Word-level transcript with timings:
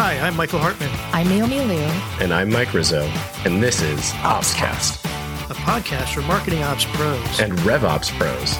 Hi, 0.00 0.16
I'm 0.20 0.36
Michael 0.36 0.60
Hartman, 0.60 0.90
I'm 1.12 1.28
Naomi 1.28 1.58
Liu. 1.58 1.84
And 2.20 2.32
I'm 2.32 2.50
Mike 2.50 2.72
Rizzo, 2.72 3.02
and 3.44 3.60
this 3.60 3.82
is 3.82 4.12
OpsCast 4.22 5.04
a 5.50 5.54
podcast 5.54 6.14
for 6.14 6.22
marketing 6.22 6.62
ops 6.62 6.84
pros 6.84 7.40
and 7.40 7.52
RevOps 7.66 8.16
pros. 8.16 8.54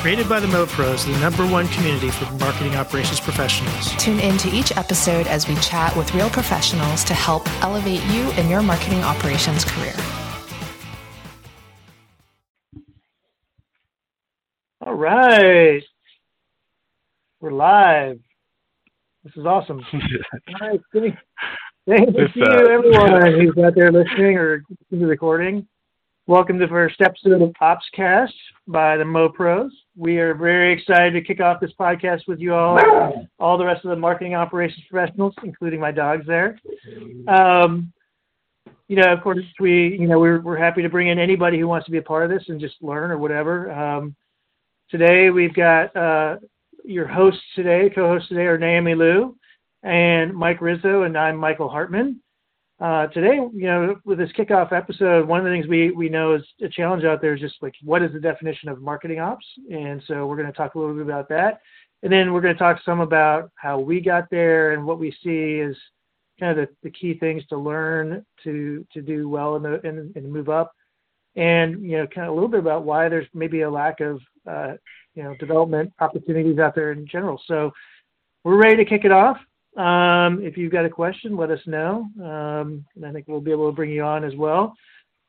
Created 0.00 0.30
by 0.30 0.40
the 0.40 0.46
Mo 0.46 0.64
Pros, 0.64 1.04
the 1.04 1.14
number 1.18 1.46
one 1.46 1.68
community 1.68 2.10
for 2.10 2.24
marketing 2.36 2.74
operations 2.74 3.20
professionals. 3.20 3.92
Tune 4.02 4.18
in 4.18 4.38
to 4.38 4.48
each 4.48 4.74
episode 4.78 5.26
as 5.26 5.46
we 5.46 5.54
chat 5.56 5.94
with 5.94 6.14
real 6.14 6.30
professionals 6.30 7.04
to 7.04 7.12
help 7.12 7.46
elevate 7.62 8.02
you 8.04 8.30
in 8.38 8.48
your 8.48 8.62
marketing 8.62 9.02
operations 9.02 9.62
career. 9.66 9.92
All 14.80 14.94
right. 14.94 15.84
We're 17.40 17.50
live. 17.50 18.25
This 19.26 19.38
is 19.38 19.44
awesome. 19.44 19.84
All 19.92 20.68
right. 20.68 20.80
Thank, 20.92 21.16
thank 21.88 22.14
This, 22.14 22.30
you, 22.36 22.44
uh, 22.44 22.70
everyone 22.70 23.32
who's 23.40 23.64
out 23.64 23.74
there 23.74 23.90
listening 23.90 24.36
or 24.36 24.60
to 24.60 24.76
the 24.92 25.04
recording. 25.04 25.66
Welcome 26.28 26.60
to 26.60 26.66
the 26.66 26.70
first 26.70 27.00
episode 27.00 27.42
of 27.42 27.52
OpsCast 27.60 28.30
by 28.68 28.96
the 28.96 29.04
Mo 29.04 29.28
Pros. 29.28 29.72
We 29.96 30.18
are 30.18 30.32
very 30.32 30.72
excited 30.72 31.10
to 31.14 31.22
kick 31.22 31.40
off 31.40 31.58
this 31.58 31.72
podcast 31.76 32.28
with 32.28 32.38
you 32.38 32.54
all, 32.54 32.78
all 33.40 33.58
the 33.58 33.64
rest 33.64 33.84
of 33.84 33.90
the 33.90 33.96
marketing 33.96 34.36
operations 34.36 34.84
professionals, 34.88 35.34
including 35.42 35.80
my 35.80 35.90
dogs 35.90 36.24
there. 36.24 36.60
Um, 37.26 37.92
you 38.86 38.94
know, 38.94 39.12
of 39.12 39.22
course, 39.22 39.40
we, 39.58 39.96
you 39.98 40.06
know, 40.06 40.20
we're, 40.20 40.40
we're 40.40 40.56
happy 40.56 40.82
to 40.82 40.88
bring 40.88 41.08
in 41.08 41.18
anybody 41.18 41.58
who 41.58 41.66
wants 41.66 41.86
to 41.86 41.90
be 41.90 41.98
a 41.98 42.02
part 42.02 42.22
of 42.22 42.30
this 42.30 42.48
and 42.48 42.60
just 42.60 42.76
learn 42.80 43.10
or 43.10 43.18
whatever. 43.18 43.72
Um, 43.72 44.14
today 44.88 45.30
we've 45.30 45.54
got 45.54 45.96
uh, 45.96 46.36
your 46.86 47.06
hosts 47.06 47.42
today, 47.54 47.90
co-hosts 47.92 48.28
today 48.28 48.42
are 48.42 48.58
Naomi 48.58 48.94
Liu 48.94 49.36
and 49.82 50.32
Mike 50.32 50.60
Rizzo, 50.60 51.02
and 51.02 51.18
I'm 51.18 51.36
Michael 51.36 51.68
Hartman. 51.68 52.20
Uh, 52.78 53.08
today, 53.08 53.40
you 53.52 53.66
know, 53.66 53.96
with 54.04 54.18
this 54.18 54.30
kickoff 54.38 54.72
episode, 54.72 55.26
one 55.26 55.40
of 55.40 55.44
the 55.44 55.50
things 55.50 55.66
we, 55.66 55.90
we 55.90 56.08
know 56.08 56.34
is 56.34 56.42
a 56.62 56.68
challenge 56.68 57.04
out 57.04 57.20
there 57.20 57.34
is 57.34 57.40
just 57.40 57.56
like, 57.60 57.74
what 57.82 58.02
is 58.02 58.12
the 58.12 58.20
definition 58.20 58.68
of 58.68 58.80
marketing 58.80 59.18
ops? 59.18 59.44
And 59.70 60.02
so 60.06 60.26
we're 60.26 60.36
going 60.36 60.46
to 60.46 60.56
talk 60.56 60.74
a 60.74 60.78
little 60.78 60.94
bit 60.94 61.02
about 61.02 61.28
that. 61.30 61.60
And 62.02 62.12
then 62.12 62.32
we're 62.32 62.40
going 62.40 62.54
to 62.54 62.58
talk 62.58 62.78
some 62.84 63.00
about 63.00 63.50
how 63.56 63.80
we 63.80 64.00
got 64.00 64.30
there 64.30 64.72
and 64.72 64.86
what 64.86 65.00
we 65.00 65.10
see 65.24 65.60
as 65.60 65.74
kind 66.38 66.56
of 66.56 66.68
the, 66.68 66.74
the 66.84 66.90
key 66.90 67.18
things 67.18 67.44
to 67.46 67.56
learn 67.56 68.24
to, 68.44 68.86
to 68.92 69.02
do 69.02 69.28
well 69.28 69.56
and, 69.56 70.14
move 70.14 70.48
up. 70.48 70.72
And, 71.34 71.82
you 71.82 71.98
know, 71.98 72.06
kind 72.06 72.26
of 72.26 72.32
a 72.32 72.34
little 72.34 72.48
bit 72.48 72.60
about 72.60 72.84
why 72.84 73.08
there's 73.08 73.26
maybe 73.34 73.62
a 73.62 73.70
lack 73.70 74.00
of, 74.00 74.20
uh, 74.48 74.74
you 75.16 75.22
know, 75.22 75.34
development 75.36 75.92
opportunities 75.98 76.58
out 76.58 76.74
there 76.74 76.92
in 76.92 77.06
general. 77.08 77.40
So 77.46 77.72
we're 78.44 78.62
ready 78.62 78.76
to 78.76 78.84
kick 78.84 79.04
it 79.04 79.10
off. 79.10 79.38
Um, 79.76 80.40
if 80.42 80.56
you've 80.56 80.72
got 80.72 80.84
a 80.84 80.90
question, 80.90 81.36
let 81.36 81.50
us 81.50 81.60
know. 81.66 82.08
Um, 82.22 82.84
and 82.94 83.04
I 83.04 83.12
think 83.12 83.26
we'll 83.26 83.40
be 83.40 83.50
able 83.50 83.68
to 83.68 83.74
bring 83.74 83.90
you 83.90 84.02
on 84.02 84.24
as 84.24 84.34
well. 84.36 84.74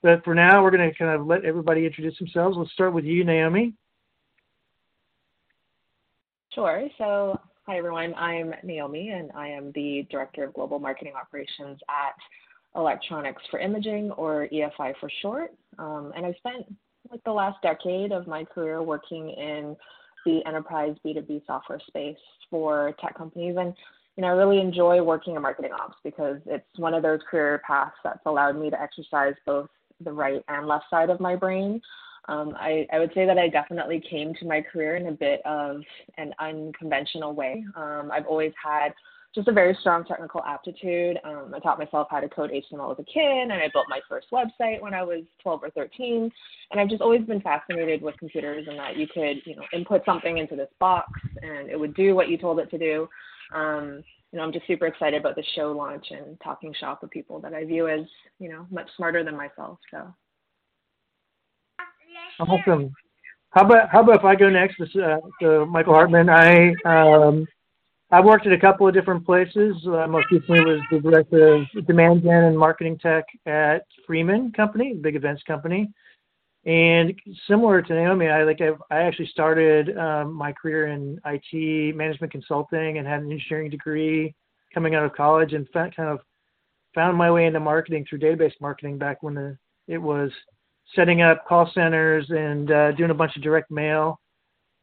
But 0.04 0.24
for 0.24 0.36
now, 0.36 0.62
we're 0.62 0.72
going 0.72 0.90
to 0.90 0.96
kind 0.96 1.12
of 1.20 1.26
let 1.26 1.44
everybody 1.44 1.86
introduce 1.86 2.18
themselves. 2.20 2.56
Let's 2.58 2.72
start 2.72 2.94
with 2.94 3.06
you, 3.06 3.24
Naomi. 3.24 3.74
Sure. 6.54 6.88
So, 6.98 7.40
hi 7.66 7.78
everyone. 7.78 8.14
I'm 8.16 8.54
Naomi, 8.64 9.10
and 9.10 9.32
I 9.36 9.48
am 9.48 9.72
the 9.74 10.08
Director 10.10 10.44
of 10.44 10.54
Global 10.54 10.80
Marketing 10.80 11.14
Operations 11.20 11.80
at 11.90 12.16
Electronics 12.76 13.42
for 13.50 13.60
Imaging, 13.60 14.12
or 14.12 14.48
EFI 14.52 14.94
for 15.00 15.10
short. 15.22 15.52
Um, 15.78 16.14
and 16.16 16.26
I've 16.26 16.36
spent 16.38 16.66
like 17.12 17.24
the 17.24 17.32
last 17.32 17.62
decade 17.62 18.12
of 18.12 18.28
my 18.28 18.44
career 18.44 18.82
working 18.82 19.30
in 19.30 19.76
the 20.26 20.46
enterprise 20.46 20.96
B2B 21.06 21.46
software 21.46 21.82
space 21.88 22.18
for 22.50 22.94
tech 23.02 23.18
companies. 23.18 23.56
And 23.58 23.74
you 24.16 24.22
know, 24.22 24.30
I 24.30 24.32
really 24.32 24.60
enjoy 24.60 25.02
working 25.02 25.36
in 25.36 25.42
marketing 25.42 25.72
ops 25.72 25.96
because 26.04 26.38
it's 26.46 26.66
one 26.78 26.94
of 26.94 27.04
those 27.04 27.20
career 27.30 27.62
paths 27.66 27.96
that's 28.04 28.26
allowed 28.26 28.60
me 28.60 28.70
to 28.70 28.82
exercise 28.82 29.36
both 29.46 29.70
the 30.04 30.12
right 30.12 30.44
and 30.48 30.68
left 30.68 30.86
side 30.90 31.10
of 31.10 31.20
my 31.20 31.36
brain. 31.36 31.82
Um, 32.28 32.56
I, 32.58 32.86
I 32.92 33.00
would 33.00 33.12
say 33.14 33.26
that 33.26 33.38
I 33.38 33.48
definitely 33.48 34.04
came 34.10 34.34
to 34.36 34.46
my 34.46 34.62
career 34.62 34.98
in 34.98 35.08
a 35.08 35.12
bit 35.12 35.42
of 35.46 35.82
an 36.18 36.34
unconventional 36.40 37.34
way. 37.34 37.64
Um, 37.76 38.12
I've 38.12 38.26
always 38.26 38.52
had 38.62 38.90
just 39.38 39.48
a 39.48 39.54
very 39.54 39.78
strong 39.80 40.04
technical 40.04 40.44
aptitude. 40.44 41.20
Um, 41.24 41.54
I 41.56 41.60
taught 41.60 41.78
myself 41.78 42.08
how 42.10 42.20
to 42.20 42.28
code 42.28 42.50
HTML 42.50 42.92
as 42.92 43.00
a 43.00 43.04
kid, 43.04 43.44
and 43.44 43.54
I 43.54 43.70
built 43.72 43.86
my 43.88 44.00
first 44.10 44.28
website 44.34 44.82
when 44.82 44.96
I 44.96 45.04
was 45.04 45.24
12 45.44 45.64
or 45.64 45.70
13. 45.70 46.32
And 46.72 46.82
I've 46.82 46.90
just 46.90 47.04
always 47.04 47.22
been 47.22 47.40
fascinated 47.40 48.02
with 48.02 48.18
computers 48.18 48.66
and 48.68 48.80
that 48.80 48.98
you 48.98 49.08
could, 49.08 49.38
you 49.46 49.56
know, 49.56 49.62
input 49.74 50.04
something 50.06 50.40
into 50.40 50.56
this 50.56 50.70
box 50.80 51.12
and 51.44 51.70
it 51.70 51.80
would 51.80 51.94
do 51.94 52.16
what 52.16 52.30
you 52.30 52.38
told 52.38 52.60
it 52.60 52.72
to 52.72 52.80
do. 52.80 53.08
Um, 53.54 54.04
you 54.32 54.40
know, 54.40 54.44
I'm 54.44 54.52
just 54.52 54.68
super 54.68 54.88
excited 54.88 55.22
about 55.22 55.36
the 55.36 55.44
show 55.56 55.72
launch 55.72 56.08
and 56.10 56.38
talking 56.44 56.74
shop 56.78 57.04
with 57.04 57.12
people 57.12 57.40
that 57.42 57.54
I 57.54 57.64
view 57.64 57.88
as, 57.88 58.02
you 58.40 58.50
know, 58.50 58.66
much 58.72 58.90
smarter 58.98 59.24
than 59.24 59.38
myself. 59.38 59.78
So. 59.92 60.14
Awesome. 62.40 62.92
How 63.52 63.66
about 63.66 63.90
how 63.90 64.02
about 64.02 64.20
if 64.20 64.26
I 64.26 64.36
go 64.36 64.50
next? 64.50 64.80
Uh, 64.82 65.18
so 65.42 65.66
Michael 65.66 65.94
Hartman. 65.94 66.30
I 66.30 66.74
um, 66.86 67.48
I've 68.10 68.24
worked 68.24 68.48
at 68.48 68.54
a 68.54 68.60
couple 68.60 68.88
of 68.88 68.94
different 68.94 69.26
places. 69.26 69.76
Uh, 69.86 70.08
most 70.08 70.28
recently 70.32 70.62
was 70.62 70.80
the 70.92 71.00
director 71.00 71.56
of 71.56 71.88
demand 71.88 72.24
gen 72.24 72.46
and 72.46 72.58
marketing 72.58 72.98
tech 73.00 73.26
at 73.46 73.86
Freeman 74.06 74.54
Company, 74.54 74.94
big 74.94 75.16
events 75.16 75.44
company. 75.44 75.90
And 76.66 77.14
similar 77.48 77.82
to 77.82 77.94
Naomi, 77.94 78.28
I 78.28 78.44
like 78.44 78.62
I've, 78.62 78.82
I 78.92 78.98
actually 78.98 79.28
started 79.28 79.98
um, 79.98 80.34
my 80.34 80.54
career 80.54 80.88
in 80.88 81.20
IT 81.26 81.96
management 81.96 82.32
consulting 82.32 82.98
and 82.98 83.08
had 83.08 83.22
an 83.22 83.32
engineering 83.32 83.70
degree 83.70 84.34
coming 84.74 84.96
out 84.96 85.06
of 85.06 85.14
college, 85.14 85.54
and 85.54 85.68
kind 85.74 85.94
of 86.00 86.20
found 86.94 87.18
my 87.18 87.32
way 87.32 87.46
into 87.46 87.60
marketing 87.60 88.06
through 88.08 88.20
database 88.20 88.52
marketing 88.60 88.98
back 88.98 89.24
when 89.24 89.34
the, 89.34 89.58
it 89.88 89.98
was 89.98 90.30
setting 90.94 91.22
up 91.22 91.46
call 91.48 91.70
centers 91.74 92.26
and 92.30 92.72
uh, 92.72 92.92
doing 92.94 93.12
a 93.12 93.14
bunch 93.14 93.36
of 93.36 93.42
direct 93.42 93.72
mail. 93.72 94.20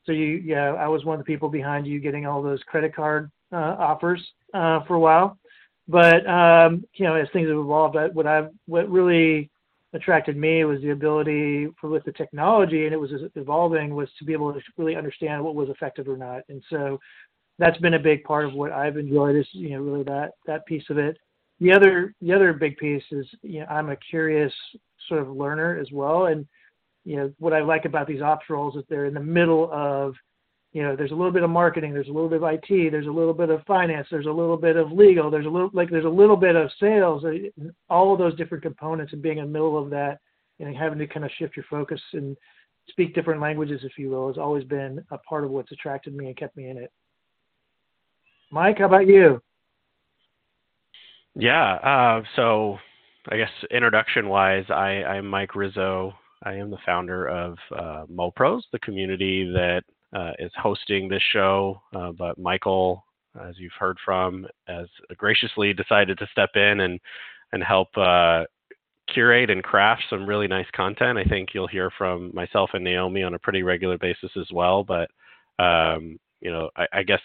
So 0.07 0.13
you, 0.13 0.43
yeah, 0.45 0.75
I 0.75 0.89
was 0.89 1.05
one 1.05 1.19
of 1.19 1.25
the 1.25 1.31
people 1.31 1.49
behind 1.49 1.87
you 1.87 2.01
getting 2.01 2.27
all 2.27 2.43
those 2.43 2.63
credit 2.65 2.95
card 2.95 3.31
uh, 3.53 3.77
offers 3.79 4.21
uh, 4.53 4.81
for 4.85 4.95
a 4.95 5.01
while. 5.01 5.39
But 5.89 6.27
um, 6.27 6.85
you 6.95 7.07
know, 7.07 7.15
as 7.15 7.29
things 7.33 7.49
have 7.49 7.59
evolved, 7.59 7.97
what 8.15 8.27
I 8.27 8.49
what 8.67 8.89
really 8.91 9.51
attracted 9.93 10.37
me 10.37 10.65
was 10.65 10.81
the 10.81 10.91
ability 10.91 11.69
for 11.81 11.89
with 11.89 12.05
the 12.05 12.13
technology, 12.13 12.85
and 12.85 12.93
it 12.93 13.01
was 13.01 13.11
evolving, 13.35 13.95
was 13.95 14.09
to 14.19 14.25
be 14.25 14.33
able 14.33 14.53
to 14.53 14.61
really 14.77 14.97
understand 14.97 15.43
what 15.43 15.55
was 15.55 15.69
effective 15.69 16.09
or 16.09 16.17
not. 16.17 16.43
And 16.49 16.63
so 16.71 16.99
that's 17.59 17.79
been 17.79 17.95
a 17.95 17.99
big 17.99 18.25
part 18.25 18.47
of 18.47 18.55
what 18.55 18.73
I've 18.73 18.97
enjoyed 18.97 19.37
is 19.37 19.47
you 19.53 19.71
know 19.71 19.81
really 19.81 20.05
that 20.05 20.33
that 20.47 20.67
piece 20.67 20.85
of 20.91 20.99
it. 20.99 21.17
The 21.61 21.73
other 21.73 22.15
the 22.21 22.33
other 22.33 22.53
big 22.53 22.77
piece 22.77 23.05
is 23.11 23.27
you 23.43 23.61
know 23.61 23.67
I'm 23.67 23.91
a 23.91 23.97
curious 23.97 24.53
sort 25.09 25.21
of 25.21 25.29
learner 25.29 25.79
as 25.79 25.91
well, 25.93 26.27
and 26.27 26.47
you 27.05 27.17
know 27.17 27.33
what 27.39 27.53
I 27.53 27.61
like 27.61 27.85
about 27.85 28.07
these 28.07 28.23
ops 28.23 28.49
roles 28.49 28.77
is 28.77 28.85
they're 28.89 29.07
in 29.07 29.15
the 29.15 29.21
middle 29.21 29.71
of 29.73 30.15
you 30.73 30.83
know 30.83 30.97
there's 30.97 31.13
a 31.13 31.15
little 31.15 31.33
bit 31.33 31.43
of 31.43 31.51
marketing, 31.51 31.93
there's 31.93 32.09
a 32.09 32.13
little 32.13 32.29
bit 32.29 32.43
of 32.43 32.49
IT, 32.49 32.91
there's 32.91 33.07
a 33.07 33.11
little 33.11 33.35
bit 33.35 33.51
of 33.51 33.63
finance, 33.65 34.09
there's 34.11 34.27
a 34.27 34.31
little 34.31 34.57
bit 34.57 34.77
of 34.77 34.93
legal, 34.93 35.31
there's 35.31 35.47
a 35.47 35.51
little 35.51 35.71
like 35.73 35.91
there's 35.91 36.05
a 36.05 36.09
little 36.09 36.37
bit 36.37 36.57
of 36.57 36.71
sales, 36.81 37.25
uh, 37.25 37.69
all 37.89 38.13
of 38.13 38.19
those 38.19 38.37
different 38.37 38.63
components, 38.63 39.13
and 39.13 39.23
being 39.23 39.39
in 39.39 39.45
the 39.45 39.51
middle 39.51 39.83
of 39.83 39.91
that 39.91 40.19
and 40.61 40.77
having 40.77 40.99
to 40.99 41.07
kind 41.07 41.25
of 41.25 41.33
shift 41.39 41.57
your 41.57 41.65
focus 41.69 42.01
and 42.13 42.37
speak 42.89 43.15
different 43.15 43.41
languages, 43.41 43.81
if 43.83 43.99
you 43.99 44.11
will, 44.11 44.29
has 44.29 44.39
always 44.39 44.65
been 44.65 45.05
a 45.11 45.19
part 45.19 45.45
of 45.45 45.51
what's 45.51 45.73
attracted 45.73 46.15
me 46.15 46.27
and 46.27 46.37
kept 46.37 46.57
me 46.57 46.69
in 46.69 46.77
it. 46.77 46.93
Mike, 48.51 48.79
how 48.79 48.87
about 48.87 49.07
you? 49.07 49.43
Yeah. 51.35 51.73
Uh, 51.75 52.23
so, 52.37 52.79
I 53.29 53.37
guess 53.37 53.51
introduction 53.71 54.29
wise, 54.29 54.65
I, 54.69 55.03
I'm 55.03 55.27
Mike 55.27 55.55
Rizzo. 55.55 56.15
I 56.45 56.55
am 56.55 56.71
the 56.71 56.79
founder 56.85 57.29
of 57.29 57.57
uh, 57.75 58.05
MoPros, 58.07 58.63
the 58.73 58.79
community 58.81 59.51
that 59.53 59.83
uh, 60.15 60.33
is 60.39 60.53
hosting 60.57 61.09
this 61.09 61.23
show. 61.33 61.81
Uh, 61.95 62.13
but 62.13 62.39
Michael, 62.39 63.05
as 63.43 63.59
you've 63.59 63.73
heard 63.79 63.99
from, 64.05 64.47
has 64.67 64.87
graciously 65.17 65.73
decided 65.73 66.19
to 66.19 66.29
step 66.31 66.51
in 66.55 66.81
and 66.81 67.01
and 67.53 67.63
help 67.63 67.89
uh, 67.97 68.45
curate 69.13 69.51
and 69.51 69.63
craft 69.63 70.03
some 70.11 70.27
really 70.27 70.49
nice 70.49 70.67
content. 70.75 71.19
I 71.19 71.25
think 71.25 71.51
you'll 71.53 71.69
hear 71.69 71.91
from 71.97 72.31
myself 72.35 72.71
and 72.75 72.83
Naomi 72.83 73.23
on 73.23 73.35
a 73.35 73.39
pretty 73.39 73.63
regular 73.63 73.97
basis 73.99 74.31
as 74.37 74.49
well. 74.53 74.85
But 74.85 75.11
um, 75.63 76.19
you 76.41 76.51
know, 76.51 76.71
I, 76.77 76.87
I 76.93 77.03
guess 77.03 77.21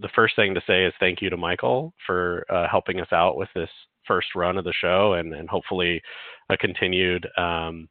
the 0.00 0.08
first 0.14 0.36
thing 0.36 0.54
to 0.54 0.62
say 0.66 0.84
is 0.84 0.92
thank 0.98 1.22
you 1.22 1.30
to 1.30 1.36
Michael 1.36 1.94
for 2.06 2.44
uh, 2.50 2.68
helping 2.68 3.00
us 3.00 3.12
out 3.12 3.36
with 3.36 3.48
this 3.54 3.70
first 4.06 4.28
run 4.34 4.58
of 4.58 4.64
the 4.64 4.72
show 4.72 5.14
and, 5.14 5.32
and 5.34 5.48
hopefully 5.48 6.02
a 6.50 6.56
continued 6.56 7.26
um, 7.38 7.88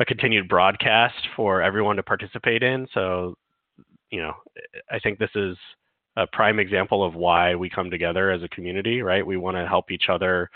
a 0.00 0.04
continued 0.04 0.48
broadcast 0.48 1.28
for 1.36 1.62
everyone 1.62 1.96
to 1.96 2.02
participate 2.02 2.62
in. 2.62 2.88
So, 2.94 3.36
you 4.10 4.20
know, 4.20 4.32
I 4.90 4.98
think 4.98 5.18
this 5.18 5.30
is 5.34 5.56
a 6.16 6.26
prime 6.26 6.58
example 6.58 7.04
of 7.04 7.14
why 7.14 7.54
we 7.54 7.70
come 7.70 7.90
together 7.90 8.30
as 8.30 8.42
a 8.42 8.48
community, 8.48 9.02
right? 9.02 9.24
We 9.24 9.36
want 9.36 9.56
to 9.56 9.66
help 9.66 9.90
each 9.90 10.08
other 10.08 10.50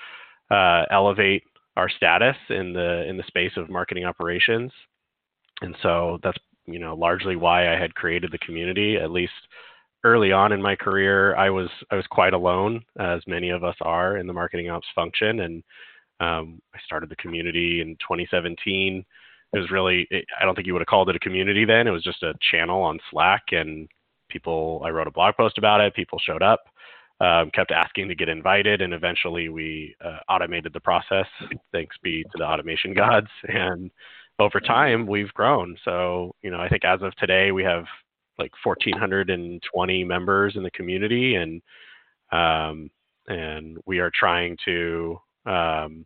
uh, 0.51 0.85
elevate 0.91 1.45
our 1.77 1.89
status 1.89 2.37
in 2.51 2.73
the 2.73 3.05
in 3.09 3.17
the 3.17 3.25
space 3.27 3.53
of 3.57 3.69
marketing 3.69 4.05
operations, 4.05 4.73
and 5.61 5.77
so 5.83 6.19
that's 6.23 6.39
you 6.67 6.79
know 6.79 6.95
largely 6.95 7.37
why 7.37 7.73
I 7.73 7.79
had 7.79 7.95
created 7.95 8.33
the 8.33 8.39
community, 8.39 8.97
at 8.97 9.11
least 9.11 9.33
early 10.05 10.33
on 10.33 10.53
in 10.53 10.63
my 10.63 10.77
career, 10.77 11.35
I 11.37 11.51
was 11.51 11.69
I 11.91 11.97
was 11.97 12.07
quite 12.11 12.35
alone, 12.35 12.85
as 12.99 13.23
many 13.27 13.51
of 13.51 13.65
us 13.65 13.77
are 13.81 14.19
in 14.19 14.27
the 14.27 14.33
marketing 14.33 14.71
ops 14.71 14.87
function, 14.95 15.41
and 15.41 15.63
um, 16.21 16.61
I 16.75 16.79
started 16.85 17.11
the 17.11 17.17
community 17.17 17.81
in 17.81 17.97
2017. 17.97 19.05
It 19.55 19.59
was 19.61 19.71
really 19.71 20.07
it, 20.11 20.25
I 20.41 20.45
don't 20.45 20.55
think 20.55 20.67
you 20.67 20.73
would 20.73 20.83
have 20.83 20.87
called 20.89 21.09
it 21.09 21.17
a 21.17 21.21
community 21.21 21.65
then. 21.65 21.87
It 21.87 21.91
was 21.93 22.03
just 22.03 22.23
a 22.23 22.35
channel 22.51 22.83
on 22.83 22.99
Slack, 23.11 23.43
and 23.53 23.89
people. 24.29 24.83
I 24.85 24.91
wrote 24.91 25.07
a 25.07 25.13
blog 25.13 25.37
post 25.37 25.59
about 25.59 25.81
it. 25.81 25.95
People 25.95 26.19
showed 26.19 26.43
up, 26.43 26.65
um, 27.21 27.51
kept 27.53 27.71
asking 27.71 28.09
to 28.09 28.15
get 28.15 28.29
invited, 28.29 28.83
and 28.83 28.93
eventually 28.93 29.49
we 29.49 29.95
uh, 30.05 30.19
automated 30.29 30.73
the 30.73 30.81
process. 30.81 31.27
Thanks 31.73 31.97
be 32.03 32.23
to 32.23 32.39
the 32.39 32.45
automation 32.45 32.95
gods, 32.95 33.29
and 33.49 33.91
over 34.39 34.61
time 34.61 35.07
we've 35.07 35.33
grown. 35.35 35.77
So 35.85 36.35
you 36.43 36.51
know, 36.51 36.59
I 36.59 36.69
think 36.69 36.85
as 36.85 37.03
of 37.03 37.15
today 37.17 37.53
we 37.53 37.63
have 37.65 37.85
like 38.39 38.51
1,420 38.65 40.05
members 40.05 40.57
in 40.57 40.63
the 40.63 40.71
community, 40.73 41.37
and 41.37 41.63
um, 42.33 42.91
and 43.29 43.79
we 43.87 44.01
are 44.01 44.11
trying 44.13 44.57
to 44.65 45.19
um, 45.47 46.05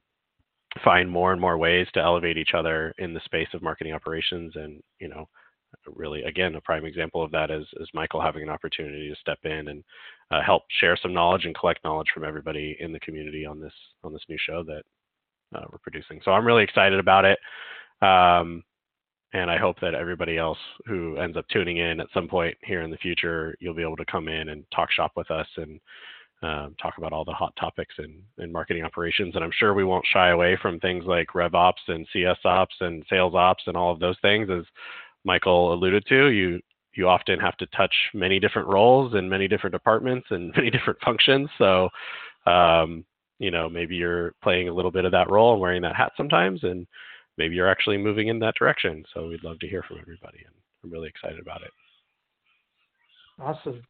find 0.85 1.11
more 1.11 1.32
and 1.32 1.41
more 1.41 1.59
ways 1.59 1.87
to 1.94 2.00
elevate 2.00 2.37
each 2.37 2.55
other 2.55 2.93
in 2.99 3.15
the 3.15 3.20
space 3.25 3.49
of 3.55 3.62
marketing 3.62 3.93
operations. 3.93 4.53
And 4.56 4.82
you 5.00 5.09
know, 5.09 5.29
really, 5.87 6.23
again, 6.23 6.55
a 6.55 6.61
prime 6.61 6.85
example 6.85 7.23
of 7.23 7.31
that 7.32 7.50
is, 7.50 7.67
is 7.81 7.88
Michael 7.94 8.20
having 8.20 8.43
an 8.43 8.49
opportunity 8.49 9.09
to 9.09 9.20
step 9.20 9.38
in 9.44 9.69
and 9.69 9.85
uh, 10.31 10.43
help 10.43 10.65
share 10.81 10.97
some 11.00 11.15
knowledge 11.15 11.44
and 11.44 11.56
collect 11.56 11.82
knowledge 11.85 12.09
from 12.12 12.25
everybody 12.25 12.76
in 12.81 12.93
the 12.93 13.00
community 13.00 13.47
on 13.47 13.61
this 13.61 13.73
on 14.05 14.12
this 14.12 14.25
new 14.29 14.38
show 14.38 14.62
that 14.65 14.82
uh, 15.55 15.65
we're 15.70 15.79
producing. 15.79 16.20
So 16.25 16.32
I'm 16.32 16.47
really 16.47 16.65
excited 16.65 16.99
about 16.99 17.25
it. 17.25 17.38
Um, 18.03 18.62
and 19.35 19.50
I 19.50 19.59
hope 19.59 19.79
that 19.81 19.94
everybody 19.94 20.38
else 20.38 20.59
who 20.87 21.19
ends 21.19 21.37
up 21.37 21.47
tuning 21.53 21.79
in 21.79 22.00
at 22.00 22.06
some 22.15 22.29
point 22.29 22.56
here 22.62 22.81
in 22.81 22.91
the 22.91 22.97
future, 22.97 23.55
you'll 23.61 23.75
be 23.75 23.82
able 23.82 23.97
to 23.97 24.05
come 24.06 24.29
in 24.29 24.49
and 24.49 24.65
talk 24.75 24.91
shop 24.91 25.12
with 25.17 25.31
us 25.31 25.47
and 25.56 25.81
um, 26.43 26.76
talk 26.81 26.99
about 26.99 27.12
all 27.12 27.25
the 27.25 27.32
hot 27.32 27.52
topics 27.58 27.94
in, 27.99 28.23
in 28.38 28.52
marketing 28.52 28.85
operations. 28.85 29.35
And 29.35 29.44
I'm 29.44 29.50
sure 29.58 29.75
we 29.75 29.85
won't 29.85 30.06
shy 30.12 30.31
away 30.31 30.56
from 30.61 30.79
things 30.79 31.05
like 31.05 31.35
Rev 31.35 31.55
Ops 31.55 31.82
and 31.88 32.06
CS 32.12 32.38
Ops 32.44 32.75
and 32.81 33.05
Sales 33.11 33.35
Ops 33.35 33.64
and 33.67 33.76
all 33.76 33.93
of 33.93 33.99
those 33.99 34.17
things. 34.23 34.49
As 34.50 34.64
Michael 35.25 35.73
alluded 35.73 36.05
to, 36.08 36.29
you 36.29 36.61
you 36.94 37.08
often 37.08 37.38
have 37.38 37.56
to 37.58 37.67
touch 37.67 37.94
many 38.12 38.40
different 38.40 38.67
roles 38.67 39.14
and 39.14 39.31
many 39.31 39.46
different 39.46 39.73
departments 39.73 40.26
and 40.31 40.52
many 40.56 40.70
different 40.70 40.99
functions. 41.05 41.49
So, 41.58 41.88
um, 42.46 43.05
you 43.38 43.50
know, 43.50 43.69
maybe 43.69 43.94
you're 43.94 44.34
playing 44.43 44.69
a 44.69 44.75
little 44.75 44.91
bit 44.91 45.05
of 45.05 45.12
that 45.12 45.31
role 45.31 45.52
and 45.52 45.61
wearing 45.61 45.82
that 45.82 45.94
hat 45.94 46.12
sometimes, 46.17 46.64
and 46.64 46.87
maybe 47.37 47.55
you're 47.55 47.70
actually 47.70 47.99
moving 47.99 48.29
in 48.29 48.41
that 48.41 48.56
direction. 48.56 49.05
So 49.14 49.29
we'd 49.29 49.44
love 49.44 49.61
to 49.61 49.69
hear 49.69 49.82
from 49.82 49.99
everybody, 50.00 50.38
and 50.44 50.55
I'm 50.82 50.91
really 50.91 51.08
excited 51.08 51.38
about 51.38 51.62
it. 51.62 51.70
Awesome. 53.41 53.81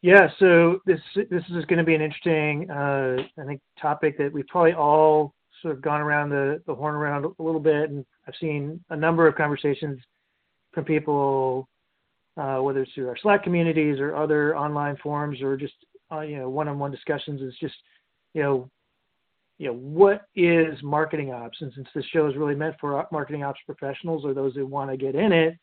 Yeah, 0.00 0.28
so 0.38 0.80
this 0.86 1.00
this 1.14 1.42
is 1.50 1.64
going 1.64 1.78
to 1.78 1.84
be 1.84 1.94
an 1.94 2.02
interesting, 2.02 2.70
uh, 2.70 3.16
I 3.40 3.44
think, 3.44 3.60
topic 3.80 4.16
that 4.18 4.32
we've 4.32 4.46
probably 4.46 4.72
all 4.72 5.34
sort 5.60 5.74
of 5.74 5.82
gone 5.82 6.00
around 6.00 6.30
the, 6.30 6.62
the 6.66 6.74
horn 6.74 6.94
around 6.94 7.24
a 7.24 7.42
little 7.42 7.60
bit, 7.60 7.90
and 7.90 8.06
I've 8.26 8.34
seen 8.40 8.78
a 8.90 8.96
number 8.96 9.26
of 9.26 9.34
conversations 9.34 9.98
from 10.72 10.84
people, 10.84 11.68
uh, 12.36 12.58
whether 12.58 12.82
it's 12.82 12.92
through 12.92 13.08
our 13.08 13.16
Slack 13.20 13.42
communities 13.42 13.98
or 13.98 14.14
other 14.14 14.56
online 14.56 14.96
forums 15.02 15.42
or 15.42 15.56
just 15.56 15.74
uh, 16.12 16.20
you 16.20 16.38
know 16.38 16.48
one-on-one 16.48 16.92
discussions. 16.92 17.42
Is 17.42 17.54
just 17.60 17.74
you 18.34 18.42
know 18.42 18.70
you 19.58 19.66
know, 19.66 19.74
what 19.74 20.26
is 20.36 20.80
marketing 20.84 21.32
ops? 21.32 21.60
And 21.60 21.72
since 21.74 21.88
this 21.92 22.04
show 22.12 22.28
is 22.28 22.36
really 22.36 22.54
meant 22.54 22.76
for 22.80 23.04
marketing 23.10 23.42
ops 23.42 23.58
professionals 23.66 24.24
or 24.24 24.32
those 24.32 24.54
who 24.54 24.64
want 24.64 24.90
to 24.90 24.96
get 24.96 25.16
in 25.16 25.32
it, 25.32 25.58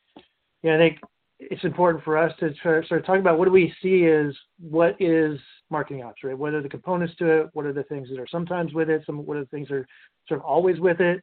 you 0.61 0.71
know, 0.71 0.75
I 0.75 0.77
think 0.77 0.99
it's 1.39 1.63
important 1.63 2.03
for 2.03 2.17
us 2.17 2.31
to 2.39 2.53
start 2.55 3.05
talking 3.05 3.21
about 3.21 3.37
what 3.37 3.45
do 3.45 3.51
we 3.51 3.73
see 3.81 4.05
as 4.05 4.33
what 4.59 4.95
is 5.01 5.39
marketing 5.69 6.03
ops, 6.03 6.23
right? 6.23 6.37
What 6.37 6.53
are 6.53 6.61
the 6.61 6.69
components 6.69 7.15
to 7.19 7.41
it? 7.41 7.49
What 7.53 7.65
are 7.65 7.73
the 7.73 7.83
things 7.83 8.09
that 8.09 8.19
are 8.19 8.27
sometimes 8.27 8.73
with 8.73 8.89
it? 8.89 9.03
Some 9.05 9.25
what 9.25 9.37
are 9.37 9.41
the 9.41 9.49
things 9.49 9.67
that 9.67 9.75
are 9.75 9.87
sort 10.27 10.39
of 10.39 10.45
always 10.45 10.79
with 10.79 11.01
it? 11.01 11.21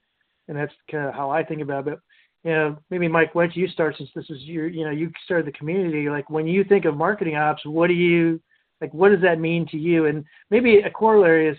And 0.48 0.56
that's 0.56 0.72
kind 0.90 1.06
of 1.06 1.14
how 1.14 1.30
I 1.30 1.42
think 1.42 1.62
about 1.62 1.88
it. 1.88 1.98
you 2.44 2.50
know, 2.50 2.76
maybe 2.90 3.08
Mike, 3.08 3.34
why 3.34 3.46
don't 3.46 3.56
you 3.56 3.68
start 3.68 3.96
since 3.96 4.10
this 4.14 4.28
is 4.28 4.42
your, 4.42 4.66
you 4.68 4.84
know, 4.84 4.90
you 4.90 5.10
started 5.24 5.46
the 5.46 5.56
community. 5.56 6.08
Like 6.08 6.28
when 6.28 6.46
you 6.46 6.64
think 6.64 6.84
of 6.84 6.96
marketing 6.96 7.36
ops, 7.36 7.64
what 7.64 7.86
do 7.86 7.94
you 7.94 8.40
like? 8.80 8.92
What 8.92 9.10
does 9.10 9.22
that 9.22 9.40
mean 9.40 9.66
to 9.68 9.78
you? 9.78 10.06
And 10.06 10.24
maybe 10.50 10.80
a 10.80 10.90
corollary 10.90 11.48
is 11.48 11.56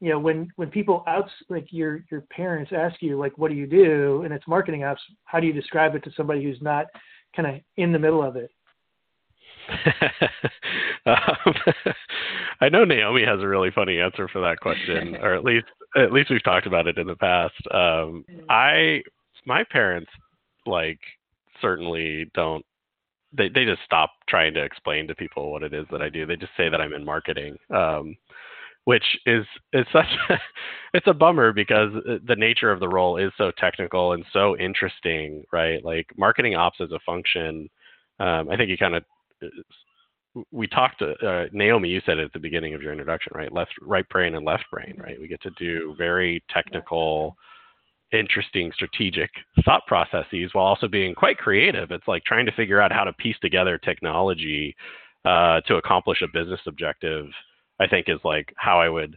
you 0.00 0.10
know 0.10 0.18
when 0.18 0.48
when 0.56 0.70
people 0.70 1.02
out 1.06 1.28
like 1.48 1.66
your 1.70 2.04
your 2.10 2.20
parents 2.30 2.70
ask 2.72 3.02
you 3.02 3.18
like 3.18 3.36
what 3.36 3.50
do 3.50 3.56
you 3.56 3.66
do 3.66 4.22
and 4.22 4.32
it's 4.32 4.46
marketing 4.46 4.84
ops 4.84 5.00
how 5.24 5.40
do 5.40 5.46
you 5.48 5.52
describe 5.52 5.96
it 5.96 6.04
to 6.04 6.12
somebody 6.16 6.40
who's 6.42 6.62
not 6.62 6.86
kind 7.34 7.48
of 7.48 7.60
in 7.76 7.92
the 7.92 7.98
middle 7.98 8.22
of 8.22 8.36
it 8.36 8.50
um, 11.06 11.54
I 12.60 12.68
know 12.68 12.84
Naomi 12.84 13.24
has 13.24 13.40
a 13.40 13.46
really 13.48 13.70
funny 13.70 14.00
answer 14.00 14.28
for 14.28 14.40
that 14.40 14.60
question, 14.60 15.16
or 15.22 15.34
at 15.34 15.44
least 15.44 15.66
at 15.96 16.12
least 16.12 16.30
we've 16.30 16.42
talked 16.42 16.66
about 16.66 16.86
it 16.86 16.98
in 16.98 17.06
the 17.06 17.16
past. 17.16 17.54
Um, 17.70 18.24
mm. 18.30 18.44
I 18.48 19.02
my 19.46 19.64
parents 19.64 20.10
like 20.66 21.00
certainly 21.60 22.30
don't 22.34 22.64
they 23.36 23.48
they 23.48 23.64
just 23.64 23.82
stop 23.84 24.10
trying 24.28 24.54
to 24.54 24.64
explain 24.64 25.06
to 25.08 25.14
people 25.14 25.52
what 25.52 25.62
it 25.62 25.74
is 25.74 25.86
that 25.90 26.02
I 26.02 26.08
do. 26.08 26.26
They 26.26 26.36
just 26.36 26.52
say 26.56 26.68
that 26.68 26.80
I'm 26.80 26.94
in 26.94 27.04
marketing. 27.04 27.56
Um, 27.70 28.16
which 28.84 29.04
is 29.26 29.44
is 29.72 29.86
such 29.92 30.06
a, 30.30 30.38
it's 30.94 31.06
a 31.06 31.14
bummer 31.14 31.52
because 31.52 31.92
the 32.26 32.36
nature 32.36 32.70
of 32.70 32.80
the 32.80 32.88
role 32.88 33.16
is 33.16 33.32
so 33.36 33.50
technical 33.58 34.12
and 34.12 34.24
so 34.32 34.56
interesting, 34.56 35.44
right? 35.52 35.84
Like 35.84 36.06
marketing 36.16 36.54
ops 36.54 36.80
as 36.80 36.90
a 36.92 36.98
function. 37.04 37.68
Um, 38.20 38.48
I 38.50 38.56
think 38.56 38.70
you 38.70 38.78
kind 38.78 38.96
of 38.96 39.04
we 40.52 40.66
talked 40.66 41.02
uh, 41.02 41.44
Naomi. 41.52 41.88
You 41.88 42.00
said 42.04 42.18
it 42.18 42.24
at 42.24 42.32
the 42.32 42.38
beginning 42.38 42.74
of 42.74 42.82
your 42.82 42.92
introduction, 42.92 43.32
right? 43.34 43.52
Left, 43.52 43.72
right 43.82 44.08
brain, 44.08 44.34
and 44.34 44.44
left 44.44 44.64
brain, 44.70 44.94
right? 44.98 45.20
We 45.20 45.28
get 45.28 45.42
to 45.42 45.50
do 45.58 45.94
very 45.96 46.42
technical, 46.50 47.36
interesting, 48.12 48.70
strategic 48.74 49.30
thought 49.64 49.86
processes 49.86 50.50
while 50.52 50.66
also 50.66 50.88
being 50.88 51.14
quite 51.14 51.38
creative. 51.38 51.90
It's 51.90 52.08
like 52.08 52.24
trying 52.24 52.46
to 52.46 52.52
figure 52.52 52.80
out 52.80 52.92
how 52.92 53.04
to 53.04 53.12
piece 53.14 53.38
together 53.40 53.78
technology 53.78 54.74
uh, 55.24 55.60
to 55.62 55.76
accomplish 55.76 56.22
a 56.22 56.28
business 56.28 56.60
objective 56.66 57.26
I 57.80 57.86
think 57.86 58.08
is 58.08 58.20
like 58.24 58.52
how 58.56 58.80
I 58.80 58.88
would 58.88 59.16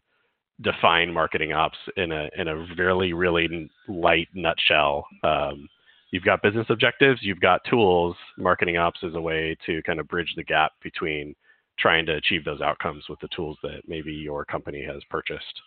define 0.62 1.12
marketing 1.12 1.54
ops 1.54 1.78
in 1.98 2.12
a 2.12 2.30
in 2.38 2.48
a 2.48 2.66
really 2.78 3.14
really 3.14 3.70
light 3.88 4.28
nutshell. 4.34 5.06
Um, 5.24 5.68
you've 6.12 6.24
got 6.24 6.44
business 6.44 6.68
objectives, 6.70 7.20
you've 7.22 7.40
got 7.40 7.62
tools. 7.70 8.16
Marketing 8.38 8.78
ops 8.78 9.02
is 9.04 9.16
a 9.16 9.22
way 9.22 9.58
to 9.66 9.82
kind 9.84 10.00
of 10.00 10.08
bridge 10.08 10.34
the 10.36 10.44
gap 10.44 10.74
between 10.84 11.36
trying 11.80 12.06
to 12.06 12.16
achieve 12.16 12.46
those 12.46 12.62
outcomes 12.62 13.06
with 13.10 13.20
the 13.22 13.30
tools 13.36 13.58
that 13.64 13.82
maybe 13.88 14.12
your 14.12 14.46
company 14.46 14.84
has 14.86 15.02
purchased. 15.10 15.62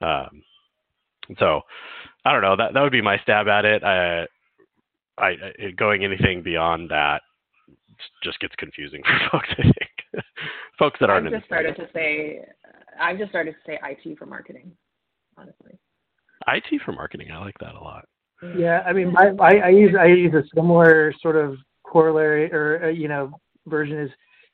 Um, 0.00 0.42
so, 1.38 1.60
I 2.24 2.32
don't 2.32 2.42
know. 2.42 2.56
That 2.56 2.74
that 2.74 2.80
would 2.80 2.92
be 2.92 3.02
my 3.02 3.18
stab 3.18 3.46
at 3.46 3.64
it. 3.64 3.84
I, 3.84 4.26
I, 5.18 5.36
going 5.76 6.02
anything 6.02 6.42
beyond 6.42 6.90
that 6.90 7.22
just 8.24 8.40
gets 8.40 8.54
confusing 8.56 9.02
for 9.30 9.38
folks. 9.38 9.48
I 9.58 9.62
think 9.62 10.24
folks 10.80 10.98
that 11.00 11.10
aren't. 11.10 11.26
I've 11.26 11.32
just 11.34 11.46
started 11.46 11.76
to 11.76 11.88
say. 11.94 12.44
I've 13.00 13.18
just 13.18 13.30
started 13.30 13.52
to 13.52 13.58
say 13.64 13.78
IT 13.84 14.18
for 14.18 14.26
marketing. 14.26 14.72
Honestly. 15.36 15.78
IT 16.48 16.82
for 16.84 16.92
marketing. 16.92 17.30
I 17.30 17.38
like 17.38 17.56
that 17.60 17.74
a 17.74 17.80
lot. 17.80 18.06
Yeah, 18.56 18.82
I 18.86 18.92
mean, 18.92 19.14
I, 19.16 19.28
I, 19.40 19.54
I 19.66 19.68
use 19.68 19.94
I 19.98 20.06
use 20.06 20.34
a 20.34 20.42
similar 20.54 21.14
sort 21.20 21.36
of 21.36 21.56
corollary 21.84 22.50
or 22.52 22.86
uh, 22.86 22.88
you 22.88 23.06
know 23.06 23.30
version 23.66 23.98
is 23.98 24.10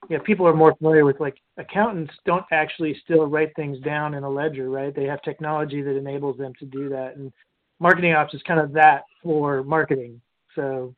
you 0.09 0.17
know, 0.17 0.23
people 0.25 0.47
are 0.47 0.55
more 0.55 0.75
familiar 0.77 1.05
with 1.05 1.21
like 1.21 1.37
accountants 1.57 2.13
don't 2.27 2.45
actually 2.51 3.01
still 3.05 3.27
write 3.27 3.55
things 3.57 3.79
down 3.81 4.15
in 4.15 4.25
a 4.25 4.29
ledger, 4.29 4.71
right? 4.71 4.95
They 4.95 5.05
have 5.05 5.23
technology 5.23 5.83
that 5.83 5.97
enables 5.97 6.37
them 6.37 6.53
to 6.59 6.67
do 6.67 6.89
that. 6.91 7.17
And 7.17 7.33
marketing 7.81 8.13
ops 8.15 8.35
is 8.35 8.43
kind 8.43 8.61
of 8.61 8.73
that 8.73 9.03
for 9.23 9.63
marketing. 9.63 10.21
So, 10.55 10.95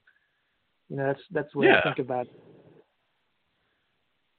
you 0.89 0.97
know, 0.97 1.07
that's 1.07 1.23
that's 1.31 1.55
what 1.55 1.67
yeah. 1.67 1.81
I 1.81 1.83
think 1.83 1.99
about 1.99 2.27
it. 2.27 2.43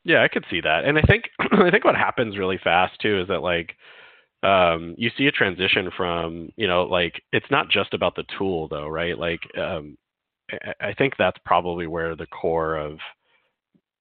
Yeah, 0.04 0.24
I 0.24 0.28
could 0.28 0.46
see 0.50 0.62
that. 0.62 0.86
And 0.86 0.98
I 0.98 1.02
think 1.02 1.26
I 1.52 1.70
think 1.72 1.86
what 1.86 1.96
happens 1.96 2.38
really 2.38 2.60
fast 2.64 3.00
too 3.02 3.22
is 3.22 3.28
that 3.28 3.42
like 3.42 3.76
um, 4.44 4.96
you 4.98 5.10
see 5.18 5.28
a 5.28 5.32
transition 5.32 5.90
from, 5.98 6.50
you 6.56 6.68
know, 6.68 6.84
like 6.84 7.22
it's 7.34 7.50
not 7.52 7.70
just 7.70 7.94
about 7.94 8.16
the 8.16 8.24
tool 8.38 8.68
though, 8.70 8.88
right? 8.88 9.18
Like 9.18 9.42
um, 9.58 9.98
I, 10.82 10.94
think 10.94 11.14
that's 11.18 11.38
probably 11.46 11.88
where 11.88 12.16
the 12.16 12.28
core 12.28 12.78
of 12.78 13.00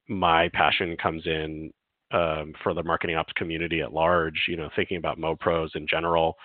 my 0.08 0.48
passion 0.54 0.96
comes 0.96 1.26
in 1.26 1.72
um, 2.12 2.54
for 2.62 2.72
the 2.72 2.82
marketing 2.84 3.16
ops 3.16 3.32
community 3.34 3.80
at 3.80 3.92
large, 3.92 4.44
you 4.48 4.56
know, 4.56 4.70
thinking 4.76 4.96
about 4.96 5.18
MoPros 5.18 5.74
in 5.74 5.86
general. 5.88 6.36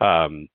Um, 0.00 0.48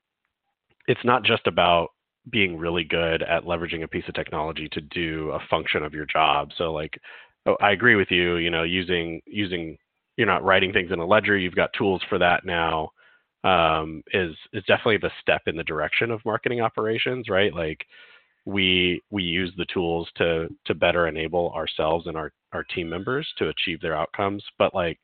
it's 0.87 1.05
not 1.05 1.23
just 1.23 1.47
about 1.47 1.89
being 2.31 2.57
really 2.57 2.83
good 2.83 3.23
at 3.23 3.43
leveraging 3.43 3.83
a 3.83 3.87
piece 3.87 4.03
of 4.07 4.15
technology 4.15 4.67
to 4.71 4.81
do 4.81 5.31
a 5.31 5.39
function 5.49 5.83
of 5.83 5.93
your 5.93 6.05
job. 6.05 6.49
So 6.57 6.73
like 6.73 6.99
oh, 7.45 7.57
I 7.61 7.71
agree 7.71 7.95
with 7.95 8.11
you. 8.11 8.37
You 8.37 8.49
know, 8.49 8.63
using 8.63 9.21
using 9.25 9.77
you're 10.17 10.27
not 10.27 10.43
writing 10.43 10.73
things 10.73 10.91
in 10.91 10.99
a 10.99 11.05
ledger. 11.05 11.37
You've 11.37 11.55
got 11.55 11.71
tools 11.77 12.01
for 12.09 12.17
that 12.19 12.45
now. 12.45 12.91
Um, 13.43 14.03
is 14.13 14.35
is 14.53 14.63
definitely 14.65 14.97
the 14.97 15.11
step 15.21 15.41
in 15.47 15.55
the 15.55 15.63
direction 15.63 16.11
of 16.11 16.23
marketing 16.25 16.61
operations, 16.61 17.27
right? 17.29 17.53
Like 17.53 17.85
we 18.45 19.01
we 19.11 19.23
use 19.23 19.51
the 19.57 19.65
tools 19.73 20.09
to 20.17 20.47
to 20.65 20.73
better 20.73 21.07
enable 21.07 21.51
ourselves 21.51 22.07
and 22.07 22.17
our 22.17 22.31
our 22.53 22.63
team 22.63 22.89
members 22.89 23.27
to 23.37 23.49
achieve 23.49 23.79
their 23.81 23.95
outcomes 23.95 24.43
but 24.57 24.73
like 24.73 24.99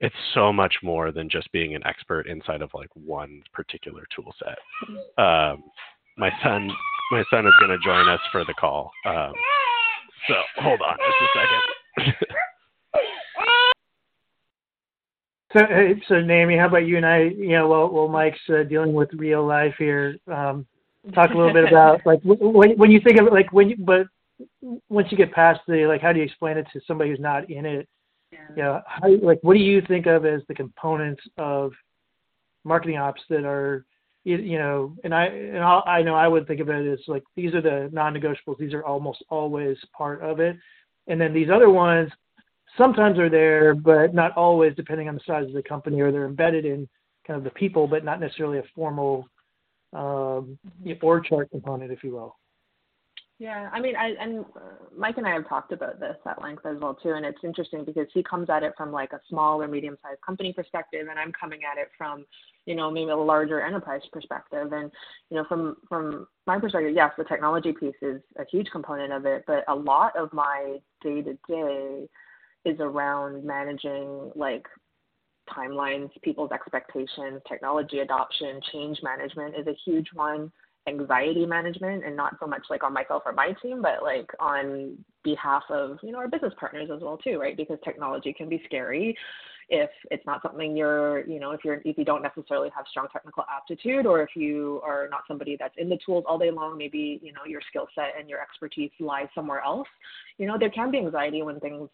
it's 0.00 0.14
so 0.34 0.52
much 0.52 0.74
more 0.82 1.12
than 1.12 1.28
just 1.28 1.50
being 1.52 1.74
an 1.74 1.86
expert 1.86 2.26
inside 2.26 2.62
of 2.62 2.70
like 2.74 2.88
one 2.94 3.42
particular 3.52 4.04
tool 4.14 4.34
set 4.38 4.58
um, 5.24 5.62
my 6.18 6.30
son 6.42 6.68
my 7.12 7.22
son 7.30 7.46
is 7.46 7.54
going 7.60 7.70
to 7.70 7.78
join 7.84 8.08
us 8.08 8.20
for 8.32 8.44
the 8.44 8.54
call 8.54 8.90
um, 9.06 9.32
so 10.26 10.34
hold 10.56 10.80
on 10.80 10.96
just 10.96 11.22
a 11.22 11.38
second 11.38 11.60
So, 15.52 15.66
hey, 15.68 16.00
so 16.06 16.20
Naomi, 16.20 16.56
how 16.56 16.66
about 16.66 16.86
you 16.86 16.96
and 16.96 17.04
I? 17.04 17.22
You 17.22 17.50
know, 17.50 17.66
while 17.66 17.88
while 17.88 18.06
Mike's 18.06 18.38
uh, 18.48 18.62
dealing 18.62 18.92
with 18.92 19.08
real 19.12 19.44
life 19.44 19.74
here, 19.78 20.16
um, 20.28 20.64
talk 21.12 21.30
a 21.30 21.36
little 21.36 21.52
bit 21.52 21.64
about 21.68 22.00
like 22.06 22.20
when 22.22 22.76
when 22.76 22.90
you 22.90 23.00
think 23.00 23.18
of 23.18 23.26
it, 23.26 23.32
like 23.32 23.52
when 23.52 23.70
you 23.70 23.76
but 23.76 24.06
once 24.88 25.08
you 25.10 25.16
get 25.16 25.32
past 25.32 25.60
the 25.66 25.86
like, 25.86 26.02
how 26.02 26.12
do 26.12 26.20
you 26.20 26.24
explain 26.24 26.56
it 26.56 26.66
to 26.72 26.80
somebody 26.86 27.10
who's 27.10 27.18
not 27.18 27.50
in 27.50 27.66
it? 27.66 27.88
Yeah. 28.30 28.38
You 28.50 28.62
know, 28.62 28.80
how 28.86 29.08
like 29.22 29.40
what 29.42 29.54
do 29.54 29.60
you 29.60 29.82
think 29.88 30.06
of 30.06 30.24
as 30.24 30.42
the 30.46 30.54
components 30.54 31.22
of 31.36 31.72
marketing 32.64 32.98
ops 32.98 33.22
that 33.28 33.44
are 33.44 33.84
you, 34.22 34.36
you 34.36 34.58
know, 34.58 34.94
and 35.02 35.14
I 35.14 35.24
and 35.24 35.58
I'll, 35.58 35.82
I 35.86 36.02
know 36.02 36.14
I 36.14 36.28
would 36.28 36.46
think 36.46 36.60
of 36.60 36.68
it 36.68 36.86
as 36.86 37.00
like 37.08 37.24
these 37.34 37.54
are 37.54 37.62
the 37.62 37.88
non-negotiables. 37.92 38.58
These 38.58 38.74
are 38.74 38.84
almost 38.84 39.24
always 39.30 39.76
part 39.96 40.22
of 40.22 40.38
it, 40.38 40.56
and 41.06 41.20
then 41.20 41.32
these 41.32 41.48
other 41.52 41.70
ones 41.70 42.10
sometimes 42.76 43.18
are 43.18 43.30
there, 43.30 43.74
but 43.74 44.14
not 44.14 44.36
always, 44.36 44.74
depending 44.74 45.08
on 45.08 45.14
the 45.14 45.20
size 45.26 45.46
of 45.46 45.52
the 45.52 45.62
company, 45.62 46.00
or 46.00 46.12
they're 46.12 46.26
embedded 46.26 46.64
in 46.64 46.88
kind 47.26 47.36
of 47.38 47.44
the 47.44 47.50
people, 47.50 47.86
but 47.86 48.04
not 48.04 48.20
necessarily 48.20 48.58
a 48.58 48.64
formal 48.74 49.26
um, 49.92 50.58
org 51.02 51.24
chart 51.24 51.50
component, 51.50 51.90
if 51.90 52.04
you 52.04 52.12
will. 52.12 52.36
Yeah, 53.40 53.70
I 53.72 53.80
mean, 53.80 53.96
I 53.96 54.10
and 54.20 54.44
Mike 54.94 55.16
and 55.16 55.26
I 55.26 55.32
have 55.32 55.48
talked 55.48 55.72
about 55.72 55.98
this 55.98 56.16
at 56.26 56.42
length 56.42 56.66
as 56.66 56.78
well 56.78 56.92
too, 56.92 57.12
and 57.12 57.24
it's 57.24 57.42
interesting 57.42 57.86
because 57.86 58.06
he 58.12 58.22
comes 58.22 58.50
at 58.50 58.62
it 58.62 58.74
from 58.76 58.92
like 58.92 59.14
a 59.14 59.20
small 59.30 59.62
or 59.62 59.66
medium-sized 59.66 60.20
company 60.20 60.52
perspective, 60.52 61.06
and 61.08 61.18
I'm 61.18 61.32
coming 61.32 61.60
at 61.64 61.80
it 61.80 61.88
from, 61.96 62.26
you 62.66 62.74
know, 62.74 62.90
maybe 62.90 63.10
a 63.10 63.16
larger 63.16 63.62
enterprise 63.62 64.02
perspective. 64.12 64.74
And 64.74 64.92
you 65.30 65.38
know, 65.38 65.46
from 65.48 65.78
from 65.88 66.26
my 66.46 66.58
perspective, 66.58 66.92
yes, 66.94 67.12
the 67.16 67.24
technology 67.24 67.72
piece 67.72 67.94
is 68.02 68.20
a 68.36 68.44
huge 68.52 68.68
component 68.70 69.10
of 69.10 69.24
it, 69.24 69.44
but 69.46 69.64
a 69.68 69.74
lot 69.74 70.14
of 70.18 70.30
my 70.34 70.76
day-to-day 71.02 72.06
is 72.66 72.78
around 72.78 73.42
managing 73.42 74.32
like 74.36 74.66
timelines, 75.48 76.10
people's 76.20 76.52
expectations, 76.52 77.40
technology 77.48 78.00
adoption, 78.00 78.60
change 78.70 78.98
management 79.02 79.54
is 79.56 79.66
a 79.66 79.74
huge 79.82 80.08
one, 80.12 80.52
anxiety 80.90 81.46
management, 81.46 82.04
and 82.04 82.16
not 82.16 82.36
so 82.40 82.46
much 82.46 82.62
like 82.68 82.82
on 82.82 82.92
myself 82.92 83.22
or 83.24 83.32
my 83.32 83.54
team, 83.62 83.80
but 83.82 84.02
like 84.02 84.30
on 84.38 84.96
behalf 85.22 85.62
of 85.70 85.98
you 86.02 86.12
know 86.12 86.18
our 86.18 86.28
business 86.28 86.52
partners 86.58 86.90
as 86.94 87.00
well 87.00 87.16
too, 87.16 87.38
right? 87.38 87.56
Because 87.56 87.78
technology 87.84 88.32
can 88.32 88.48
be 88.48 88.62
scary 88.66 89.16
if 89.72 89.90
it's 90.10 90.26
not 90.26 90.42
something 90.42 90.76
you're 90.76 91.24
you 91.28 91.38
know 91.38 91.52
if 91.52 91.60
you're 91.64 91.80
if 91.84 91.96
you 91.96 92.04
don't 92.04 92.22
necessarily 92.22 92.70
have 92.74 92.84
strong 92.90 93.06
technical 93.12 93.44
aptitude 93.48 94.04
or 94.04 94.20
if 94.20 94.30
you 94.34 94.80
are 94.84 95.06
not 95.12 95.20
somebody 95.28 95.56
that's 95.56 95.74
in 95.78 95.88
the 95.88 95.98
tools 96.04 96.24
all 96.26 96.38
day 96.38 96.50
long 96.50 96.76
maybe 96.76 97.20
you 97.22 97.32
know 97.32 97.42
your 97.46 97.60
skill 97.68 97.86
set 97.94 98.14
and 98.18 98.28
your 98.28 98.42
expertise 98.42 98.90
lies 98.98 99.28
somewhere 99.32 99.60
else 99.60 99.86
you 100.38 100.46
know 100.46 100.58
there 100.58 100.70
can 100.70 100.90
be 100.90 100.98
anxiety 100.98 101.42
when 101.42 101.60
things 101.60 101.88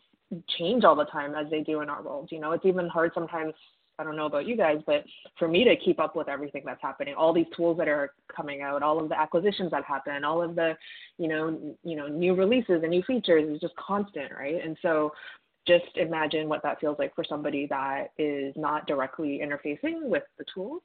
change 0.59 0.85
all 0.85 0.97
the 0.97 1.05
time 1.05 1.35
as 1.35 1.47
they 1.51 1.61
do 1.61 1.81
in 1.81 1.89
our 1.91 2.03
world. 2.03 2.29
You 2.33 2.41
know, 2.41 2.53
it's 2.53 2.65
even 2.65 2.89
hard 2.89 3.13
sometimes. 3.15 3.55
I 3.99 4.05
don't 4.05 4.17
know 4.17 4.27
about 4.27 4.47
you 4.47 4.57
guys, 4.57 4.79
but 4.87 5.05
for 5.39 5.49
me 5.49 5.65
to 5.65 5.77
keep 5.77 5.99
up 5.99 6.17
with 6.17 6.29
everything 6.29 6.63
that's 6.67 6.83
happening, 6.83 7.15
all 7.15 7.33
these 7.33 7.47
tools 7.57 7.79
that 7.79 7.89
are 7.89 8.13
coming 8.35 8.61
out, 8.63 8.83
all 8.83 9.01
of 9.03 9.09
the 9.09 9.19
acquisitions 9.19 9.71
that 9.71 9.85
happen, 9.85 10.23
all 10.25 10.43
of 10.43 10.55
the, 10.55 10.75
you 11.19 11.29
know, 11.29 11.77
you 11.83 11.97
know, 11.97 12.07
new 12.07 12.35
releases 12.35 12.83
and 12.83 12.91
new 12.91 13.03
features 13.03 13.49
is 13.49 13.61
just 13.61 13.75
constant, 13.77 14.33
right? 14.39 14.63
And 14.63 14.77
so 14.83 15.13
just 15.67 15.97
imagine 15.97 16.49
what 16.49 16.63
that 16.63 16.79
feels 16.79 16.99
like 16.99 17.15
for 17.15 17.25
somebody 17.25 17.67
that 17.69 18.09
is 18.19 18.55
not 18.57 18.87
directly 18.87 19.41
interfacing 19.43 20.03
with 20.03 20.23
the 20.39 20.45
tools. 20.53 20.83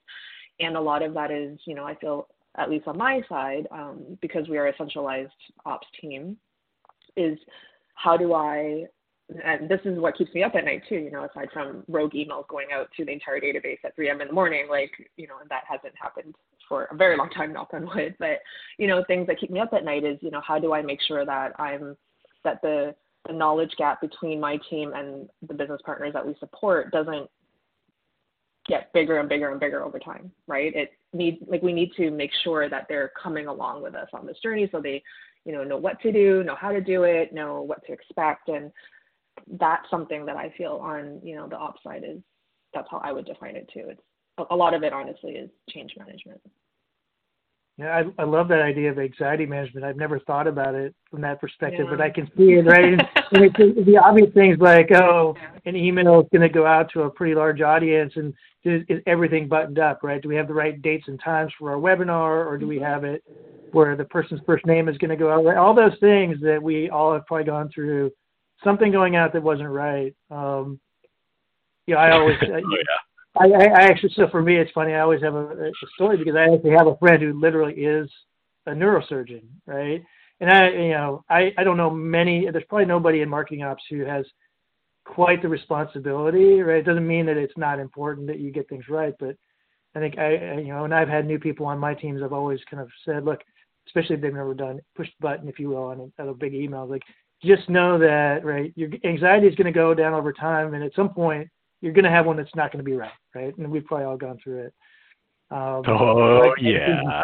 And 0.59 0.77
a 0.77 0.81
lot 0.81 1.03
of 1.03 1.13
that 1.13 1.31
is, 1.31 1.59
you 1.65 1.75
know, 1.75 1.85
I 1.85 1.95
feel 1.95 2.27
at 2.57 2.69
least 2.69 2.87
on 2.87 2.97
my 2.97 3.21
side, 3.29 3.67
um, 3.71 4.17
because 4.21 4.47
we 4.47 4.57
are 4.57 4.67
a 4.67 4.77
centralized 4.77 5.31
ops 5.65 5.87
team, 5.99 6.37
is 7.15 7.37
how 7.95 8.17
do 8.17 8.33
I 8.33 8.85
and 9.43 9.69
this 9.69 9.79
is 9.85 9.97
what 9.99 10.17
keeps 10.17 10.33
me 10.33 10.43
up 10.43 10.55
at 10.55 10.65
night 10.65 10.83
too, 10.87 10.95
you 10.95 11.11
know, 11.11 11.23
aside 11.23 11.49
from 11.53 11.83
rogue 11.87 12.13
emails 12.13 12.47
going 12.47 12.67
out 12.73 12.89
to 12.97 13.05
the 13.05 13.11
entire 13.11 13.39
database 13.39 13.77
at 13.83 13.95
3 13.95 14.09
a.m. 14.09 14.21
in 14.21 14.27
the 14.27 14.33
morning, 14.33 14.67
like, 14.69 14.91
you 15.17 15.27
know, 15.27 15.35
and 15.39 15.49
that 15.49 15.63
hasn't 15.67 15.93
happened 16.01 16.35
for 16.67 16.85
a 16.85 16.95
very 16.95 17.17
long 17.17 17.29
time, 17.29 17.53
knock 17.53 17.69
on 17.73 17.85
wood. 17.95 18.15
But, 18.19 18.39
you 18.77 18.87
know, 18.87 19.03
things 19.07 19.27
that 19.27 19.39
keep 19.39 19.51
me 19.51 19.59
up 19.59 19.73
at 19.73 19.85
night 19.85 20.03
is, 20.03 20.17
you 20.21 20.31
know, 20.31 20.41
how 20.45 20.59
do 20.59 20.73
I 20.73 20.81
make 20.81 20.99
sure 21.07 21.25
that 21.25 21.59
I'm, 21.59 21.95
that 22.43 22.61
the, 22.61 22.95
the 23.27 23.33
knowledge 23.33 23.71
gap 23.77 24.01
between 24.01 24.39
my 24.39 24.57
team 24.69 24.93
and 24.95 25.29
the 25.47 25.53
business 25.53 25.81
partners 25.85 26.13
that 26.13 26.25
we 26.25 26.35
support 26.39 26.91
doesn't 26.91 27.29
get 28.67 28.91
bigger 28.93 29.19
and 29.19 29.29
bigger 29.29 29.51
and 29.51 29.59
bigger 29.59 29.83
over 29.83 29.99
time, 29.99 30.31
right? 30.47 30.75
It 30.75 30.91
need 31.13 31.39
like 31.47 31.61
we 31.61 31.73
need 31.73 31.91
to 31.97 32.09
make 32.11 32.31
sure 32.43 32.69
that 32.69 32.85
they're 32.87 33.11
coming 33.21 33.47
along 33.47 33.81
with 33.81 33.95
us 33.95 34.07
on 34.13 34.25
this 34.25 34.37
journey 34.41 34.69
so 34.71 34.79
they, 34.81 35.03
you 35.45 35.51
know, 35.51 35.63
know 35.63 35.77
what 35.77 35.99
to 36.01 36.11
do, 36.11 36.43
know 36.43 36.55
how 36.55 36.71
to 36.71 36.81
do 36.81 37.03
it, 37.03 37.33
know 37.33 37.61
what 37.61 37.85
to 37.87 37.91
expect. 37.91 38.49
And 38.49 38.71
that's 39.59 39.89
something 39.89 40.25
that 40.25 40.35
I 40.35 40.53
feel 40.57 40.79
on 40.81 41.19
you 41.23 41.35
know 41.35 41.47
the 41.47 41.57
ops 41.57 41.83
side 41.83 42.03
is 42.07 42.21
that's 42.73 42.87
how 42.89 43.01
I 43.03 43.11
would 43.11 43.25
define 43.25 43.55
it 43.55 43.69
too. 43.73 43.85
It's 43.89 44.01
a 44.49 44.55
lot 44.55 44.73
of 44.73 44.83
it 44.83 44.93
honestly 44.93 45.33
is 45.33 45.49
change 45.69 45.93
management. 45.97 46.41
Yeah, 47.77 48.03
I, 48.17 48.21
I 48.21 48.25
love 48.25 48.47
that 48.49 48.61
idea 48.61 48.91
of 48.91 48.99
anxiety 48.99 49.45
management. 49.45 49.85
I've 49.85 49.95
never 49.95 50.19
thought 50.19 50.45
about 50.45 50.75
it 50.75 50.93
from 51.09 51.21
that 51.21 51.39
perspective, 51.39 51.85
yeah. 51.85 51.89
but 51.89 52.01
I 52.01 52.09
can 52.09 52.27
see 52.37 52.53
it 52.53 52.65
right. 52.65 52.83
and, 52.83 53.01
and 53.31 53.45
it's 53.45 53.85
the 53.85 53.97
obvious 53.97 54.31
things 54.33 54.57
like, 54.59 54.91
oh, 54.91 55.35
an 55.65 55.75
email 55.75 56.19
is 56.19 56.27
going 56.31 56.41
to 56.41 56.49
go 56.49 56.65
out 56.65 56.91
to 56.93 57.03
a 57.03 57.09
pretty 57.09 57.33
large 57.33 57.61
audience, 57.61 58.13
and 58.17 58.33
is, 58.63 58.83
is, 58.89 59.01
everything 59.07 59.47
buttoned 59.47 59.79
up, 59.79 60.01
right? 60.03 60.21
Do 60.21 60.29
we 60.29 60.35
have 60.35 60.47
the 60.47 60.53
right 60.53 60.79
dates 60.81 61.07
and 61.07 61.19
times 61.23 61.53
for 61.57 61.71
our 61.71 61.77
webinar, 61.77 62.45
or 62.45 62.57
do 62.57 62.67
we 62.67 62.75
mm-hmm. 62.75 62.85
have 62.85 63.03
it 63.03 63.23
where 63.71 63.95
the 63.95 64.05
person's 64.05 64.41
first 64.45 64.65
name 64.65 64.89
is 64.89 64.97
going 64.97 65.09
to 65.09 65.15
go 65.15 65.31
out? 65.31 65.43
Right? 65.43 65.57
All 65.57 65.73
those 65.73 65.97
things 65.99 66.37
that 66.41 66.61
we 66.61 66.89
all 66.89 67.13
have 67.13 67.25
probably 67.25 67.45
gone 67.45 67.69
through 67.73 68.11
something 68.63 68.91
going 68.91 69.15
out 69.15 69.33
that 69.33 69.43
wasn't 69.43 69.69
right. 69.69 70.15
Um, 70.29 70.79
you 71.87 71.95
know, 71.95 72.01
I 72.01 72.11
always, 72.11 72.37
oh, 72.41 72.47
yeah. 72.47 72.59
I, 73.39 73.45
I, 73.45 73.83
actually, 73.83 74.13
so 74.15 74.27
for 74.29 74.41
me, 74.41 74.57
it's 74.57 74.71
funny. 74.71 74.93
I 74.93 74.99
always 75.01 75.21
have 75.21 75.35
a, 75.35 75.67
a 75.67 75.71
story 75.95 76.17
because 76.17 76.35
I 76.35 76.53
actually 76.53 76.71
have 76.71 76.87
a 76.87 76.97
friend 76.97 77.21
who 77.21 77.39
literally 77.39 77.73
is 77.73 78.09
a 78.65 78.71
neurosurgeon, 78.71 79.43
right? 79.65 80.03
And 80.39 80.49
I, 80.49 80.69
you 80.69 80.91
know, 80.91 81.23
I, 81.29 81.53
I 81.57 81.63
don't 81.63 81.77
know 81.77 81.89
many. 81.89 82.49
There's 82.49 82.63
probably 82.67 82.85
nobody 82.85 83.21
in 83.21 83.29
marketing 83.29 83.63
ops 83.63 83.83
who 83.89 84.03
has 84.05 84.25
quite 85.05 85.41
the 85.41 85.47
responsibility, 85.47 86.61
right? 86.61 86.79
It 86.79 86.85
doesn't 86.85 87.07
mean 87.07 87.25
that 87.27 87.37
it's 87.37 87.57
not 87.57 87.79
important 87.79 88.27
that 88.27 88.39
you 88.39 88.51
get 88.51 88.67
things 88.67 88.85
right, 88.89 89.13
but 89.19 89.35
I 89.95 89.99
think 89.99 90.17
I, 90.17 90.59
you 90.59 90.73
know, 90.73 90.85
and 90.85 90.93
I've 90.93 91.09
had 91.09 91.25
new 91.25 91.39
people 91.39 91.65
on 91.65 91.79
my 91.79 91.93
teams. 91.93 92.21
I've 92.21 92.33
always 92.33 92.59
kind 92.69 92.81
of 92.81 92.89
said, 93.05 93.25
look, 93.25 93.41
especially 93.87 94.15
if 94.15 94.21
they've 94.21 94.33
never 94.33 94.53
done 94.53 94.79
push 94.95 95.07
the 95.07 95.27
button, 95.27 95.49
if 95.49 95.59
you 95.59 95.69
will, 95.69 95.83
on 95.83 96.11
a, 96.17 96.21
on 96.21 96.29
a 96.29 96.33
big 96.33 96.53
email, 96.53 96.87
like 96.87 97.03
just 97.43 97.69
know 97.69 97.97
that 97.97 98.45
right 98.45 98.71
your 98.75 98.89
anxiety 99.03 99.47
is 99.47 99.55
going 99.55 99.65
to 99.65 99.71
go 99.71 99.93
down 99.93 100.13
over 100.13 100.31
time 100.31 100.73
and 100.73 100.83
at 100.83 100.93
some 100.95 101.09
point 101.09 101.47
you're 101.81 101.93
going 101.93 102.05
to 102.05 102.11
have 102.11 102.25
one 102.25 102.37
that's 102.37 102.55
not 102.55 102.71
going 102.71 102.83
to 102.83 102.89
be 102.89 102.95
right 102.95 103.11
right? 103.35 103.57
And 103.57 103.71
we've 103.71 103.85
probably 103.85 104.05
all 104.05 104.17
gone 104.17 104.37
through 104.43 104.65
it. 104.65 104.73
Um, 105.49 105.83
oh 105.87 106.53
yeah. 106.61 107.21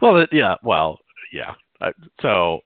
well 0.00 0.26
yeah 0.32 0.54
well 0.62 0.98
yeah. 1.32 1.54
So 2.22 2.60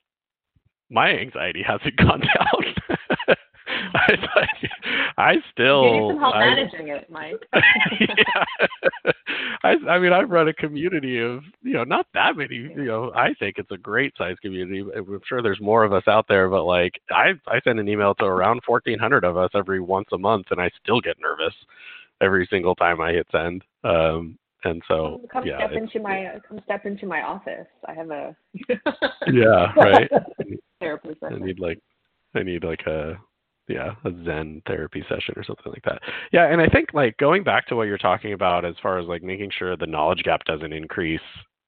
my 0.90 1.10
anxiety 1.10 1.62
hasn't 1.62 1.96
gone 1.96 2.20
down 2.20 3.36
I, 3.94 4.46
I 5.16 5.34
still. 5.52 5.84
You 5.84 6.00
need 6.00 6.10
some 6.10 6.18
help 6.18 6.34
I, 6.34 6.46
managing 6.46 6.88
it, 6.88 7.10
Mike. 7.10 7.42
yeah. 8.00 9.12
I, 9.62 9.74
I 9.88 9.98
mean, 9.98 10.12
I've 10.12 10.30
run 10.30 10.48
a 10.48 10.54
community 10.54 11.20
of, 11.20 11.42
you 11.62 11.74
know, 11.74 11.84
not 11.84 12.06
that 12.14 12.36
many. 12.36 12.54
You 12.54 12.84
know, 12.84 13.12
I 13.14 13.34
think 13.38 13.56
it's 13.58 13.70
a 13.70 13.76
great 13.76 14.14
size 14.16 14.36
community. 14.42 14.84
I'm 14.96 15.20
sure 15.28 15.42
there's 15.42 15.60
more 15.60 15.84
of 15.84 15.92
us 15.92 16.04
out 16.06 16.26
there, 16.28 16.48
but 16.48 16.64
like, 16.64 17.00
I 17.10 17.32
I 17.46 17.60
send 17.64 17.80
an 17.80 17.88
email 17.88 18.14
to 18.16 18.24
around 18.24 18.60
1,400 18.66 19.24
of 19.24 19.36
us 19.36 19.50
every 19.54 19.80
once 19.80 20.08
a 20.12 20.18
month, 20.18 20.46
and 20.50 20.60
I 20.60 20.70
still 20.82 21.00
get 21.00 21.20
nervous 21.20 21.54
every 22.20 22.46
single 22.50 22.74
time 22.74 23.00
I 23.00 23.12
hit 23.12 23.26
send. 23.32 23.64
Um, 23.84 24.38
and 24.64 24.82
so 24.88 25.20
come 25.32 25.46
yeah, 25.46 25.58
step 25.58 25.72
into 25.72 26.00
my 26.00 26.32
come 26.46 26.60
step 26.64 26.84
into 26.84 27.06
my 27.06 27.22
office. 27.22 27.66
I 27.86 27.94
have 27.94 28.10
a 28.10 28.36
yeah 29.32 29.72
right 29.76 30.10
therapist. 30.80 31.22
I 31.22 31.38
need 31.38 31.60
like 31.60 31.80
I 32.34 32.42
need 32.42 32.64
like 32.64 32.80
a 32.86 33.18
yeah 33.68 33.94
a 34.04 34.10
zen 34.24 34.62
therapy 34.66 35.02
session 35.08 35.34
or 35.36 35.44
something 35.44 35.72
like 35.72 35.82
that. 35.84 36.00
Yeah 36.32 36.50
and 36.50 36.60
i 36.60 36.66
think 36.66 36.88
like 36.94 37.16
going 37.18 37.44
back 37.44 37.66
to 37.68 37.76
what 37.76 37.84
you're 37.84 37.98
talking 37.98 38.32
about 38.32 38.64
as 38.64 38.74
far 38.82 38.98
as 38.98 39.06
like 39.06 39.22
making 39.22 39.50
sure 39.56 39.76
the 39.76 39.86
knowledge 39.86 40.22
gap 40.22 40.44
doesn't 40.44 40.72
increase 40.72 41.20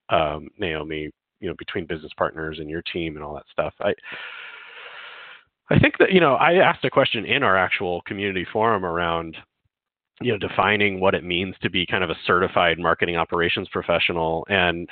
um, 0.09 0.49
naomi 0.59 1.11
you 1.41 1.49
know 1.49 1.55
between 1.59 1.87
business 1.87 2.13
partners 2.17 2.59
and 2.59 2.69
your 2.69 2.83
team 2.93 3.17
and 3.17 3.25
all 3.25 3.35
that 3.35 3.45
stuff 3.53 3.75
i 3.81 3.93
i 5.71 5.79
think 5.79 5.95
that 5.99 6.13
you 6.13 6.21
know 6.21 6.35
i 6.35 6.55
asked 6.55 6.85
a 6.85 6.91
question 6.91 7.25
in 7.25 7.43
our 7.43 7.57
actual 7.57 8.03
community 8.03 8.47
forum 8.53 8.85
around 8.85 9.37
you 10.21 10.31
know 10.33 10.39
defining 10.39 11.01
what 11.01 11.15
it 11.15 11.25
means 11.25 11.55
to 11.63 11.71
be 11.71 11.87
kind 11.87 12.05
of 12.05 12.11
a 12.11 12.19
certified 12.27 12.79
marketing 12.79 13.17
operations 13.17 13.69
professional. 13.73 14.47
And 14.49 14.89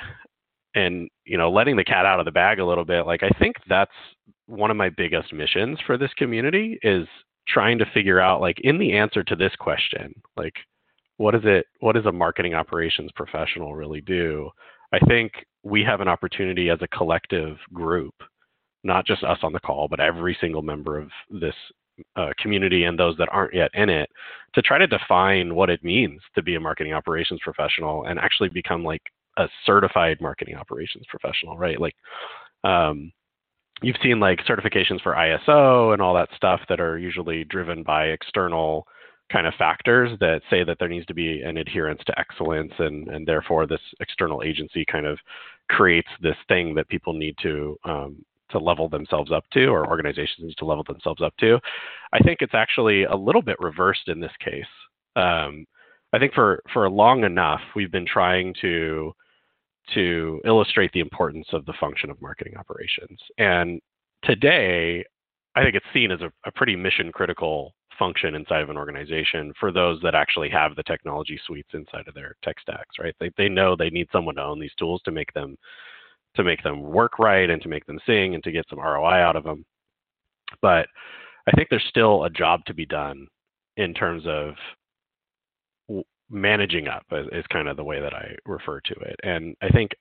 and 0.79 1.09
you 1.25 1.37
know 1.37 1.51
letting 1.51 1.75
the 1.75 1.83
cat 1.83 2.05
out 2.05 2.19
of 2.19 2.25
the 2.25 2.31
bag 2.31 2.59
a 2.59 2.65
little 2.65 2.85
bit 2.85 3.05
like 3.05 3.23
i 3.23 3.29
think 3.39 3.55
that's 3.67 3.91
one 4.47 4.71
of 4.71 4.77
my 4.77 4.89
biggest 4.89 5.31
missions 5.33 5.77
for 5.85 5.97
this 5.97 6.13
community 6.17 6.79
is 6.81 7.07
trying 7.47 7.77
to 7.77 7.85
figure 7.93 8.19
out 8.19 8.41
like 8.41 8.57
in 8.61 8.77
the 8.77 8.93
answer 8.93 9.23
to 9.23 9.35
this 9.35 9.53
question 9.59 10.13
like 10.37 10.53
what 11.19 11.35
is 11.35 11.41
it 11.43 11.65
what 11.81 11.95
does 11.95 12.05
a 12.05 12.11
marketing 12.11 12.53
operations 12.53 13.11
professional 13.13 13.75
really 13.75 14.01
do? 14.01 14.49
I 14.93 14.99
think 14.99 15.33
we 15.63 15.83
have 15.83 15.99
an 15.99 16.07
opportunity 16.07 16.69
as 16.69 16.79
a 16.81 16.87
collective 16.87 17.57
group 17.73 18.15
not 18.83 19.05
just 19.05 19.23
us 19.23 19.39
on 19.43 19.51
the 19.51 19.59
call 19.59 19.87
but 19.89 19.99
every 19.99 20.35
single 20.39 20.61
member 20.61 20.97
of 20.97 21.09
this 21.29 21.55
uh, 22.15 22.29
community 22.41 22.85
and 22.85 22.97
those 22.97 23.17
that 23.17 23.27
aren't 23.29 23.53
yet 23.53 23.69
in 23.73 23.89
it 23.89 24.09
to 24.55 24.61
try 24.61 24.77
to 24.77 24.87
define 24.87 25.53
what 25.53 25.69
it 25.69 25.83
means 25.83 26.21
to 26.33 26.41
be 26.41 26.55
a 26.55 26.59
marketing 26.59 26.93
operations 26.93 27.41
professional 27.43 28.05
and 28.05 28.17
actually 28.17 28.47
become 28.47 28.85
like 28.85 29.01
a 29.39 29.49
certified 29.65 30.17
marketing 30.21 30.55
operations 30.55 31.05
professional 31.09 31.57
right? 31.57 31.79
Like 31.79 31.95
um, 32.63 33.11
you've 33.81 33.95
seen 34.03 34.19
like 34.19 34.39
certifications 34.41 35.01
for 35.01 35.13
ISO 35.13 35.93
and 35.93 36.01
all 36.01 36.13
that 36.15 36.29
stuff 36.35 36.61
that 36.69 36.79
are 36.79 36.97
usually 36.97 37.43
driven 37.45 37.83
by 37.83 38.07
external 38.07 38.85
kind 39.31 39.45
of 39.45 39.53
factors 39.55 40.17
that 40.19 40.41
say 40.49 40.63
that 40.63 40.77
there 40.79 40.87
needs 40.87 41.05
to 41.05 41.13
be 41.13 41.41
an 41.41 41.57
adherence 41.57 42.01
to 42.05 42.19
excellence 42.19 42.73
and 42.79 43.07
and 43.09 43.27
therefore 43.27 43.67
this 43.67 43.81
external 43.99 44.41
agency 44.43 44.83
kind 44.91 45.05
of 45.05 45.19
creates 45.69 46.09
this 46.21 46.35
thing 46.47 46.73
that 46.73 46.89
people 46.89 47.13
need 47.13 47.35
to 47.41 47.77
um, 47.85 48.25
to 48.49 48.57
level 48.57 48.89
themselves 48.89 49.31
up 49.31 49.43
to 49.53 49.67
or 49.67 49.87
organizations 49.87 50.39
need 50.47 50.57
to 50.57 50.65
level 50.65 50.83
themselves 50.83 51.21
up 51.21 51.35
to. 51.39 51.59
I 52.11 52.19
think 52.19 52.39
it's 52.41 52.55
actually 52.55 53.03
a 53.03 53.15
little 53.15 53.43
bit 53.43 53.57
reversed 53.59 54.07
in 54.07 54.19
this 54.19 54.31
case. 54.43 54.65
Um, 55.15 55.65
i 56.13 56.19
think 56.19 56.33
for 56.33 56.61
for 56.73 56.89
long 56.89 57.23
enough 57.23 57.61
we've 57.75 57.91
been 57.91 58.05
trying 58.05 58.53
to 58.61 59.13
to 59.93 60.41
illustrate 60.45 60.91
the 60.93 60.99
importance 60.99 61.47
of 61.53 61.65
the 61.65 61.73
function 61.79 62.09
of 62.09 62.21
marketing 62.21 62.55
operations. 62.57 63.19
And 63.37 63.81
today, 64.23 65.03
I 65.55 65.63
think 65.63 65.75
it's 65.75 65.85
seen 65.93 66.11
as 66.11 66.21
a, 66.21 66.31
a, 66.45 66.51
pretty 66.51 66.75
mission 66.75 67.11
critical 67.11 67.73
function 67.97 68.35
inside 68.35 68.61
of 68.61 68.69
an 68.69 68.77
organization 68.77 69.51
for 69.59 69.71
those 69.71 69.99
that 70.01 70.15
actually 70.15 70.49
have 70.49 70.75
the 70.75 70.83
technology 70.83 71.39
suites 71.45 71.69
inside 71.73 72.07
of 72.07 72.13
their 72.13 72.35
tech 72.43 72.59
stacks, 72.59 72.95
right? 72.99 73.15
They, 73.19 73.31
they 73.37 73.49
know 73.49 73.75
they 73.75 73.89
need 73.89 74.07
someone 74.11 74.35
to 74.35 74.43
own 74.43 74.59
these 74.59 74.75
tools 74.77 75.01
to 75.05 75.11
make 75.11 75.33
them 75.33 75.57
to 76.35 76.43
make 76.43 76.61
them 76.61 76.83
work 76.83 77.17
right 77.17 77.49
and 77.49 77.61
to 77.61 77.67
make 77.67 77.85
them 77.87 77.99
sing 78.05 78.35
and 78.35 78.43
to 78.43 78.51
get 78.51 78.65
some 78.69 78.79
ROI 78.79 79.15
out 79.15 79.35
of 79.35 79.43
them. 79.43 79.65
But 80.61 80.87
I 81.47 81.51
think 81.55 81.69
there's 81.69 81.83
still 81.89 82.23
a 82.23 82.29
job 82.29 82.63
to 82.65 82.73
be 82.73 82.85
done 82.85 83.27
in 83.77 83.93
terms 83.93 84.23
of 84.27 84.53
managing 86.29 86.87
up 86.87 87.05
is, 87.11 87.45
kind 87.51 87.67
of 87.67 87.77
the 87.77 87.83
way 87.83 88.01
that 88.01 88.13
I 88.13 88.35
refer 88.45 88.79
to 88.81 88.93
it. 88.93 89.19
And 89.23 89.55
I 89.61 89.69
think 89.69 89.91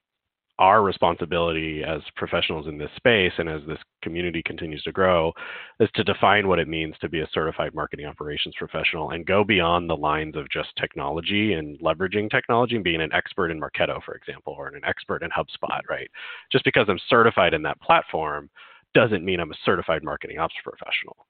our 0.59 0.83
responsibility 0.83 1.85
as 1.85 2.01
professionals 2.17 2.67
in 2.67 2.79
this 2.79 2.91
space 2.97 3.33
and 3.39 3.49
as 3.49 3.61
this 3.69 3.79
community 4.03 4.43
continues 4.45 4.83
to 4.83 4.91
grow 4.91 5.33
is 5.79 5.89
to 5.95 6.03
define 6.03 6.49
what 6.49 6.59
it 6.59 6.67
means 6.67 6.97
to 7.01 7.09
be 7.09 7.21
a 7.21 7.29
certified 7.33 7.75
marketing 7.75 8.07
operations 8.07 8.55
professional 8.59 9.11
and 9.11 9.25
go 9.25 9.45
beyond 9.45 9.89
the 9.89 9.97
lines 9.97 10.35
of 10.37 10.51
just 10.51 10.71
technology 10.77 11.53
and 11.53 11.79
leveraging 11.81 12.29
technology 12.29 12.75
and 12.75 12.83
being 12.83 13.01
an 13.01 13.13
expert 13.13 13.51
in 13.51 13.61
Marketo, 13.61 14.03
for 14.03 14.15
example, 14.15 14.55
or 14.59 14.67
an 14.69 14.83
expert 14.85 15.23
in 15.23 15.31
HubSpot, 15.31 15.81
right? 15.89 16.11
Just 16.51 16.65
because 16.65 16.87
I'm 16.89 16.99
certified 17.09 17.55
in 17.55 17.63
that 17.63 17.81
platform 17.81 18.51
doesn't 18.95 19.25
mean 19.25 19.39
I'm 19.39 19.53
a 19.53 19.59
certified 19.65 20.03
marketing 20.03 20.39
ops 20.41 20.55
professional 20.65 21.28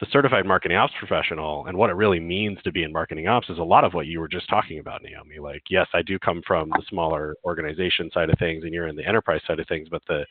the 0.00 0.06
certified 0.10 0.46
marketing 0.46 0.78
ops 0.78 0.94
professional 0.98 1.66
and 1.66 1.76
what 1.76 1.90
it 1.90 1.94
really 1.94 2.20
means 2.20 2.58
to 2.64 2.72
be 2.72 2.84
in 2.84 2.92
marketing 2.92 3.28
ops 3.28 3.50
is 3.50 3.58
a 3.58 3.62
lot 3.62 3.84
of 3.84 3.92
what 3.92 4.06
you 4.06 4.18
were 4.18 4.28
just 4.28 4.48
talking 4.48 4.78
about, 4.78 5.02
Naomi. 5.02 5.38
Like, 5.38 5.62
yes, 5.68 5.86
I 5.92 6.00
do 6.00 6.18
come 6.18 6.42
from 6.46 6.70
the 6.70 6.82
smaller 6.88 7.36
organization 7.44 8.10
side 8.12 8.30
of 8.30 8.38
things, 8.38 8.64
and 8.64 8.72
you're 8.72 8.88
in 8.88 8.96
the 8.96 9.06
enterprise 9.06 9.42
side 9.46 9.60
of 9.60 9.68
things, 9.68 9.88
but 9.90 10.02
the 10.08 10.24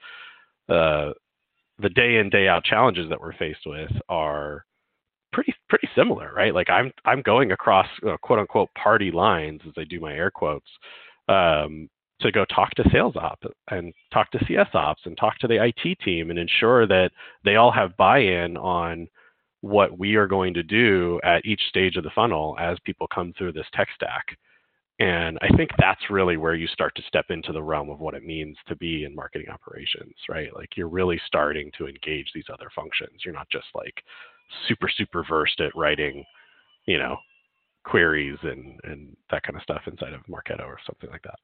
uh, 0.74 1.14
the 1.82 1.90
day 1.90 2.18
in 2.18 2.30
day 2.30 2.48
out 2.48 2.64
challenges 2.64 3.10
that 3.10 3.22
we're 3.22 3.34
faced 3.34 3.66
with 3.66 3.92
are 4.10 4.66
pretty 5.32 5.54
pretty 5.70 5.88
similar, 5.96 6.34
right? 6.34 6.54
Like 6.54 6.70
I'm 6.70 6.92
I'm 7.06 7.22
going 7.22 7.52
across 7.52 7.88
uh, 8.08 8.18
quote 8.18 8.40
unquote 8.40 8.70
party 8.74 9.12
lines 9.12 9.62
as 9.68 9.74
I 9.78 9.84
do 9.84 10.00
my 10.00 10.14
air 10.14 10.32
quotes 10.32 10.68
um, 11.28 11.88
to 12.22 12.32
go 12.32 12.44
talk 12.46 12.72
to 12.72 12.90
sales 12.92 13.16
ops 13.16 13.46
and 13.70 13.94
talk 14.12 14.32
to 14.32 14.46
CS 14.46 14.70
ops 14.74 15.02
and 15.06 15.16
talk 15.18 15.38
to 15.40 15.48
the 15.48 15.64
IT 15.64 16.00
team 16.04 16.32
and 16.32 16.40
ensure 16.40 16.88
that 16.88 17.12
they 17.46 17.56
all 17.56 17.72
have 17.72 17.96
buy-in 17.98 18.58
on 18.58 19.08
what 19.62 19.98
we 19.98 20.16
are 20.16 20.28
going 20.28 20.54
to 20.54 20.64
do 20.64 21.20
at 21.24 21.46
each 21.46 21.62
stage 21.70 21.96
of 21.96 22.04
the 22.04 22.12
funnel 22.16 22.56
as 22.60 22.78
people 22.86 23.08
come 23.14 23.34
through 23.38 23.54
this 23.54 23.68
tech 23.74 23.90
stack. 23.94 24.38
And 25.00 25.38
I 25.42 25.48
think 25.56 25.70
that's 25.78 26.10
really 26.10 26.38
where 26.38 26.56
you 26.56 26.68
start 26.68 26.94
to 26.96 27.02
step 27.08 27.26
into 27.30 27.54
the 27.54 27.64
realm 27.64 27.90
of 27.90 28.00
what 28.00 28.16
it 28.16 28.26
means 28.26 28.58
to 28.68 28.76
be 28.76 29.06
in 29.06 29.16
marketing 29.16 29.48
operations, 29.50 30.14
right? 30.28 30.54
Like 30.54 30.76
you're 30.76 30.90
really 30.90 31.20
starting 31.26 31.72
to 31.78 31.88
engage 31.88 32.30
these 32.34 32.50
other 32.52 32.70
functions. 32.76 33.22
You're 33.24 33.34
not 33.34 33.50
just 33.50 33.68
like 33.74 34.04
super, 34.68 34.90
super 34.90 35.24
versed 35.28 35.62
at 35.62 35.76
writing, 35.76 36.26
you 36.86 36.98
know, 36.98 37.18
queries 37.86 38.38
and, 38.44 38.78
and 38.84 39.16
that 39.32 39.44
kind 39.44 39.56
of 39.56 39.64
stuff 39.64 39.82
inside 39.88 40.14
of 40.14 40.22
Marketo 40.30 40.66
or 40.66 40.80
something 40.86 41.10
like 41.10 41.24
that. 41.24 41.40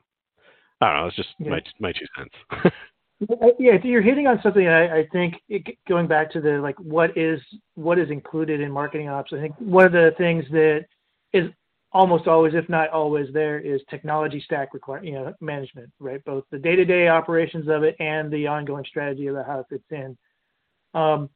I 0.82 0.92
don't 0.92 1.02
know. 1.02 1.08
It's 1.08 1.16
just 1.16 1.30
yeah. 1.40 1.52
my, 1.52 1.62
my 1.80 1.92
two 1.94 2.06
cents. 2.18 2.74
Yeah, 3.20 3.78
you're 3.84 4.02
hitting 4.02 4.28
on 4.28 4.40
something. 4.44 4.68
I, 4.68 5.00
I 5.00 5.08
think 5.12 5.36
it, 5.48 5.78
going 5.88 6.08
back 6.08 6.32
to 6.32 6.42
the 6.42 6.60
like, 6.60 6.78
what 6.80 7.18
is 7.18 7.40
what 7.76 7.98
is 7.98 8.10
included 8.10 8.60
in 8.60 8.72
marketing 8.72 9.08
ops. 9.08 9.32
I 9.34 9.40
think 9.40 9.56
one 9.58 9.86
of 9.86 9.94
the 9.94 10.14
things 10.18 10.44
that 10.52 10.86
is 11.32 11.50
almost 11.94 12.28
always, 12.28 12.54
if 12.56 12.68
not 12.68 12.90
always, 12.90 13.28
there 13.32 13.60
is 13.60 13.80
technology 13.90 14.42
stack 14.44 14.74
require 14.74 15.04
you 15.04 15.14
know 15.14 15.34
management, 15.40 15.90
right? 16.00 16.24
Both 16.26 16.44
the 16.52 16.60
day-to-day 16.60 17.08
operations 17.08 17.70
of 17.70 17.84
it 17.84 17.96
and 18.02 18.30
the 18.32 18.48
ongoing 18.48 18.84
strategy 18.86 19.28
of 19.28 19.38
how 19.46 19.60
it 19.60 19.66
fits 19.70 19.86
in. 19.92 20.18
Um, 20.94 21.30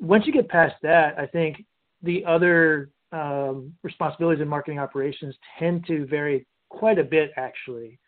once 0.00 0.26
you 0.26 0.32
get 0.32 0.48
past 0.48 0.76
that, 0.82 1.18
I 1.18 1.26
think 1.26 1.64
the 2.02 2.24
other 2.24 2.90
um, 3.10 3.74
responsibilities 3.82 4.40
in 4.40 4.48
marketing 4.48 4.78
operations 4.78 5.34
tend 5.58 5.86
to 5.88 6.06
vary 6.06 6.46
quite 6.68 7.00
a 7.00 7.04
bit, 7.04 7.32
actually 7.36 7.98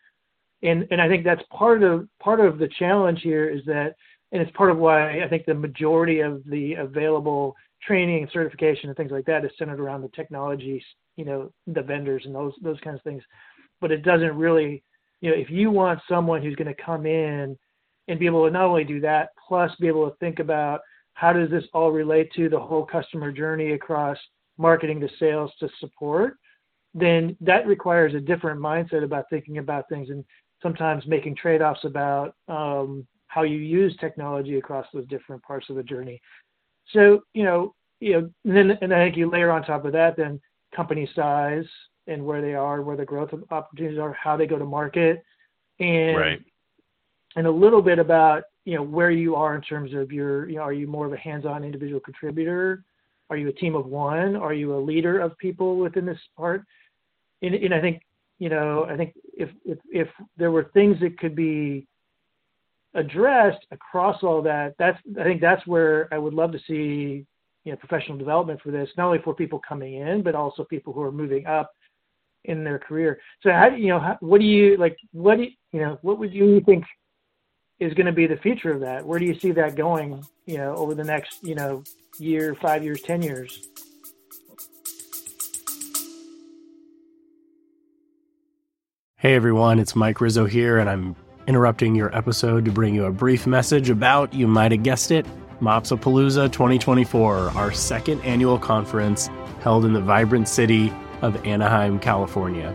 and 0.63 0.87
and 0.91 1.01
I 1.01 1.09
think 1.09 1.25
that's 1.25 1.43
part 1.51 1.83
of 1.83 2.09
part 2.21 2.41
of 2.41 2.59
the 2.59 2.69
challenge 2.79 3.21
here 3.23 3.49
is 3.49 3.65
that, 3.67 3.95
and 4.33 4.41
it's 4.41 4.57
part 4.57 4.71
of 4.71 4.79
why 4.79 5.23
I 5.23 5.29
think 5.29 5.45
the 5.45 5.55
majority 5.55 6.21
of 6.21 6.43
the 6.47 6.75
available 6.75 7.55
training 7.83 8.23
and 8.23 8.33
certification 8.33 8.89
and 8.89 8.97
things 8.97 9.11
like 9.11 9.27
that 9.27 9.45
is 9.45 9.51
centered 9.59 9.81
around 9.81 10.03
the 10.03 10.09
technology, 10.09 10.85
you 11.17 11.25
know, 11.25 11.53
the 11.67 11.83
vendors 11.83 12.23
and 12.25 12.35
those 12.35 12.53
those 12.63 12.81
kinds 12.81 12.97
of 12.97 13.03
things. 13.03 13.23
But 13.81 13.91
it 13.91 14.05
doesn't 14.05 14.37
really, 14.37 14.83
you 15.21 15.31
know, 15.31 15.37
if 15.37 15.51
you 15.51 15.71
want 15.71 16.01
someone 16.09 16.43
who's 16.43 16.57
going 16.57 16.73
to 16.73 16.83
come 16.83 17.07
in 17.07 17.59
and 18.09 18.19
be 18.19 18.27
able 18.27 18.45
to 18.45 18.53
not 18.53 18.65
only 18.65 18.85
do 18.85 19.01
that, 19.01 19.31
plus 19.49 19.71
be 19.81 19.89
able 19.89 20.09
to 20.09 20.17
think 20.17 20.39
about 20.39 20.81
how 21.15 21.33
does 21.33 21.51
this 21.51 21.65
all 21.75 21.91
relate 21.91 22.33
to 22.35 22.49
the 22.49 22.59
whole 22.59 22.85
customer 22.85 23.31
journey 23.33 23.73
across 23.73 24.17
marketing 24.59 25.01
to 25.01 25.09
sales 25.19 25.51
to 25.61 25.69
support, 25.81 26.37
then 26.95 27.37
that 27.41 27.67
requires 27.67 28.15
a 28.15 28.21
different 28.21 28.61
mindset 28.61 29.03
about 29.03 29.25
thinking 29.31 29.59
about 29.59 29.89
things. 29.89 30.11
And 30.11 30.25
sometimes 30.63 31.07
making 31.07 31.37
trade-offs 31.37 31.85
about 31.85 32.35
um, 32.49 33.07
how 33.27 33.43
you 33.43 33.57
use 33.57 33.97
technology 33.99 34.59
across 34.59 34.87
those 34.93 35.07
different 35.07 35.43
parts 35.43 35.69
of 35.71 35.77
the 35.77 35.83
journey. 35.83 36.21
So 36.93 37.23
you 37.35 37.45
know, 37.45 37.75
you 38.01 38.13
know, 38.13 38.31
and 38.45 38.57
then 38.57 38.79
and 38.83 38.93
I 38.93 39.05
think 39.05 39.17
you 39.17 39.31
layer 39.31 39.51
on 39.51 39.63
top 39.63 39.85
of 39.85 39.93
that 39.93 40.17
then 40.17 40.41
company 40.75 41.09
size 41.15 41.65
and 42.07 42.25
where 42.25 42.43
they 42.43 42.55
are, 42.55 42.83
where 42.83 42.97
the 42.97 43.05
growth 43.05 43.31
opportunities 43.51 43.99
are, 43.99 44.13
how 44.13 44.37
they 44.37 44.47
go 44.47 44.59
to 44.59 44.65
market, 44.65 45.23
and 45.81 46.17
right. 46.17 46.41
and 47.37 47.47
a 47.47 47.51
little 47.51 47.83
bit 47.83 47.99
about 47.99 48.45
you 48.65 48.77
know 48.77 48.83
where 48.83 49.11
you 49.11 49.35
are 49.35 49.55
in 49.55 49.63
terms 49.63 49.95
of 49.95 50.13
your 50.13 50.49
you 50.49 50.57
know 50.57 50.63
are 50.63 50.73
you 50.73 50.87
more 50.87 51.07
of 51.07 51.13
a 51.13 51.17
hands-on 51.17 51.65
individual 51.65 52.01
contributor, 52.01 52.85
are 53.31 53.37
you 53.37 53.49
a 53.49 53.53
team 53.53 53.75
of 53.75 53.87
one, 53.87 54.37
are 54.37 54.55
you 54.55 54.75
a 54.75 54.79
leader 54.79 55.21
of 55.21 55.37
people 55.39 55.77
within 55.77 56.05
this 56.05 56.19
part, 56.37 56.65
and, 57.43 57.55
and 57.55 57.73
I 57.73 57.81
think 57.81 58.03
you 58.39 58.49
know, 58.49 58.87
I 58.89 58.97
think 58.97 59.15
if, 59.37 59.51
if, 59.65 59.79
if 59.91 60.09
there 60.37 60.51
were 60.51 60.71
things 60.75 60.99
that 61.01 61.19
could 61.19 61.35
be 61.35 61.87
addressed 62.95 63.65
across 63.71 64.23
all 64.23 64.43
that, 64.43 64.75
that's, 64.79 64.99
I 65.19 65.25
think 65.25 65.41
that's 65.41 65.67
where 65.67 66.09
I 66.13 66.19
would 66.19 66.35
love 66.35 66.53
to 66.53 66.59
see, 66.67 67.25
you 67.65 67.73
know, 67.73 67.77
professional 67.77 68.19
development 68.19 68.61
for 68.61 68.71
this, 68.71 68.89
not 68.97 69.07
only 69.07 69.21
for 69.23 69.35
people 69.35 69.61
coming 69.67 69.95
in, 69.95 70.23
but 70.23 70.35
also 70.35 70.65
people 70.65 70.93
who 70.93 71.03
are 71.03 71.13
moving 71.13 71.47
up 71.47 71.73
in 72.45 72.65
their 72.65 72.79
career. 72.79 73.21
So 73.43 73.51
how, 73.51 73.69
you 73.69 73.89
know, 73.89 74.01
how, 74.01 74.17
what 74.21 74.41
do 74.41 74.47
you, 74.47 74.77
like, 74.77 74.97
what 75.13 75.37
do 75.37 75.45
you, 75.45 75.51
you 75.73 75.81
know, 75.81 75.99
what 76.03 76.19
would 76.19 76.35
you 76.35 76.61
think 76.61 76.85
is 77.79 77.95
going 77.95 78.07
to 78.07 78.13
be 78.13 78.27
the 78.27 78.37
future 78.37 78.73
of 78.73 78.81
that? 78.81 79.05
Where 79.05 79.19
do 79.19 79.25
you 79.25 79.39
see 79.39 79.53
that 79.53 79.77
going, 79.77 80.25
you 80.47 80.59
know, 80.59 80.75
over 80.77 80.95
the 80.95 81.05
next, 81.05 81.43
you 81.43 81.55
know, 81.55 81.83
year, 82.19 82.57
five 82.61 82.85
years, 82.85 83.03
10 83.03 83.23
years? 83.23 83.69
Hey 89.23 89.37
everyone, 89.37 89.79
it's 89.79 89.95
Mike 89.95 90.21
Rizzo 90.21 90.47
here, 90.47 90.81
and 90.81 90.91
I'm 90.91 91.15
interrupting 91.47 91.95
your 91.95 92.13
episode 92.13 92.65
to 92.65 92.73
bring 92.73 92.93
you 92.93 93.05
a 93.05 93.13
brief 93.13 93.47
message 93.47 93.89
about, 93.89 94.35
you 94.35 94.49
might 94.49 94.73
have 94.73 94.83
guessed 94.83 95.13
it, 95.13 95.25
Mopsapalooza 95.61 96.51
2024, 96.51 97.51
our 97.51 97.71
second 97.71 98.21
annual 98.23 98.59
conference 98.59 99.31
held 99.61 99.85
in 99.85 99.93
the 99.93 100.01
vibrant 100.01 100.49
city 100.49 100.93
of 101.21 101.37
Anaheim, 101.47 102.01
California. 102.01 102.75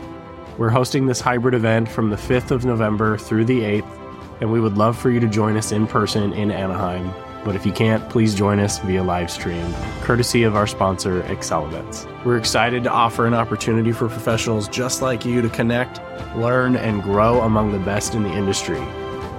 We're 0.58 0.70
hosting 0.70 1.06
this 1.06 1.20
hybrid 1.20 1.54
event 1.54 1.90
from 1.90 2.12
the 2.12 2.16
5th 2.16 2.52
of 2.52 2.64
November 2.64 3.18
through 3.18 3.44
the 3.44 3.60
8th, 3.60 4.40
and 4.40 4.50
we 4.50 4.62
would 4.62 4.78
love 4.78 4.98
for 4.98 5.10
you 5.10 5.20
to 5.20 5.28
join 5.28 5.58
us 5.58 5.74
in 5.74 5.86
person 5.86 6.32
in 6.32 6.50
Anaheim. 6.50 7.14
But 7.48 7.56
if 7.56 7.66
you 7.66 7.72
can't, 7.72 8.10
please 8.10 8.36
join 8.36 8.60
us 8.60 8.80
via 8.80 9.02
live 9.02 9.32
stream, 9.32 9.74
courtesy 10.02 10.44
of 10.44 10.58
our 10.58 10.68
sponsor, 10.68 11.22
Accelevents. 11.30 12.06
We're 12.26 12.38
excited 12.38 12.84
to 12.84 12.92
offer 12.92 13.26
an 13.26 13.34
opportunity 13.34 13.94
for 13.94 14.10
professionals 14.10 14.68
just 14.68 15.02
like 15.02 15.24
you 15.24 15.42
to 15.42 15.48
connect, 15.48 16.02
learn, 16.36 16.76
and 16.76 17.02
grow 17.02 17.40
among 17.40 17.72
the 17.72 17.80
best 17.80 18.16
in 18.16 18.24
the 18.24 18.34
industry. 18.34 18.82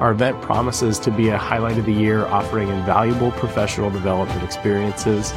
Our 0.01 0.13
event 0.13 0.41
promises 0.41 0.99
to 1.01 1.11
be 1.11 1.29
a 1.29 1.37
highlight 1.37 1.77
of 1.77 1.85
the 1.85 1.93
year, 1.93 2.25
offering 2.25 2.69
invaluable 2.71 3.31
professional 3.33 3.91
development 3.91 4.43
experiences, 4.43 5.35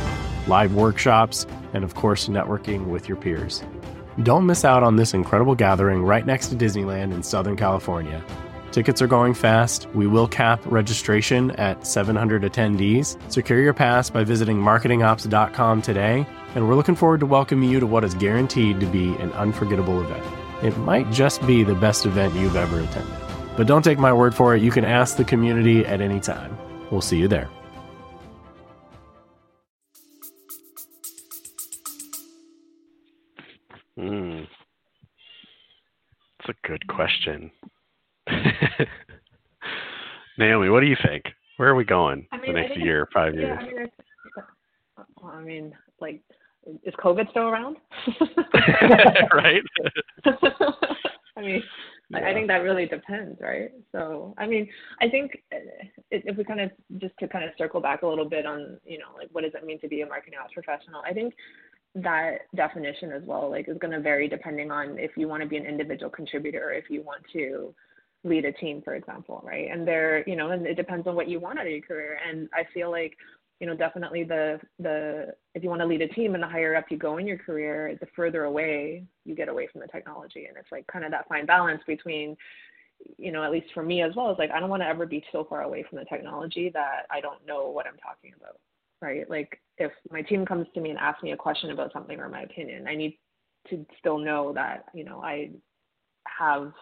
live 0.48 0.74
workshops, 0.74 1.46
and 1.74 1.84
of 1.84 1.96
course, 1.96 2.30
networking 2.30 2.86
with 2.86 3.10
your 3.10 3.18
peers. 3.18 3.66
Don't 4.24 4.46
miss 4.46 4.64
out 4.64 4.82
on 4.82 4.96
this 4.96 5.14
incredible 5.14 5.56
gathering 5.56 6.04
right 6.04 6.26
next 6.26 6.48
to 6.48 6.56
Disneyland 6.56 7.14
in 7.14 7.22
Southern 7.22 7.58
California. 7.58 8.24
Tickets 8.72 9.02
are 9.02 9.08
going 9.08 9.34
fast. 9.34 9.88
We 9.94 10.08
will 10.08 10.30
cap 10.30 10.62
registration 10.66 11.52
at 11.52 11.86
700 11.86 12.44
attendees. 12.44 13.18
Secure 13.30 13.60
your 13.60 13.74
pass 13.74 14.10
by 14.10 14.24
visiting 14.24 14.58
marketingops.com 14.58 15.82
today, 15.82 16.26
and 16.56 16.68
we're 16.68 16.76
looking 16.76 16.96
forward 16.96 17.20
to 17.20 17.26
welcoming 17.26 17.70
you 17.70 17.82
to 17.82 17.86
what 17.86 18.06
is 18.06 18.14
guaranteed 18.14 18.80
to 18.80 18.86
be 18.86 19.14
an 19.16 19.34
unforgettable 19.34 20.02
event. 20.02 20.26
It 20.64 20.78
might 20.78 21.12
just 21.12 21.46
be 21.46 21.64
the 21.64 21.76
best 21.76 22.06
event 22.06 22.34
you've 22.34 22.56
ever 22.56 22.80
attended. 22.80 23.14
But 23.58 23.68
don't 23.68 23.84
take 23.84 24.00
my 24.00 24.14
word 24.14 24.34
for 24.34 24.56
it, 24.56 24.62
you 24.62 24.72
can 24.72 24.86
ask 24.86 25.18
the 25.18 25.26
community 25.26 25.86
at 25.86 26.00
any 26.00 26.22
time. 26.22 26.58
We'll 26.90 27.02
see 27.02 27.18
you 27.18 27.28
there. 27.28 27.50
Hmm. 33.98 34.44
That's 36.40 36.58
a 36.58 36.68
good 36.68 36.88
question. 36.88 37.52
Naomi, 40.38 40.70
what 40.70 40.82
do 40.82 40.88
you 40.88 40.98
think? 41.06 41.26
Where 41.58 41.70
are 41.70 41.76
we 41.76 41.86
going 41.86 42.28
I 42.32 42.38
mean, 42.38 42.54
the 42.54 42.62
next 42.62 42.78
year, 42.78 43.08
five 43.14 43.36
years? 43.36 43.60
I 43.60 43.66
mean, 43.66 43.88
well, 45.22 45.32
I 45.34 45.42
mean, 45.42 45.74
like, 46.00 46.22
is 46.84 46.94
COVID 47.04 47.30
still 47.32 47.44
around? 47.44 47.78
right? 49.34 49.62
I 51.38 51.42
mean, 51.42 51.64
I 52.14 52.32
I 52.32 52.34
think 52.34 52.48
that 52.48 52.64
really 52.64 52.86
depends, 52.86 53.40
right? 53.42 53.72
So, 53.92 54.34
I 54.38 54.46
mean, 54.48 54.68
I 55.02 55.10
think 55.10 55.44
uh, 55.54 55.58
if 56.12 56.38
we 56.38 56.44
kind 56.44 56.60
of 56.60 56.72
just 56.98 57.14
to 57.20 57.28
kind 57.28 57.46
of 57.46 57.52
circle 57.58 57.82
back 57.82 58.02
a 58.02 58.08
little 58.08 58.28
bit 58.28 58.46
on, 58.46 58.78
you 58.86 58.98
know, 58.98 59.08
like 59.18 59.30
what 59.32 59.44
does 59.44 59.54
it 59.56 59.66
mean 59.66 59.80
to 59.82 59.88
be 59.88 60.02
a 60.02 60.06
marketing 60.06 60.40
ops 60.42 60.54
professional? 60.54 61.02
I 61.06 61.14
think 61.14 61.34
that 61.96 62.40
definition 62.56 63.12
as 63.12 63.24
well, 63.24 63.50
like, 63.50 63.68
is 63.68 63.78
going 63.78 63.92
to 63.92 64.00
vary 64.00 64.28
depending 64.28 64.72
on 64.72 64.98
if 64.98 65.12
you 65.16 65.28
want 65.28 65.44
to 65.44 65.50
be 65.50 65.58
an 65.58 65.66
individual 65.66 66.10
contributor 66.10 66.70
or 66.70 66.74
if 66.74 66.90
you 66.90 67.02
want 67.02 67.24
to 67.34 67.74
lead 68.24 68.46
a 68.46 68.52
team, 68.52 68.82
for 68.84 68.96
example, 68.96 69.42
right? 69.44 69.70
And 69.72 69.88
there, 69.88 70.28
you 70.28 70.36
know, 70.36 70.52
and 70.52 70.66
it 70.66 70.76
depends 70.76 71.08
on 71.08 71.16
what 71.16 71.28
you 71.28 71.40
want 71.40 71.60
out 71.60 71.66
of 71.66 71.72
your 71.72 71.82
career. 71.82 72.20
And 72.28 72.50
I 72.54 72.64
feel 72.74 72.92
like, 72.92 73.16
you 73.60 73.68
know, 73.68 73.76
definitely 73.76 74.24
the 74.24 74.60
the 74.80 75.34
if 75.54 75.64
you 75.64 75.70
want 75.70 75.82
to 75.82 75.88
lead 75.88 76.02
a 76.02 76.08
team 76.08 76.34
and 76.34 76.44
the 76.44 76.48
higher 76.48 76.76
up 76.76 76.86
you 76.90 76.98
go 76.98 77.18
in 77.18 77.28
your 77.28 77.38
career, 77.38 77.98
the 78.00 78.08
further 78.16 78.44
away 78.44 79.06
you 79.26 79.36
get 79.36 79.50
away 79.50 79.68
from 79.72 79.82
the 79.82 79.88
technology. 79.88 80.46
And 80.46 80.58
it's 80.58 80.72
like 80.72 80.86
kind 80.88 81.06
of 81.06 81.12
that 81.12 81.28
fine 81.28 81.46
balance 81.46 81.82
between, 81.88 82.36
you 83.18 83.32
know, 83.32 83.44
at 83.44 83.52
least 83.52 83.68
for 83.74 83.84
me 83.84 84.02
as 84.02 84.16
well, 84.16 84.32
is 84.32 84.40
like 84.40 84.52
I 84.52 84.60
don't 84.60 84.70
want 84.70 84.82
to 84.84 84.88
ever 84.88 85.06
be 85.06 85.24
so 85.32 85.44
far 85.44 85.62
away 85.62 85.84
from 85.88 86.00
the 86.00 86.06
technology 86.06 86.70
that 86.74 87.06
I 87.10 87.22
don't 87.22 87.46
know 87.46 87.70
what 87.70 87.88
I'm 87.88 87.98
talking 87.98 88.34
about. 88.36 88.60
Right. 89.02 89.28
Like 89.30 89.60
if 89.78 89.92
my 90.12 90.22
team 90.22 90.46
comes 90.46 90.68
to 90.74 90.82
me 90.82 90.92
and 90.92 91.00
asks 91.00 91.24
me 91.24 91.32
a 91.32 91.38
question 91.38 91.72
about 91.72 91.92
something 91.92 92.20
or 92.20 92.30
my 92.30 92.44
opinion, 92.44 92.88
I 92.88 92.96
need 92.96 93.18
to 93.70 93.86
still 94.00 94.18
know 94.18 94.54
that, 94.54 94.86
you 94.94 95.04
know, 95.04 95.22
I 95.24 95.52
have 96.26 96.74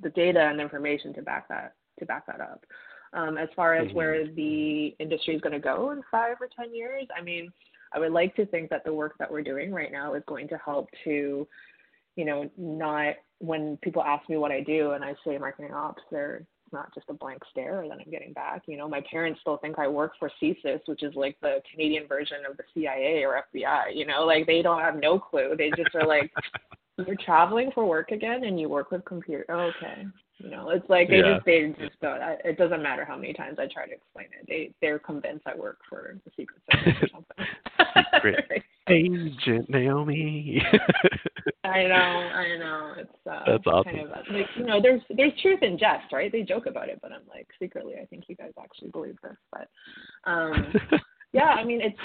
the 0.00 0.10
data 0.10 0.40
and 0.40 0.60
information 0.60 1.12
to 1.14 1.22
back 1.22 1.48
that 1.48 1.74
to 1.98 2.06
back 2.06 2.26
that 2.26 2.40
up. 2.40 2.64
Um, 3.12 3.36
as 3.36 3.48
far 3.54 3.74
as 3.74 3.88
Mhm. 3.88 3.94
where 3.94 4.26
the 4.26 4.88
industry 4.98 5.34
is 5.34 5.40
going 5.42 5.52
to 5.52 5.58
go 5.58 5.90
in 5.90 6.02
five 6.04 6.40
or 6.40 6.48
ten 6.48 6.74
years, 6.74 7.06
I 7.14 7.20
mean, 7.20 7.52
I 7.92 7.98
would 7.98 8.12
like 8.12 8.34
to 8.36 8.46
think 8.46 8.70
that 8.70 8.84
the 8.84 8.94
work 8.94 9.18
that 9.18 9.30
we're 9.30 9.42
doing 9.42 9.72
right 9.72 9.92
now 9.92 10.14
is 10.14 10.24
going 10.24 10.48
to 10.48 10.56
help 10.58 10.90
to, 11.04 11.46
you 12.16 12.24
know, 12.24 12.50
not 12.56 13.16
when 13.38 13.76
people 13.78 14.02
ask 14.02 14.28
me 14.28 14.38
what 14.38 14.50
I 14.50 14.60
do 14.60 14.92
and 14.92 15.04
I 15.04 15.14
say 15.24 15.36
marketing 15.36 15.74
ops, 15.74 16.02
they're 16.10 16.46
not 16.72 16.92
just 16.94 17.10
a 17.10 17.14
blank 17.14 17.42
stare 17.50 17.86
that 17.86 17.98
I'm 18.00 18.10
getting 18.10 18.32
back. 18.32 18.62
You 18.66 18.78
know, 18.78 18.88
my 18.88 19.02
parents 19.02 19.40
still 19.42 19.58
think 19.58 19.78
I 19.78 19.88
work 19.88 20.12
for 20.18 20.30
CSIS, 20.40 20.80
which 20.86 21.02
is 21.02 21.14
like 21.14 21.38
the 21.40 21.60
Canadian 21.70 22.06
version 22.06 22.38
of 22.48 22.56
the 22.56 22.64
CIA 22.72 23.24
or 23.24 23.36
FBI. 23.36 23.94
You 23.94 24.06
know, 24.06 24.24
like 24.24 24.46
they 24.46 24.62
don't 24.62 24.80
have 24.80 24.96
no 24.96 25.18
clue. 25.18 25.54
They 25.56 25.70
just 25.70 25.94
are 25.94 26.06
like, 26.06 26.32
you're 26.98 27.16
traveling 27.24 27.70
for 27.74 27.86
work 27.86 28.10
again 28.10 28.44
and 28.44 28.60
you 28.60 28.68
work 28.68 28.90
with 28.90 29.04
computer. 29.04 29.44
Oh, 29.48 29.70
okay. 29.76 30.06
You 30.38 30.50
know, 30.50 30.70
it's 30.70 30.88
like 30.88 31.08
they 31.08 31.18
Yeah. 31.18 31.34
just 31.34 31.46
they 31.46 31.74
just 31.78 32.00
don't. 32.00 32.20
It 32.44 32.58
doesn't 32.58 32.82
matter 32.82 33.04
how 33.04 33.16
many 33.16 33.32
times 33.32 33.58
I 33.58 33.66
try 33.72 33.86
to 33.86 33.92
explain 33.92 34.26
it. 34.38 34.46
They 34.48 34.72
they're 34.80 34.98
convinced 34.98 35.46
I 35.46 35.54
work 35.54 35.78
for 35.88 36.18
the 36.24 36.30
Secret 36.36 36.60
Service 36.72 37.02
or 37.02 37.08
something. 37.08 37.46
Secret. 38.14 38.62
Agent 38.88 39.70
Naomi. 39.70 40.60
I 41.64 41.84
know, 41.84 41.94
I 41.94 42.56
know. 42.58 42.94
It's 42.98 43.10
uh, 43.30 43.40
That's 43.46 43.66
awesome. 43.66 43.92
kind 43.94 44.06
of 44.06 44.12
uh, 44.12 44.22
like 44.32 44.46
you 44.56 44.64
know, 44.64 44.80
there's 44.82 45.00
there's 45.16 45.32
truth 45.40 45.62
in 45.62 45.78
jest, 45.78 46.12
right? 46.12 46.30
They 46.32 46.42
joke 46.42 46.66
about 46.66 46.88
it, 46.88 46.98
but 47.00 47.12
I'm 47.12 47.22
like 47.28 47.46
secretly, 47.60 47.94
I 48.02 48.06
think 48.06 48.24
you 48.26 48.34
guys 48.34 48.50
actually 48.60 48.90
believe 48.90 49.16
this. 49.22 49.36
But 49.52 49.68
um, 50.24 50.74
yeah, 51.32 51.50
I 51.50 51.62
mean, 51.62 51.80
it's 51.80 51.96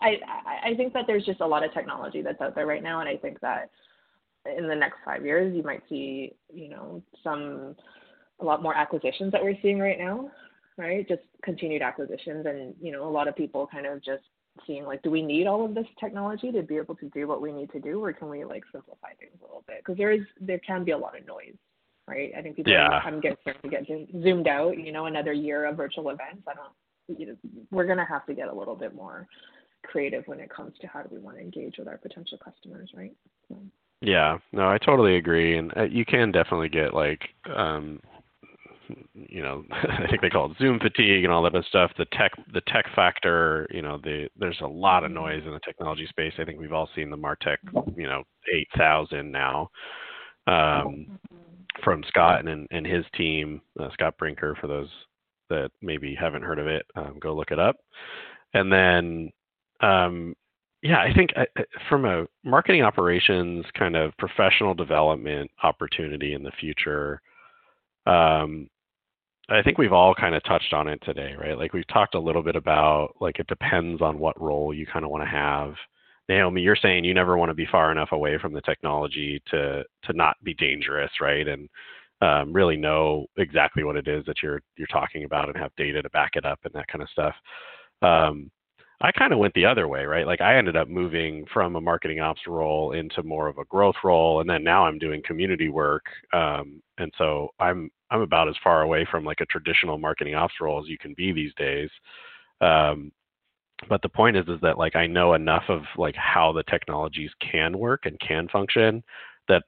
I 0.00 0.18
I 0.70 0.74
think 0.76 0.92
that 0.92 1.04
there's 1.06 1.24
just 1.24 1.40
a 1.40 1.46
lot 1.46 1.64
of 1.64 1.72
technology 1.72 2.20
that's 2.20 2.40
out 2.42 2.54
there 2.54 2.66
right 2.66 2.82
now, 2.82 3.00
and 3.00 3.08
I 3.08 3.16
think 3.16 3.40
that 3.40 3.70
in 4.56 4.66
the 4.68 4.74
next 4.74 4.96
five 5.04 5.24
years, 5.24 5.54
you 5.54 5.62
might 5.62 5.82
see 5.88 6.34
you 6.52 6.68
know 6.68 7.02
some 7.22 7.76
a 8.40 8.44
lot 8.44 8.62
more 8.62 8.74
acquisitions 8.74 9.32
that 9.32 9.42
we're 9.42 9.56
seeing 9.62 9.78
right 9.78 9.98
now, 9.98 10.30
right? 10.76 11.06
Just 11.08 11.22
continued 11.42 11.82
acquisitions, 11.82 12.46
and 12.46 12.74
you 12.80 12.92
know, 12.92 13.08
a 13.08 13.10
lot 13.10 13.28
of 13.28 13.36
people 13.36 13.66
kind 13.66 13.86
of 13.86 14.02
just 14.02 14.22
seeing 14.66 14.84
like, 14.84 15.02
do 15.02 15.10
we 15.10 15.22
need 15.22 15.46
all 15.46 15.64
of 15.64 15.74
this 15.74 15.86
technology 15.98 16.52
to 16.52 16.62
be 16.62 16.76
able 16.76 16.94
to 16.96 17.08
do 17.10 17.26
what 17.26 17.40
we 17.40 17.52
need 17.52 17.70
to 17.72 17.80
do, 17.80 18.02
or 18.02 18.12
can 18.12 18.28
we 18.28 18.44
like 18.44 18.64
simplify 18.72 19.12
things 19.18 19.32
a 19.40 19.44
little 19.44 19.64
bit? 19.66 19.78
Because 19.78 19.96
there 19.96 20.12
is 20.12 20.22
there 20.40 20.58
can 20.58 20.84
be 20.84 20.92
a 20.92 20.98
lot 20.98 21.18
of 21.18 21.26
noise, 21.26 21.56
right? 22.06 22.32
I 22.36 22.42
think 22.42 22.56
people 22.56 22.72
Yeah. 22.72 23.00
I'm 23.04 23.20
getting 23.20 23.38
starting 23.42 23.70
to 23.70 23.76
get 23.76 23.86
zoom- 23.86 24.22
zoomed 24.22 24.48
out. 24.48 24.78
You 24.78 24.92
know, 24.92 25.06
another 25.06 25.32
year 25.32 25.64
of 25.66 25.76
virtual 25.76 26.10
events. 26.10 26.42
I 26.46 26.54
don't. 26.54 27.18
You 27.18 27.26
know, 27.26 27.36
we're 27.70 27.86
gonna 27.86 28.04
have 28.04 28.26
to 28.26 28.34
get 28.34 28.48
a 28.48 28.54
little 28.54 28.76
bit 28.76 28.94
more 28.94 29.26
creative 29.84 30.26
when 30.28 30.40
it 30.40 30.48
comes 30.50 30.72
to 30.80 30.86
how 30.86 31.02
do 31.02 31.08
we 31.12 31.20
want 31.20 31.36
to 31.36 31.42
engage 31.42 31.76
with 31.78 31.88
our 31.88 31.98
potential 31.98 32.38
customers, 32.38 32.90
right? 32.94 33.14
So, 33.48 33.56
Yeah, 34.02 34.38
no, 34.50 34.68
I 34.68 34.78
totally 34.78 35.16
agree, 35.16 35.56
and 35.56 35.72
uh, 35.76 35.84
you 35.84 36.04
can 36.04 36.32
definitely 36.32 36.68
get 36.68 36.92
like, 36.92 37.20
um, 37.54 38.00
you 39.14 39.42
know, 39.42 39.62
I 39.70 40.08
think 40.08 40.22
they 40.22 40.28
call 40.28 40.50
it 40.50 40.58
Zoom 40.58 40.80
fatigue 40.80 41.22
and 41.22 41.32
all 41.32 41.48
that 41.48 41.64
stuff. 41.68 41.92
The 41.96 42.06
tech, 42.06 42.32
the 42.52 42.62
tech 42.66 42.86
factor, 42.96 43.68
you 43.70 43.80
know, 43.80 43.98
the 44.02 44.28
there's 44.36 44.60
a 44.60 44.66
lot 44.66 45.04
of 45.04 45.12
noise 45.12 45.42
in 45.46 45.52
the 45.52 45.60
technology 45.64 46.06
space. 46.08 46.32
I 46.38 46.44
think 46.44 46.58
we've 46.58 46.72
all 46.72 46.88
seen 46.96 47.10
the 47.10 47.16
Martech, 47.16 47.58
you 47.96 48.08
know, 48.08 48.24
eight 48.52 48.66
thousand 48.76 49.30
now, 49.30 49.70
um, 50.48 51.06
from 51.84 52.02
Scott 52.08 52.46
and 52.46 52.66
and 52.72 52.84
his 52.84 53.04
team, 53.16 53.60
uh, 53.78 53.88
Scott 53.92 54.18
Brinker. 54.18 54.56
For 54.60 54.66
those 54.66 54.88
that 55.48 55.70
maybe 55.80 56.12
haven't 56.18 56.42
heard 56.42 56.58
of 56.58 56.66
it, 56.66 56.84
um, 56.96 57.18
go 57.20 57.36
look 57.36 57.52
it 57.52 57.60
up. 57.60 57.76
And 58.52 58.72
then 58.72 59.30
um, 59.80 60.34
yeah, 60.82 61.00
I 61.00 61.14
think 61.14 61.30
uh, 61.36 61.44
uh, 61.58 61.62
from 61.88 62.04
a 62.04 62.26
marketing 62.44 62.82
operations 62.82 63.64
kind 63.78 63.96
of 63.96 64.16
professional 64.18 64.74
development 64.74 65.50
opportunity 65.62 66.34
in 66.34 66.42
the 66.42 66.50
future, 66.60 67.20
um, 68.06 68.68
I 69.48 69.62
think 69.62 69.78
we've 69.78 69.92
all 69.92 70.14
kind 70.14 70.34
of 70.34 70.42
touched 70.44 70.72
on 70.72 70.88
it 70.88 71.00
today, 71.04 71.34
right? 71.38 71.56
Like 71.56 71.72
we've 71.72 71.86
talked 71.86 72.14
a 72.14 72.20
little 72.20 72.42
bit 72.42 72.56
about 72.56 73.14
like 73.20 73.38
it 73.38 73.46
depends 73.46 74.02
on 74.02 74.18
what 74.18 74.40
role 74.40 74.74
you 74.74 74.86
kind 74.86 75.04
of 75.04 75.10
want 75.10 75.22
to 75.24 75.30
have. 75.30 75.74
Naomi, 76.28 76.62
you're 76.62 76.76
saying 76.76 77.04
you 77.04 77.14
never 77.14 77.36
want 77.36 77.50
to 77.50 77.54
be 77.54 77.66
far 77.66 77.92
enough 77.92 78.12
away 78.12 78.38
from 78.38 78.52
the 78.52 78.60
technology 78.62 79.40
to 79.50 79.84
to 80.04 80.12
not 80.14 80.36
be 80.42 80.54
dangerous, 80.54 81.10
right? 81.20 81.46
And 81.46 81.68
um, 82.22 82.52
really 82.52 82.76
know 82.76 83.26
exactly 83.36 83.84
what 83.84 83.96
it 83.96 84.08
is 84.08 84.24
that 84.26 84.42
you're 84.42 84.62
you're 84.76 84.86
talking 84.88 85.24
about 85.24 85.48
and 85.48 85.56
have 85.58 85.74
data 85.76 86.02
to 86.02 86.10
back 86.10 86.32
it 86.34 86.44
up 86.44 86.60
and 86.64 86.72
that 86.74 86.88
kind 86.88 87.02
of 87.02 87.10
stuff. 87.10 87.34
Um, 88.00 88.50
I 89.02 89.10
kind 89.10 89.32
of 89.32 89.40
went 89.40 89.52
the 89.54 89.66
other 89.66 89.88
way, 89.88 90.04
right? 90.04 90.26
Like 90.26 90.40
I 90.40 90.56
ended 90.56 90.76
up 90.76 90.88
moving 90.88 91.44
from 91.52 91.74
a 91.74 91.80
marketing 91.80 92.20
ops 92.20 92.42
role 92.46 92.92
into 92.92 93.24
more 93.24 93.48
of 93.48 93.58
a 93.58 93.64
growth 93.64 93.96
role, 94.04 94.40
and 94.40 94.48
then 94.48 94.62
now 94.62 94.86
I'm 94.86 94.98
doing 94.98 95.22
community 95.24 95.68
work, 95.68 96.04
um, 96.32 96.80
and 96.98 97.12
so 97.18 97.48
I'm 97.58 97.90
I'm 98.10 98.20
about 98.20 98.48
as 98.48 98.54
far 98.62 98.82
away 98.82 99.06
from 99.10 99.24
like 99.24 99.40
a 99.40 99.46
traditional 99.46 99.98
marketing 99.98 100.36
ops 100.36 100.54
role 100.60 100.80
as 100.80 100.88
you 100.88 100.98
can 100.98 101.14
be 101.14 101.32
these 101.32 101.52
days. 101.56 101.90
Um, 102.60 103.10
but 103.88 104.02
the 104.02 104.08
point 104.08 104.36
is, 104.36 104.46
is 104.46 104.60
that 104.62 104.78
like 104.78 104.94
I 104.94 105.08
know 105.08 105.34
enough 105.34 105.64
of 105.68 105.82
like 105.96 106.14
how 106.14 106.52
the 106.52 106.62
technologies 106.64 107.30
can 107.40 107.76
work 107.76 108.06
and 108.06 108.20
can 108.20 108.46
function 108.48 109.02
that 109.48 109.64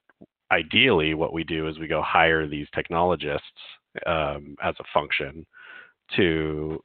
ideally 0.52 1.14
what 1.14 1.32
we 1.32 1.42
do 1.42 1.66
is 1.66 1.78
we 1.80 1.88
go 1.88 2.02
hire 2.02 2.46
these 2.46 2.68
technologists 2.72 3.42
um, 4.06 4.54
as 4.62 4.76
a 4.78 4.84
function 4.92 5.44
to 6.14 6.80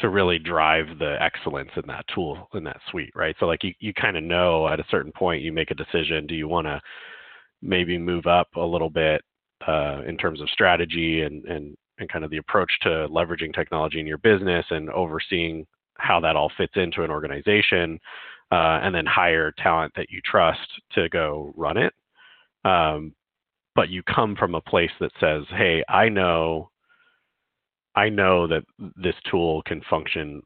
to 0.00 0.08
really 0.08 0.38
drive 0.38 0.98
the 0.98 1.16
excellence 1.20 1.70
in 1.76 1.82
that 1.88 2.04
tool 2.14 2.48
in 2.54 2.64
that 2.64 2.80
suite, 2.90 3.12
right? 3.14 3.34
So 3.40 3.46
like 3.46 3.64
you, 3.64 3.72
you 3.80 3.92
kind 3.92 4.16
of 4.16 4.22
know 4.22 4.68
at 4.68 4.80
a 4.80 4.86
certain 4.90 5.12
point 5.12 5.42
you 5.42 5.52
make 5.52 5.70
a 5.70 5.74
decision. 5.74 6.26
Do 6.26 6.34
you 6.34 6.48
want 6.48 6.66
to 6.66 6.80
maybe 7.62 7.98
move 7.98 8.26
up 8.26 8.48
a 8.56 8.60
little 8.60 8.90
bit 8.90 9.22
uh, 9.66 10.02
in 10.06 10.16
terms 10.16 10.40
of 10.40 10.48
strategy 10.50 11.22
and 11.22 11.44
and 11.46 11.76
and 11.98 12.08
kind 12.08 12.24
of 12.24 12.30
the 12.30 12.36
approach 12.36 12.70
to 12.82 13.08
leveraging 13.08 13.52
technology 13.52 13.98
in 13.98 14.06
your 14.06 14.18
business 14.18 14.64
and 14.70 14.88
overseeing 14.90 15.66
how 15.98 16.20
that 16.20 16.36
all 16.36 16.50
fits 16.56 16.74
into 16.76 17.02
an 17.02 17.10
organization, 17.10 17.98
uh, 18.52 18.78
and 18.82 18.94
then 18.94 19.04
hire 19.04 19.52
talent 19.58 19.92
that 19.96 20.10
you 20.10 20.20
trust 20.24 20.60
to 20.92 21.08
go 21.08 21.52
run 21.56 21.76
it. 21.76 21.92
Um, 22.64 23.14
but 23.74 23.88
you 23.88 24.02
come 24.04 24.36
from 24.36 24.54
a 24.54 24.60
place 24.60 24.92
that 25.00 25.10
says, 25.18 25.44
"Hey, 25.50 25.82
I 25.88 26.08
know, 26.08 26.70
I 27.94 28.08
know 28.08 28.46
that 28.46 28.64
this 28.96 29.14
tool 29.30 29.62
can 29.66 29.82
function 29.88 30.42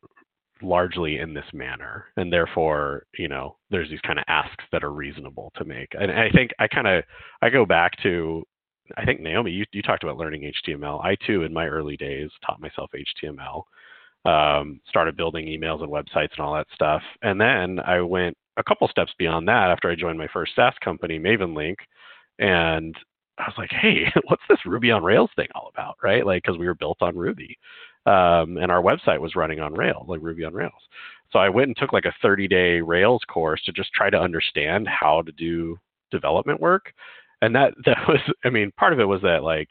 largely 0.62 1.18
in 1.18 1.35
this 1.35 1.44
manner 1.52 2.07
and 2.16 2.33
therefore 2.33 3.05
you 3.18 3.28
know 3.28 3.57
there's 3.70 3.90
these 3.90 4.00
kind 4.07 4.18
of 4.18 4.24
asks 4.28 4.64
that 4.70 4.85
are 4.85 4.92
reasonable 4.92 5.52
to 5.57 5.64
make. 5.64 5.88
And 5.98 6.11
i 6.11 6.31
think 6.31 6.52
i 6.59 6.68
kind 6.68 6.87
of 6.87 7.02
i 7.42 7.50
go 7.50 7.66
back 7.66 8.00
to 8.02 8.42
i 8.96 9.05
think 9.05 9.20
naomi 9.20 9.50
you, 9.50 9.64
you 9.72 9.83
talked 9.83 10.05
about 10.05 10.16
learning 10.16 10.50
html 10.68 11.05
i 11.05 11.16
too 11.26 11.42
in 11.42 11.52
my 11.52 11.66
early 11.66 11.96
days 11.96 12.31
taught 12.46 12.61
myself 12.61 12.90
html 12.94 13.62
um, 14.24 14.81
started 14.88 15.16
building 15.16 15.46
emails 15.46 15.83
and 15.83 15.90
websites 15.90 16.31
and 16.37 16.46
all 16.46 16.55
that 16.55 16.68
stuff. 16.74 17.02
And 17.22 17.40
then 17.40 17.81
i 17.81 18.00
went 18.00 18.37
a 18.57 18.62
couple 18.62 18.87
steps 18.88 19.12
beyond 19.18 19.48
that 19.48 19.70
after 19.70 19.90
i 19.90 19.96
joined 19.96 20.18
my 20.18 20.28
first 20.33 20.52
saas 20.55 20.74
company 20.85 21.18
mavenlink 21.18 21.76
and 22.38 22.94
i 23.38 23.44
was 23.44 23.54
like 23.58 23.70
hey 23.70 24.04
what's 24.26 24.42
this 24.48 24.58
ruby 24.66 24.90
on 24.90 25.02
rails 25.02 25.30
thing 25.36 25.48
all 25.54 25.70
about 25.72 25.96
right 26.02 26.26
like 26.26 26.42
because 26.42 26.58
we 26.58 26.66
were 26.66 26.74
built 26.74 26.98
on 27.00 27.16
ruby 27.16 27.58
um, 28.06 28.56
and 28.58 28.72
our 28.72 28.82
website 28.82 29.20
was 29.20 29.36
running 29.36 29.60
on 29.60 29.74
Rails, 29.74 30.06
like 30.08 30.20
Ruby 30.22 30.44
on 30.44 30.52
Rails. 30.52 30.72
So 31.30 31.38
I 31.38 31.48
went 31.48 31.68
and 31.68 31.76
took 31.76 31.92
like 31.92 32.04
a 32.04 32.14
30 32.20 32.48
day 32.48 32.80
Rails 32.80 33.22
course 33.28 33.62
to 33.64 33.72
just 33.72 33.92
try 33.92 34.10
to 34.10 34.20
understand 34.20 34.88
how 34.88 35.22
to 35.22 35.32
do 35.32 35.78
development 36.10 36.60
work. 36.60 36.92
And 37.42 37.54
that 37.54 37.74
that 37.86 37.98
was, 38.08 38.20
I 38.44 38.50
mean, 38.50 38.72
part 38.76 38.92
of 38.92 39.00
it 39.00 39.04
was 39.04 39.22
that 39.22 39.42
like, 39.44 39.68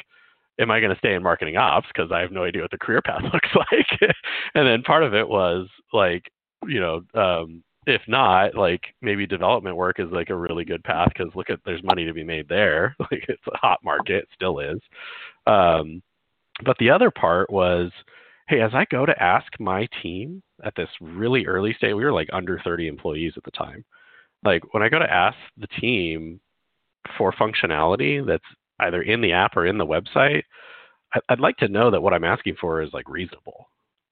am 0.59 0.71
I 0.71 0.79
going 0.79 0.93
to 0.93 0.99
stay 0.99 1.13
in 1.13 1.23
marketing 1.23 1.57
ops 1.57 1.87
because 1.93 2.11
I 2.11 2.19
have 2.19 2.31
no 2.31 2.43
idea 2.43 2.61
what 2.61 2.71
the 2.71 2.77
career 2.77 3.01
path 3.01 3.23
looks 3.33 3.49
like. 3.55 4.13
and 4.55 4.67
then 4.67 4.81
part 4.83 5.03
of 5.03 5.13
it 5.13 5.27
was 5.27 5.67
like, 5.91 6.31
you 6.65 6.79
know, 6.79 7.01
um, 7.15 7.63
if 7.87 8.01
not, 8.07 8.55
like 8.55 8.81
maybe 9.01 9.25
development 9.25 9.75
work 9.75 9.99
is 9.99 10.11
like 10.11 10.29
a 10.29 10.35
really 10.35 10.65
good 10.65 10.83
path 10.83 11.09
because 11.09 11.33
look 11.35 11.49
at 11.49 11.59
there's 11.65 11.83
money 11.83 12.05
to 12.05 12.13
be 12.13 12.23
made 12.23 12.47
there. 12.47 12.95
Like 13.11 13.25
it's 13.27 13.41
a 13.47 13.57
hot 13.57 13.79
market, 13.83 14.27
still 14.33 14.59
is. 14.59 14.79
Um, 15.47 16.01
but 16.63 16.77
the 16.79 16.89
other 16.89 17.11
part 17.11 17.49
was 17.49 17.91
hey, 18.47 18.61
as 18.61 18.71
I 18.73 18.85
go 18.91 19.05
to 19.05 19.23
ask 19.23 19.47
my 19.59 19.87
team 20.03 20.43
at 20.63 20.75
this 20.75 20.89
really 20.99 21.45
early 21.45 21.73
stage, 21.73 21.93
we 21.93 22.03
were 22.03 22.11
like 22.11 22.29
under 22.33 22.59
30 22.63 22.87
employees 22.87 23.33
at 23.37 23.43
the 23.43 23.51
time. 23.51 23.85
Like 24.43 24.73
when 24.73 24.83
I 24.83 24.89
go 24.89 24.99
to 24.99 25.11
ask 25.11 25.37
the 25.57 25.67
team 25.79 26.39
for 27.17 27.31
functionality 27.31 28.25
that's 28.25 28.43
either 28.79 29.03
in 29.03 29.21
the 29.21 29.31
app 29.31 29.55
or 29.55 29.65
in 29.65 29.77
the 29.77 29.85
website, 29.85 30.43
I'd 31.29 31.39
like 31.39 31.57
to 31.57 31.67
know 31.67 31.91
that 31.91 32.01
what 32.01 32.13
I'm 32.13 32.23
asking 32.23 32.55
for 32.59 32.81
is 32.81 32.93
like 32.93 33.07
reasonable, 33.07 33.69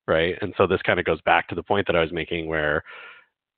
right? 0.07 0.35
And 0.41 0.53
so 0.57 0.67
this 0.67 0.81
kind 0.83 0.99
of 0.99 1.05
goes 1.05 1.21
back 1.21 1.47
to 1.49 1.55
the 1.55 1.63
point 1.63 1.87
that 1.87 1.95
I 1.95 2.01
was 2.01 2.11
making 2.11 2.47
where 2.47 2.83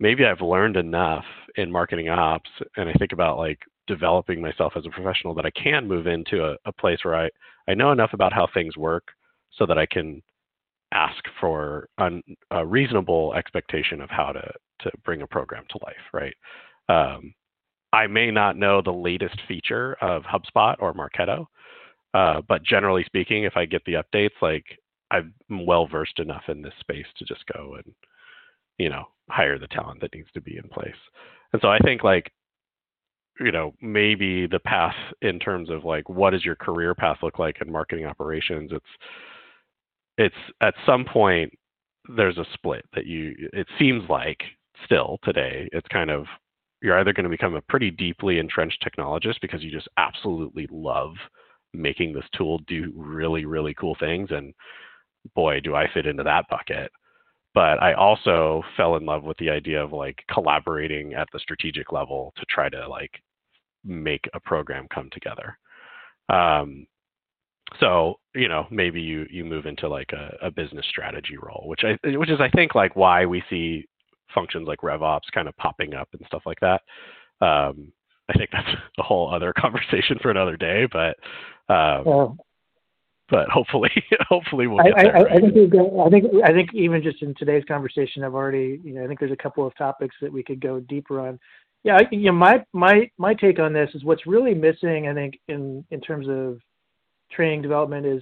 maybe 0.01 0.25
I've 0.25 0.41
learned 0.41 0.75
enough 0.75 1.23
in 1.55 1.71
marketing 1.71 2.09
ops 2.09 2.49
and 2.75 2.89
I 2.89 2.93
think 2.93 3.13
about 3.13 3.37
like 3.37 3.59
developing 3.87 4.41
myself 4.41 4.73
as 4.75 4.85
a 4.85 4.89
professional 4.89 5.33
that 5.35 5.45
I 5.45 5.51
can 5.51 5.87
move 5.87 6.07
into 6.07 6.43
a, 6.43 6.57
a 6.65 6.73
place 6.73 6.99
where 7.03 7.15
I, 7.15 7.29
I 7.69 7.75
know 7.75 7.91
enough 7.91 8.11
about 8.13 8.33
how 8.33 8.47
things 8.53 8.75
work 8.75 9.03
so 9.57 9.65
that 9.67 9.77
I 9.77 9.85
can 9.85 10.21
ask 10.91 11.23
for 11.39 11.87
un, 11.99 12.21
a 12.49 12.65
reasonable 12.65 13.33
expectation 13.35 14.01
of 14.01 14.09
how 14.09 14.33
to 14.33 14.51
to 14.81 14.91
bring 15.05 15.21
a 15.21 15.27
program 15.27 15.63
to 15.69 15.79
life, 15.83 15.95
right? 16.11 16.33
Um, 16.89 17.35
I 17.93 18.07
may 18.07 18.31
not 18.31 18.57
know 18.57 18.81
the 18.81 18.91
latest 18.91 19.39
feature 19.47 19.95
of 20.01 20.23
HubSpot 20.23 20.75
or 20.79 20.93
Marketo, 20.95 21.45
uh, 22.15 22.41
but 22.47 22.63
generally 22.63 23.03
speaking, 23.03 23.43
if 23.43 23.55
I 23.55 23.65
get 23.65 23.83
the 23.85 24.01
updates, 24.01 24.41
like 24.41 24.65
I'm 25.11 25.33
well 25.49 25.85
versed 25.85 26.17
enough 26.19 26.43
in 26.47 26.63
this 26.63 26.73
space 26.79 27.05
to 27.17 27.25
just 27.25 27.43
go 27.53 27.75
and 27.75 27.93
you 28.79 28.89
know 28.89 29.05
hire 29.31 29.57
the 29.57 29.67
talent 29.67 30.01
that 30.01 30.13
needs 30.13 30.29
to 30.33 30.41
be 30.41 30.57
in 30.57 30.69
place. 30.69 30.95
And 31.53 31.61
so 31.61 31.69
I 31.69 31.79
think 31.79 32.03
like 32.03 32.31
you 33.39 33.51
know 33.51 33.73
maybe 33.81 34.47
the 34.47 34.59
path 34.59 34.95
in 35.21 35.39
terms 35.39 35.69
of 35.69 35.83
like 35.83 36.07
what 36.09 36.31
does 36.31 36.45
your 36.45 36.55
career 36.55 36.93
path 36.93 37.17
look 37.23 37.39
like 37.39 37.57
in 37.61 37.71
marketing 37.71 38.05
operations 38.05 38.71
it's 38.73 38.85
it's 40.17 40.35
at 40.61 40.73
some 40.85 41.05
point 41.05 41.51
there's 42.15 42.37
a 42.37 42.45
split 42.53 42.85
that 42.93 43.05
you 43.05 43.33
it 43.53 43.67
seems 43.79 44.03
like 44.09 44.41
still 44.85 45.17
today 45.23 45.67
it's 45.71 45.87
kind 45.87 46.09
of 46.11 46.25
you're 46.81 46.99
either 46.99 47.13
going 47.13 47.23
to 47.23 47.29
become 47.29 47.55
a 47.55 47.61
pretty 47.61 47.91
deeply 47.91 48.39
entrenched 48.39 48.83
technologist 48.83 49.39
because 49.41 49.63
you 49.63 49.71
just 49.71 49.87
absolutely 49.97 50.67
love 50.71 51.13
making 51.73 52.11
this 52.11 52.25
tool 52.35 52.59
do 52.67 52.91
really 52.95 53.45
really 53.45 53.73
cool 53.75 53.95
things 53.99 54.29
and 54.31 54.53
boy 55.35 55.59
do 55.59 55.75
i 55.75 55.87
fit 55.93 56.05
into 56.05 56.23
that 56.23 56.45
bucket 56.49 56.91
but 57.53 57.81
i 57.81 57.93
also 57.93 58.63
fell 58.77 58.95
in 58.95 59.05
love 59.05 59.23
with 59.23 59.37
the 59.37 59.49
idea 59.49 59.83
of 59.83 59.91
like 59.91 60.23
collaborating 60.31 61.13
at 61.13 61.27
the 61.33 61.39
strategic 61.39 61.91
level 61.91 62.33
to 62.37 62.45
try 62.49 62.69
to 62.69 62.87
like 62.87 63.11
make 63.83 64.29
a 64.33 64.39
program 64.39 64.87
come 64.93 65.09
together. 65.11 65.57
Um, 66.29 66.87
so 67.79 68.15
you 68.35 68.49
know 68.49 68.67
maybe 68.69 68.99
you 68.99 69.25
you 69.29 69.45
move 69.45 69.65
into 69.65 69.87
like 69.87 70.11
a, 70.11 70.47
a, 70.47 70.51
business 70.51 70.85
strategy 70.89 71.37
role 71.41 71.63
which 71.67 71.85
i 71.85 71.97
which 72.17 72.29
is 72.29 72.41
i 72.41 72.49
think 72.49 72.75
like 72.75 72.97
why 72.97 73.25
we 73.25 73.41
see 73.49 73.85
functions 74.35 74.67
like 74.67 74.79
revops 74.79 75.31
kind 75.33 75.47
of 75.47 75.55
popping 75.55 75.93
up 75.93 76.09
and 76.11 76.21
stuff 76.27 76.41
like 76.45 76.59
that. 76.59 76.81
Um, 77.39 77.93
i 78.27 78.33
think 78.37 78.49
that's 78.51 78.67
a 78.99 79.03
whole 79.03 79.33
other 79.33 79.53
conversation 79.53 80.19
for 80.21 80.31
another 80.31 80.57
day 80.57 80.85
but 80.91 81.15
um, 81.73 82.03
but 83.31 83.49
hopefully 83.49 83.89
hopefully 84.29 84.67
we'll 84.67 84.83
get 84.83 84.99
I, 84.99 85.03
there, 85.03 85.17
I, 85.17 85.21
right? 85.21 85.31
I 85.31 85.39
think 85.39 85.73
I 85.73 86.09
think 86.09 86.25
I 86.43 86.51
think 86.51 86.69
even 86.75 87.01
just 87.01 87.23
in 87.23 87.33
today's 87.35 87.63
conversation 87.67 88.23
I've 88.23 88.35
already 88.35 88.79
you 88.83 88.93
know 88.93 89.03
I 89.03 89.07
think 89.07 89.19
there's 89.19 89.31
a 89.31 89.37
couple 89.37 89.65
of 89.65 89.75
topics 89.75 90.15
that 90.21 90.31
we 90.31 90.43
could 90.43 90.59
go 90.59 90.79
deeper 90.81 91.19
on 91.19 91.39
yeah 91.83 91.95
I, 91.97 92.07
you 92.11 92.25
know 92.25 92.33
my 92.33 92.63
my 92.73 93.09
my 93.17 93.33
take 93.33 93.59
on 93.59 93.73
this 93.73 93.89
is 93.95 94.03
what's 94.03 94.27
really 94.27 94.53
missing 94.53 95.07
I 95.07 95.13
think 95.13 95.39
in 95.47 95.83
in 95.89 96.01
terms 96.01 96.27
of 96.29 96.59
training 97.31 97.63
development 97.63 98.05
is 98.05 98.21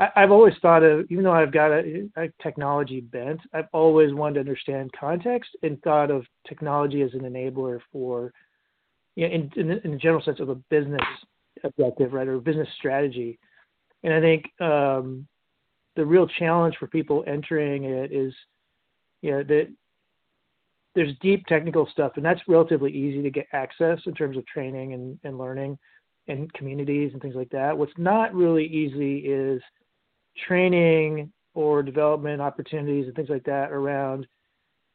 I, 0.00 0.10
have 0.14 0.30
always 0.30 0.54
thought 0.62 0.84
of, 0.84 1.10
even 1.10 1.24
though 1.24 1.32
I've 1.32 1.52
got 1.52 1.72
a, 1.72 2.08
a, 2.16 2.28
technology 2.40 3.00
bent, 3.00 3.40
I've 3.52 3.66
always 3.72 4.14
wanted 4.14 4.34
to 4.34 4.40
understand 4.40 4.92
context 4.92 5.50
and 5.64 5.82
thought 5.82 6.12
of 6.12 6.24
technology 6.46 7.02
as 7.02 7.12
an 7.14 7.22
enabler 7.22 7.80
for, 7.90 8.32
you 9.16 9.28
know, 9.28 9.34
in, 9.34 9.50
in, 9.56 9.70
in 9.82 9.90
the 9.90 9.96
general 9.96 10.22
sense 10.22 10.38
of 10.38 10.50
a 10.50 10.54
business 10.54 11.02
objective, 11.64 12.12
right, 12.12 12.28
or 12.28 12.38
business 12.38 12.68
strategy. 12.78 13.40
And 14.02 14.14
I 14.14 14.20
think 14.20 14.44
um, 14.60 15.26
the 15.96 16.04
real 16.04 16.26
challenge 16.26 16.76
for 16.78 16.86
people 16.86 17.24
entering 17.26 17.84
it 17.84 18.12
is, 18.12 18.32
you 19.22 19.32
know, 19.32 19.42
that 19.42 19.68
there's 20.94 21.14
deep 21.20 21.46
technical 21.46 21.88
stuff, 21.92 22.12
and 22.16 22.24
that's 22.24 22.40
relatively 22.48 22.90
easy 22.92 23.22
to 23.22 23.30
get 23.30 23.46
access 23.52 24.00
in 24.06 24.14
terms 24.14 24.36
of 24.36 24.46
training 24.46 24.94
and, 24.94 25.18
and 25.24 25.38
learning 25.38 25.78
and 26.28 26.52
communities 26.54 27.10
and 27.12 27.22
things 27.22 27.34
like 27.34 27.50
that. 27.50 27.76
What's 27.76 27.92
not 27.96 28.34
really 28.34 28.66
easy 28.66 29.18
is 29.18 29.62
training 30.46 31.32
or 31.54 31.82
development 31.82 32.40
opportunities 32.40 33.06
and 33.06 33.14
things 33.14 33.28
like 33.28 33.44
that 33.44 33.72
around 33.72 34.26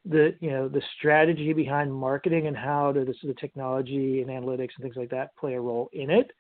the 0.06 0.36
you 0.42 0.50
know 0.50 0.68
the 0.68 0.82
strategy 0.98 1.54
behind 1.54 1.94
marketing 1.94 2.48
and 2.48 2.58
how 2.58 2.92
do 2.92 3.06
the, 3.06 3.14
the 3.24 3.34
technology 3.36 4.22
and 4.22 4.30
analytics 4.30 4.72
and 4.76 4.84
things 4.84 4.96
like 4.98 5.10
that 5.10 5.36
play 5.38 5.54
a 5.54 5.62
role 5.62 5.90
in 5.94 6.10
it, 6.10 6.32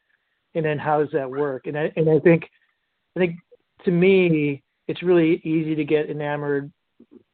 and 0.55 0.65
then 0.65 0.77
how 0.77 0.99
does 0.99 1.11
that 1.13 1.29
work? 1.29 1.67
And 1.67 1.77
I 1.77 1.91
and 1.95 2.09
I 2.09 2.19
think 2.19 2.43
I 3.15 3.19
think 3.19 3.37
to 3.85 3.91
me 3.91 4.63
it's 4.87 5.03
really 5.03 5.41
easy 5.43 5.75
to 5.75 5.83
get 5.83 6.09
enamored, 6.09 6.71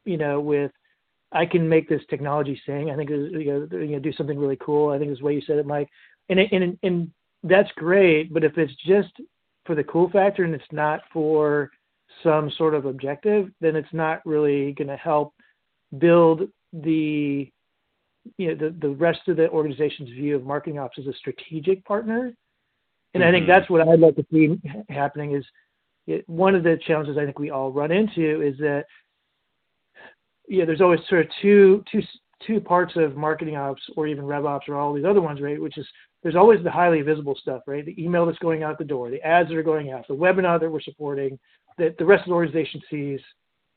you 0.04 0.16
know, 0.16 0.40
with 0.40 0.72
I 1.32 1.46
can 1.46 1.68
make 1.68 1.88
this 1.88 2.02
technology 2.10 2.60
sing. 2.66 2.90
I 2.90 2.96
think 2.96 3.10
you 3.10 3.44
know, 3.44 3.78
you 3.78 3.92
know 3.92 3.98
do 3.98 4.12
something 4.12 4.38
really 4.38 4.58
cool. 4.60 4.90
I 4.90 4.98
think 4.98 5.12
is 5.12 5.18
the 5.18 5.24
way 5.24 5.34
you 5.34 5.42
said 5.46 5.58
it, 5.58 5.66
Mike. 5.66 5.88
And 6.28 6.40
and 6.40 6.78
and 6.82 7.10
that's 7.44 7.70
great. 7.76 8.32
But 8.32 8.44
if 8.44 8.58
it's 8.58 8.74
just 8.86 9.12
for 9.64 9.74
the 9.74 9.84
cool 9.84 10.10
factor 10.10 10.44
and 10.44 10.54
it's 10.54 10.64
not 10.72 11.00
for 11.12 11.70
some 12.22 12.50
sort 12.56 12.74
of 12.74 12.86
objective, 12.86 13.50
then 13.60 13.76
it's 13.76 13.92
not 13.92 14.24
really 14.26 14.72
going 14.72 14.88
to 14.88 14.96
help 14.96 15.34
build 15.98 16.42
the 16.72 17.50
you 18.36 18.48
know 18.48 18.54
the, 18.54 18.74
the 18.80 18.88
rest 18.88 19.20
of 19.28 19.36
the 19.36 19.48
organization's 19.50 20.10
view 20.10 20.36
of 20.36 20.44
marketing 20.44 20.78
ops 20.78 20.98
as 20.98 21.06
a 21.06 21.14
strategic 21.14 21.84
partner. 21.84 22.34
And 23.14 23.22
mm-hmm. 23.22 23.28
I 23.28 23.32
think 23.32 23.42
mm-hmm. 23.44 23.52
that's 23.52 23.70
what 23.70 23.86
I'd 23.86 24.00
like 24.00 24.16
to 24.16 24.26
see 24.32 24.60
happening 24.88 25.34
is 25.34 25.44
it, 26.06 26.28
one 26.28 26.54
of 26.54 26.62
the 26.62 26.78
challenges 26.86 27.16
I 27.18 27.24
think 27.24 27.38
we 27.38 27.50
all 27.50 27.72
run 27.72 27.90
into 27.90 28.42
is 28.42 28.56
that 28.58 28.84
yeah, 30.48 30.64
there's 30.64 30.80
always 30.80 31.00
sort 31.08 31.26
of 31.26 31.32
two 31.40 31.84
two 31.90 32.02
two 32.46 32.60
parts 32.60 32.94
of 32.96 33.16
marketing 33.16 33.56
ops 33.56 33.82
or 33.96 34.06
even 34.06 34.24
rev 34.24 34.44
ops 34.44 34.68
or 34.68 34.76
all 34.76 34.92
these 34.92 35.04
other 35.04 35.20
ones, 35.20 35.40
right? 35.40 35.60
Which 35.60 35.78
is 35.78 35.86
there's 36.22 36.36
always 36.36 36.62
the 36.62 36.70
highly 36.70 37.02
visible 37.02 37.36
stuff, 37.40 37.62
right? 37.66 37.84
The 37.84 38.02
email 38.02 38.26
that's 38.26 38.38
going 38.38 38.62
out 38.62 38.78
the 38.78 38.84
door, 38.84 39.10
the 39.10 39.22
ads 39.22 39.48
that 39.48 39.56
are 39.56 39.62
going 39.62 39.90
out, 39.90 40.06
the 40.08 40.14
webinar 40.14 40.60
that 40.60 40.70
we're 40.70 40.80
supporting, 40.80 41.38
that 41.78 41.96
the 41.98 42.04
rest 42.04 42.22
of 42.22 42.28
the 42.28 42.34
organization 42.34 42.80
sees 42.90 43.20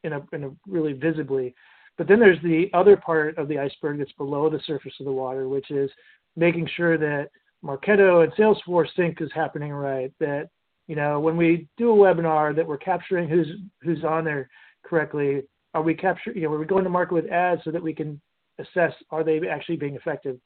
in 0.03 0.13
a, 0.13 0.21
in 0.33 0.43
a 0.45 0.51
really 0.67 0.93
visibly. 0.93 1.55
But 1.97 2.07
then 2.07 2.19
there's 2.19 2.41
the 2.41 2.69
other 2.73 2.97
part 2.97 3.37
of 3.37 3.47
the 3.47 3.59
iceberg 3.59 3.99
that's 3.99 4.11
below 4.13 4.49
the 4.49 4.59
surface 4.65 4.93
of 4.99 5.05
the 5.05 5.11
water, 5.11 5.47
which 5.47 5.69
is 5.71 5.89
making 6.35 6.67
sure 6.75 6.97
that 6.97 7.29
Marketo 7.63 8.23
and 8.23 8.33
Salesforce 8.33 8.89
sync 8.95 9.21
is 9.21 9.31
happening 9.33 9.71
right, 9.71 10.11
that 10.19 10.49
You 10.87 10.95
know, 10.95 11.19
when 11.19 11.37
we 11.37 11.67
do 11.77 11.91
a 11.91 11.95
webinar 11.95 12.55
that 12.55 12.67
we're 12.67 12.77
capturing 12.77 13.29
who's 13.29 13.47
who's 13.81 14.03
on 14.03 14.25
there 14.25 14.49
correctly, 14.83 15.43
are 15.73 15.81
we 15.81 15.93
capturing? 15.93 16.37
You 16.37 16.43
know, 16.43 16.53
are 16.53 16.59
we 16.59 16.65
going 16.65 16.83
to 16.83 16.89
market 16.89 17.13
with 17.13 17.31
ads 17.31 17.63
so 17.63 17.71
that 17.71 17.81
we 17.81 17.93
can 17.93 18.19
assess 18.59 18.93
are 19.09 19.23
they 19.23 19.39
actually 19.47 19.77
being 19.77 19.95
effective? 19.95 20.37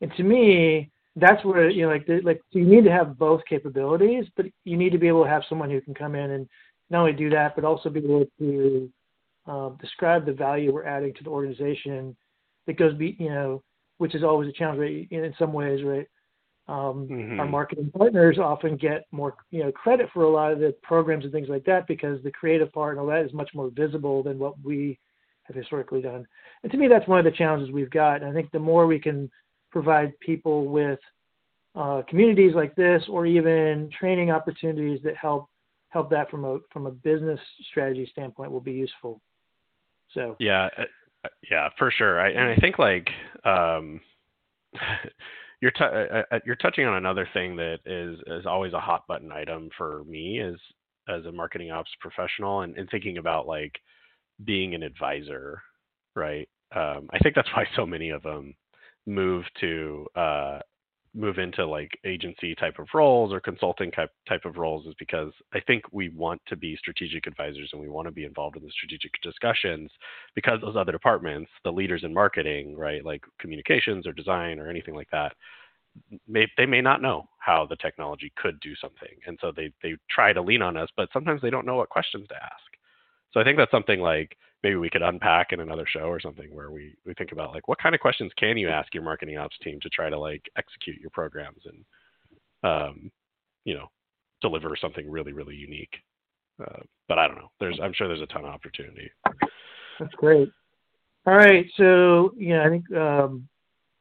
And 0.00 0.12
to 0.16 0.22
me, 0.22 0.90
that's 1.16 1.44
where 1.44 1.68
you 1.68 1.82
know, 1.82 1.92
like, 1.92 2.06
like 2.22 2.40
so 2.52 2.58
you 2.60 2.66
need 2.66 2.84
to 2.84 2.92
have 2.92 3.18
both 3.18 3.42
capabilities, 3.48 4.26
but 4.36 4.46
you 4.64 4.76
need 4.76 4.90
to 4.92 4.98
be 4.98 5.08
able 5.08 5.24
to 5.24 5.30
have 5.30 5.42
someone 5.48 5.70
who 5.70 5.80
can 5.80 5.94
come 5.94 6.14
in 6.14 6.30
and 6.32 6.48
not 6.90 7.00
only 7.00 7.12
do 7.12 7.30
that, 7.30 7.56
but 7.56 7.64
also 7.64 7.88
be 7.88 8.00
able 8.00 8.26
to 8.38 8.90
um, 9.46 9.76
describe 9.80 10.24
the 10.24 10.32
value 10.32 10.72
we're 10.72 10.84
adding 10.84 11.14
to 11.14 11.24
the 11.24 11.30
organization 11.30 12.16
that 12.66 12.78
goes 12.78 12.94
be 12.94 13.16
you 13.18 13.28
know 13.28 13.62
which 13.98 14.14
is 14.14 14.22
always 14.22 14.48
a 14.48 14.52
challenge 14.52 14.78
right? 14.78 15.08
in 15.10 15.34
some 15.38 15.52
ways 15.52 15.82
right 15.84 16.08
um, 16.66 17.06
mm-hmm. 17.10 17.40
our 17.40 17.46
marketing 17.46 17.90
partners 17.96 18.38
often 18.38 18.76
get 18.76 19.06
more 19.10 19.34
you 19.50 19.62
know 19.62 19.72
credit 19.72 20.08
for 20.12 20.24
a 20.24 20.30
lot 20.30 20.52
of 20.52 20.58
the 20.58 20.74
programs 20.82 21.24
and 21.24 21.32
things 21.32 21.48
like 21.48 21.64
that 21.64 21.86
because 21.86 22.22
the 22.22 22.30
creative 22.30 22.72
part 22.72 22.92
and 22.92 23.00
all 23.00 23.06
that 23.06 23.24
is 23.24 23.32
much 23.32 23.50
more 23.54 23.70
visible 23.74 24.22
than 24.22 24.38
what 24.38 24.54
we 24.62 24.98
have 25.44 25.56
historically 25.56 26.00
done 26.00 26.26
and 26.62 26.72
to 26.72 26.78
me 26.78 26.88
that's 26.88 27.06
one 27.06 27.18
of 27.18 27.24
the 27.24 27.36
challenges 27.36 27.72
we've 27.72 27.90
got 27.90 28.22
and 28.22 28.30
i 28.30 28.32
think 28.32 28.50
the 28.50 28.58
more 28.58 28.86
we 28.86 28.98
can 28.98 29.30
provide 29.70 30.18
people 30.20 30.66
with 30.66 30.98
uh, 31.74 32.02
communities 32.08 32.54
like 32.54 32.74
this 32.76 33.02
or 33.08 33.26
even 33.26 33.90
training 33.98 34.30
opportunities 34.30 35.00
that 35.02 35.16
help 35.16 35.48
help 35.88 36.08
that 36.08 36.30
from 36.30 36.44
a 36.44 36.58
from 36.72 36.86
a 36.86 36.90
business 36.90 37.40
strategy 37.68 38.08
standpoint 38.12 38.50
will 38.50 38.60
be 38.60 38.72
useful 38.72 39.20
so 40.14 40.36
yeah, 40.38 40.68
yeah, 41.50 41.68
for 41.78 41.90
sure. 41.90 42.20
I, 42.20 42.30
and 42.30 42.50
I 42.50 42.56
think 42.56 42.78
like 42.78 43.08
um, 43.44 44.00
you're 45.60 45.70
t- 45.70 45.84
uh, 45.84 46.38
you're 46.44 46.56
touching 46.56 46.86
on 46.86 46.94
another 46.94 47.28
thing 47.32 47.56
that 47.56 47.78
is 47.86 48.18
is 48.26 48.46
always 48.46 48.72
a 48.72 48.80
hot 48.80 49.06
button 49.06 49.32
item 49.32 49.70
for 49.76 50.04
me 50.04 50.40
as 50.40 50.56
as 51.08 51.24
a 51.26 51.32
marketing 51.32 51.70
ops 51.70 51.90
professional 52.00 52.62
and, 52.62 52.76
and 52.76 52.88
thinking 52.90 53.18
about 53.18 53.46
like 53.46 53.72
being 54.44 54.74
an 54.74 54.82
advisor, 54.82 55.62
right? 56.14 56.48
Um, 56.74 57.08
I 57.12 57.18
think 57.22 57.34
that's 57.34 57.48
why 57.54 57.64
so 57.76 57.86
many 57.86 58.10
of 58.10 58.22
them 58.22 58.54
move 59.06 59.44
to 59.60 60.06
uh, 60.16 60.58
move 61.14 61.38
into 61.38 61.64
like 61.64 61.98
agency 62.04 62.54
type 62.54 62.78
of 62.78 62.88
roles 62.92 63.32
or 63.32 63.40
consulting 63.40 63.90
type 63.90 64.10
type 64.28 64.44
of 64.44 64.56
roles 64.56 64.86
is 64.86 64.94
because 64.98 65.32
I 65.52 65.60
think 65.60 65.84
we 65.92 66.08
want 66.08 66.42
to 66.48 66.56
be 66.56 66.76
strategic 66.76 67.26
advisors 67.26 67.70
and 67.72 67.80
we 67.80 67.88
want 67.88 68.06
to 68.08 68.12
be 68.12 68.24
involved 68.24 68.56
in 68.56 68.64
the 68.64 68.70
strategic 68.70 69.12
discussions 69.22 69.90
because 70.34 70.60
those 70.60 70.76
other 70.76 70.92
departments, 70.92 71.50
the 71.62 71.72
leaders 71.72 72.02
in 72.04 72.12
marketing, 72.12 72.76
right, 72.76 73.04
like 73.04 73.22
communications 73.38 74.06
or 74.06 74.12
design 74.12 74.58
or 74.58 74.68
anything 74.68 74.94
like 74.94 75.08
that, 75.12 75.32
may 76.26 76.46
they 76.56 76.66
may 76.66 76.80
not 76.80 77.02
know 77.02 77.28
how 77.38 77.64
the 77.66 77.76
technology 77.76 78.32
could 78.36 78.58
do 78.60 78.74
something, 78.76 79.16
and 79.26 79.38
so 79.40 79.52
they 79.54 79.72
they 79.82 79.94
try 80.10 80.32
to 80.32 80.42
lean 80.42 80.62
on 80.62 80.76
us, 80.76 80.88
but 80.96 81.08
sometimes 81.12 81.40
they 81.40 81.50
don't 81.50 81.66
know 81.66 81.76
what 81.76 81.88
questions 81.88 82.26
to 82.28 82.34
ask. 82.36 82.64
So 83.32 83.40
I 83.40 83.44
think 83.44 83.56
that's 83.56 83.70
something 83.70 84.00
like 84.00 84.36
maybe 84.64 84.76
we 84.76 84.88
could 84.88 85.02
unpack 85.02 85.52
in 85.52 85.60
another 85.60 85.84
show 85.86 86.06
or 86.06 86.18
something 86.18 86.52
where 86.52 86.70
we, 86.70 86.96
we 87.04 87.12
think 87.14 87.32
about 87.32 87.52
like 87.52 87.68
what 87.68 87.78
kind 87.80 87.94
of 87.94 88.00
questions 88.00 88.32
can 88.36 88.56
you 88.56 88.70
ask 88.70 88.92
your 88.94 89.02
marketing 89.02 89.36
ops 89.36 89.58
team 89.62 89.78
to 89.82 89.90
try 89.90 90.08
to 90.08 90.18
like 90.18 90.42
execute 90.56 90.98
your 91.00 91.10
programs 91.10 91.60
and 91.66 91.84
um, 92.64 93.12
you 93.64 93.74
know 93.74 93.86
deliver 94.40 94.74
something 94.80 95.08
really 95.08 95.32
really 95.32 95.54
unique? 95.54 95.94
Uh, 96.60 96.80
but 97.08 97.18
i 97.18 97.28
don't 97.28 97.36
know. 97.36 97.50
There's 97.60 97.78
i'm 97.80 97.92
sure 97.92 98.08
there's 98.08 98.22
a 98.22 98.26
ton 98.26 98.44
of 98.44 98.50
opportunity. 98.50 99.10
That's 100.00 100.14
great. 100.14 100.48
All 101.26 101.36
right 101.36 101.66
so 101.76 102.32
know 102.38 102.62
i 102.62 102.68
think 102.70 102.90
um, 102.96 103.46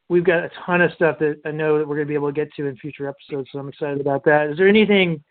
we've 0.08 0.26
got 0.26 0.45
a 0.45 0.52
ton 0.65 0.82
of 0.82 0.93
stuff 0.93 1.19
that 1.19 1.41
i 1.45 1.52
know 1.52 1.78
that 1.78 1.88
we're 1.88 1.95
going 1.95 2.08
to 2.08 2.12
be 2.12 2.15
able 2.15 2.30
to 2.30 2.34
get 2.34 2.54
to 2.56 2.67
in 2.67 2.78
future 2.78 3.08
episodes 3.08 3.49
so 3.52 3.60
i'm 3.60 3.67
excited 3.67 3.99
about 3.99 4.23
that. 4.26 4.49
Is 4.49 4.58
there 4.58 4.69
anything 4.69 5.21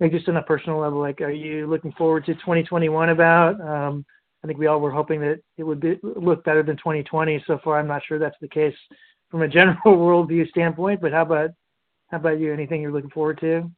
like 0.00 0.12
just 0.12 0.28
on 0.28 0.36
a 0.36 0.42
personal 0.42 0.78
level 0.78 1.00
like 1.00 1.22
are 1.22 1.30
you 1.30 1.66
looking 1.66 1.92
forward 1.92 2.26
to 2.26 2.34
2021 2.34 3.08
about? 3.08 3.58
Um, 3.60 4.04
I 4.42 4.46
think 4.46 4.58
we 4.58 4.66
all 4.66 4.80
were 4.80 4.90
hoping 4.90 5.20
that 5.20 5.40
it 5.56 5.62
would 5.62 5.80
be, 5.80 5.98
look 6.02 6.44
better 6.44 6.62
than 6.62 6.76
2020. 6.76 7.44
So 7.46 7.58
far, 7.62 7.78
I'm 7.78 7.86
not 7.86 8.02
sure 8.06 8.18
that's 8.18 8.36
the 8.40 8.48
case 8.48 8.74
from 9.30 9.42
a 9.42 9.48
general 9.48 9.78
worldview 9.86 10.48
standpoint. 10.48 11.00
But 11.00 11.12
how 11.12 11.22
about 11.22 11.50
how 12.08 12.18
about 12.18 12.40
you? 12.40 12.52
Anything 12.52 12.82
you're 12.82 12.92
looking 12.92 13.10
forward 13.10 13.40
to? 13.40 13.70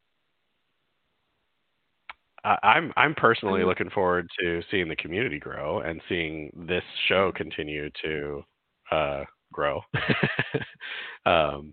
I'm 2.44 2.92
I'm 2.96 3.14
personally 3.14 3.60
mm-hmm. 3.60 3.68
looking 3.68 3.90
forward 3.90 4.28
to 4.40 4.62
seeing 4.70 4.88
the 4.88 4.96
community 4.96 5.38
grow 5.38 5.80
and 5.80 6.00
seeing 6.08 6.50
this 6.66 6.82
show 7.08 7.32
continue 7.34 7.88
to 8.02 8.42
uh, 8.90 9.24
grow, 9.50 9.80
um, 11.26 11.72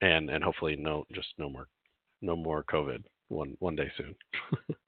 and 0.00 0.30
and 0.30 0.42
hopefully 0.42 0.76
no 0.76 1.04
just 1.12 1.28
no 1.36 1.50
more 1.50 1.66
no 2.22 2.34
more 2.34 2.64
COVID 2.64 3.02
one 3.28 3.56
one 3.58 3.76
day 3.76 3.90
soon. 3.98 4.14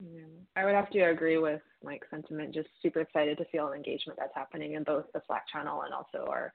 Yeah, 0.00 0.20
I 0.56 0.64
would 0.64 0.74
have 0.74 0.90
to 0.90 1.00
agree 1.00 1.38
with 1.38 1.60
Mike's 1.82 2.06
sentiment. 2.10 2.54
Just 2.54 2.68
super 2.82 3.00
excited 3.00 3.36
to 3.38 3.46
see 3.50 3.58
all 3.58 3.70
the 3.70 3.76
engagement 3.76 4.18
that's 4.18 4.34
happening 4.34 4.74
in 4.74 4.84
both 4.84 5.04
the 5.12 5.22
Slack 5.26 5.48
channel 5.52 5.82
and 5.82 5.92
also 5.92 6.30
our, 6.30 6.52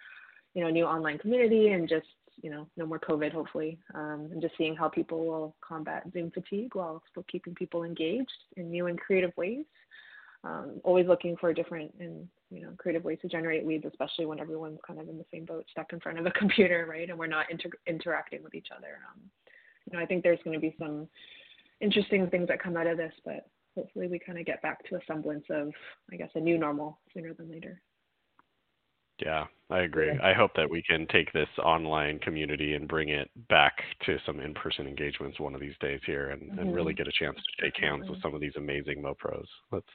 you 0.54 0.64
know, 0.64 0.70
new 0.70 0.86
online 0.86 1.18
community, 1.18 1.70
and 1.70 1.90
just 1.90 2.08
you 2.42 2.50
know, 2.50 2.68
no 2.78 2.86
more 2.86 3.00
COVID, 3.00 3.32
hopefully, 3.32 3.78
um, 3.94 4.30
and 4.32 4.42
just 4.42 4.56
seeing 4.58 4.76
how 4.76 4.90
people 4.90 5.26
will 5.26 5.56
combat 5.62 6.04
Zoom 6.14 6.32
fatigue 6.32 6.74
while 6.74 7.04
still 7.12 7.26
keeping 7.32 7.54
people 7.54 7.84
engaged 7.84 8.32
in 8.58 8.72
new 8.72 8.88
and 8.88 9.00
creative 9.00 9.32
ways. 9.38 9.66
Um, 10.44 10.82
always 10.84 11.08
looking 11.08 11.38
for 11.38 11.54
different 11.54 11.94
and 12.00 12.28
you 12.50 12.62
know 12.62 12.72
creative 12.78 13.04
ways 13.04 13.20
to 13.22 13.28
generate 13.30 13.66
leads, 13.66 13.86
especially 13.86 14.26
when 14.26 14.40
everyone's 14.40 14.80
kind 14.86 15.00
of 15.00 15.08
in 15.10 15.18
the 15.18 15.26
same 15.32 15.46
boat, 15.46 15.66
stuck 15.72 15.94
in 15.94 16.00
front 16.00 16.20
of 16.20 16.26
a 16.26 16.32
computer, 16.40 16.88
right? 16.90 17.10
And 17.10 17.20
we're 17.20 17.28
not 17.28 17.52
inter- 17.52 17.70
interacting 17.88 18.44
with 18.44 18.56
each 18.56 18.68
other. 18.76 19.00
Um, 19.12 19.22
you 19.86 19.98
know, 19.98 20.04
I 20.04 20.06
think 20.06 20.24
there's 20.24 20.40
going 20.44 20.56
to 20.56 20.62
be 20.62 20.76
some 20.80 21.08
interesting 21.84 22.28
things 22.30 22.48
that 22.48 22.64
come 22.64 22.78
out 22.78 22.88
of 22.88 22.98
this, 22.98 23.14
but 23.26 23.46
hopefully 23.76 24.08
we 24.08 24.20
kind 24.20 24.40
of 24.40 24.46
get 24.46 24.62
back 24.62 24.88
to 24.90 24.96
a 24.96 25.00
semblance 25.06 25.46
of, 25.50 25.72
I 26.12 26.16
guess, 26.16 26.30
a 26.36 26.40
new 26.40 26.58
normal 26.58 27.00
sooner 27.14 27.34
than 27.34 27.52
later. 27.52 27.82
Yeah, 29.20 29.46
I 29.70 29.82
agree. 29.82 30.08
Yeah. 30.08 30.26
I 30.26 30.34
hope 30.34 30.52
that 30.56 30.70
we 30.70 30.82
can 30.82 31.06
take 31.08 31.32
this 31.34 31.48
online 31.64 32.20
community 32.20 32.74
and 32.74 32.88
bring 32.88 33.10
it 33.10 33.30
back 33.48 33.74
to 34.06 34.18
some 34.26 34.40
in-person 34.40 34.88
engagements 34.88 35.40
one 35.40 35.54
of 35.54 35.62
these 35.62 35.76
days 35.80 36.00
here, 36.06 36.32
and, 36.32 36.42
mm-hmm. 36.42 36.60
and 36.60 36.76
really 36.76 36.94
mm-hmm. 36.94 37.04
get 37.04 37.08
a 37.08 37.12
chance 37.12 37.36
to 37.38 37.66
shake 37.66 37.78
hands 37.80 38.10
with 38.10 38.22
some 38.22 38.34
of 38.34 38.42
these 38.42 38.54
amazing 38.58 39.04
MoPros. 39.04 39.46
Let's. 39.72 39.86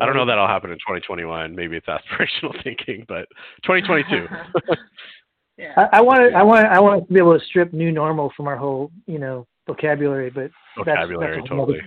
I 0.00 0.06
don't 0.06 0.14
know 0.14 0.24
that'll 0.24 0.46
happen 0.46 0.70
in 0.70 0.76
2021. 0.76 1.54
Maybe 1.54 1.76
it's 1.76 1.86
aspirational 1.86 2.52
thinking, 2.62 3.04
but 3.08 3.26
2022. 3.64 4.26
yeah. 5.58 5.72
I, 5.76 5.98
I 5.98 6.00
want 6.00 6.30
to. 6.30 6.36
I 6.36 6.42
want. 6.42 6.66
I 6.66 6.78
want 6.78 7.08
to 7.08 7.12
be 7.12 7.18
able 7.18 7.36
to 7.36 7.44
strip 7.44 7.72
new 7.72 7.90
normal 7.90 8.30
from 8.36 8.46
our 8.46 8.56
whole, 8.56 8.92
you 9.06 9.18
know, 9.18 9.48
vocabulary, 9.66 10.30
but 10.30 10.50
vocabulary 10.76 11.36
that's, 11.36 11.48
that's 11.48 11.48
totally. 11.48 11.80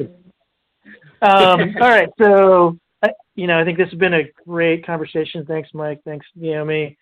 Um, 1.21 1.75
all 1.81 1.89
right, 1.89 2.09
so 2.19 2.77
you 3.35 3.47
know, 3.47 3.59
I 3.59 3.63
think 3.63 3.77
this 3.77 3.89
has 3.89 3.99
been 3.99 4.13
a 4.13 4.29
great 4.47 4.85
conversation. 4.85 5.45
Thanks, 5.45 5.69
Mike. 5.73 6.01
Thanks, 6.05 6.25
Naomi. 6.35 6.97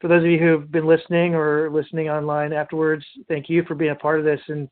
For 0.00 0.08
those 0.08 0.22
of 0.22 0.30
you 0.30 0.38
who've 0.38 0.70
been 0.70 0.86
listening 0.86 1.34
or 1.34 1.70
listening 1.70 2.08
online 2.08 2.52
afterwards, 2.52 3.04
thank 3.28 3.48
you 3.48 3.64
for 3.64 3.74
being 3.74 3.92
a 3.92 3.96
part 3.96 4.18
of 4.18 4.24
this. 4.24 4.40
And 4.48 4.68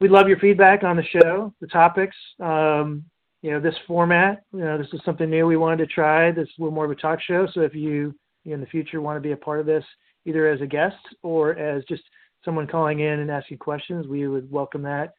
we'd 0.00 0.10
love 0.10 0.28
your 0.28 0.38
feedback 0.38 0.84
on 0.84 0.96
the 0.96 1.04
show, 1.04 1.52
the 1.60 1.66
topics. 1.68 2.16
Um, 2.40 3.04
you 3.42 3.52
know, 3.52 3.60
this 3.60 3.74
format. 3.86 4.42
You 4.52 4.60
know, 4.60 4.78
this 4.78 4.88
is 4.92 5.00
something 5.04 5.30
new 5.30 5.46
we 5.46 5.56
wanted 5.56 5.78
to 5.78 5.86
try. 5.86 6.32
This 6.32 6.48
is 6.48 6.54
a 6.58 6.62
little 6.62 6.74
more 6.74 6.84
of 6.84 6.90
a 6.90 6.96
talk 6.96 7.20
show. 7.20 7.46
So 7.52 7.60
if 7.60 7.74
you, 7.74 8.14
you 8.44 8.54
in 8.54 8.60
the 8.60 8.66
future 8.66 9.00
want 9.00 9.16
to 9.16 9.20
be 9.20 9.32
a 9.32 9.36
part 9.36 9.60
of 9.60 9.66
this, 9.66 9.84
either 10.24 10.48
as 10.48 10.60
a 10.60 10.66
guest 10.66 10.96
or 11.22 11.56
as 11.56 11.84
just 11.84 12.02
someone 12.46 12.66
calling 12.66 13.00
in 13.00 13.20
and 13.20 13.30
asking 13.30 13.58
questions, 13.58 14.06
we 14.06 14.26
would 14.26 14.50
welcome 14.50 14.82
that. 14.82 15.12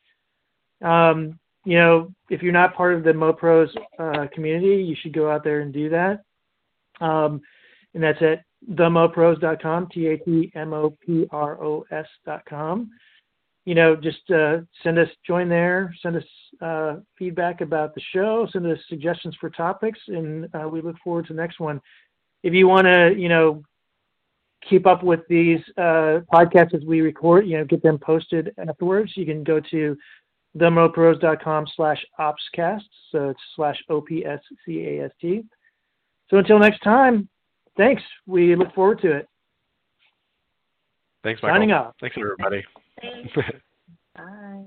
Um, 0.82 1.38
you 1.66 1.78
know, 1.78 2.14
if 2.30 2.42
you're 2.42 2.54
not 2.54 2.76
part 2.76 2.96
of 2.96 3.04
the 3.04 3.12
MoPros 3.12 3.70
uh, 4.00 4.26
community, 4.34 4.82
you 4.82 4.96
should 5.00 5.14
go 5.14 5.30
out 5.30 5.44
there 5.44 5.60
and 5.60 5.72
do 5.72 5.90
that. 5.90 6.24
Um, 7.02 7.42
and 7.94 8.02
that's 8.02 8.22
at 8.22 8.44
themopros.com, 8.72 9.90
T 9.92 10.08
A 10.08 10.18
T 10.18 10.52
M 10.56 10.74
O 10.74 10.98
P 11.06 11.28
R 11.30 11.62
O 11.62 11.86
S.com. 11.92 12.90
You 13.66 13.76
know, 13.76 13.98
just 13.98 14.32
uh, 14.32 14.60
send 14.82 14.98
us, 14.98 15.10
join 15.26 15.50
there, 15.50 15.94
send 16.02 16.16
us 16.16 16.24
uh, 16.62 16.96
feedback 17.20 17.60
about 17.60 17.94
the 17.96 18.02
show, 18.14 18.48
send 18.54 18.66
us 18.66 18.80
suggestions 18.88 19.36
for 19.42 19.50
topics, 19.50 20.00
and 20.08 20.48
uh, 20.56 20.70
we 20.70 20.80
look 20.80 20.96
forward 21.04 21.28
to 21.28 21.34
the 21.34 21.42
next 21.42 21.60
one. 21.60 21.82
If 22.44 22.54
you 22.54 22.68
want 22.68 22.86
to, 22.86 23.14
you 23.18 23.28
know, 23.28 23.62
keep 24.70 24.86
up 24.86 25.04
with 25.04 25.22
these 25.30 25.60
uh, 25.78 26.22
podcasts 26.34 26.74
as 26.74 26.84
we 26.86 27.02
record, 27.02 27.48
you 27.48 27.58
know, 27.58 27.66
get 27.66 27.82
them 27.84 27.98
posted 27.98 28.54
afterwards, 28.58 29.12
you 29.16 29.26
can 29.26 29.44
go 29.44 29.60
to 29.72 29.98
themopros.com 30.58 31.68
slash 31.76 32.04
opscast. 32.20 32.82
So 33.12 33.30
it's 33.30 33.40
slash 33.56 33.78
O-P-S-C-A-S-T. 33.90 35.44
So 36.30 36.38
until 36.38 36.60
next 36.60 36.80
time, 36.80 37.30
thanks. 37.78 38.02
We 38.26 38.56
look 38.56 38.74
forward 38.74 39.02
to 39.02 39.12
it. 39.12 39.28
Thanks, 41.24 41.42
Michael. 41.42 41.56
Signing 41.56 41.72
off. 41.72 41.96
Thanks, 42.00 42.16
everybody. 42.20 42.64
Thanks. 43.02 43.34
Bye. 44.16 44.66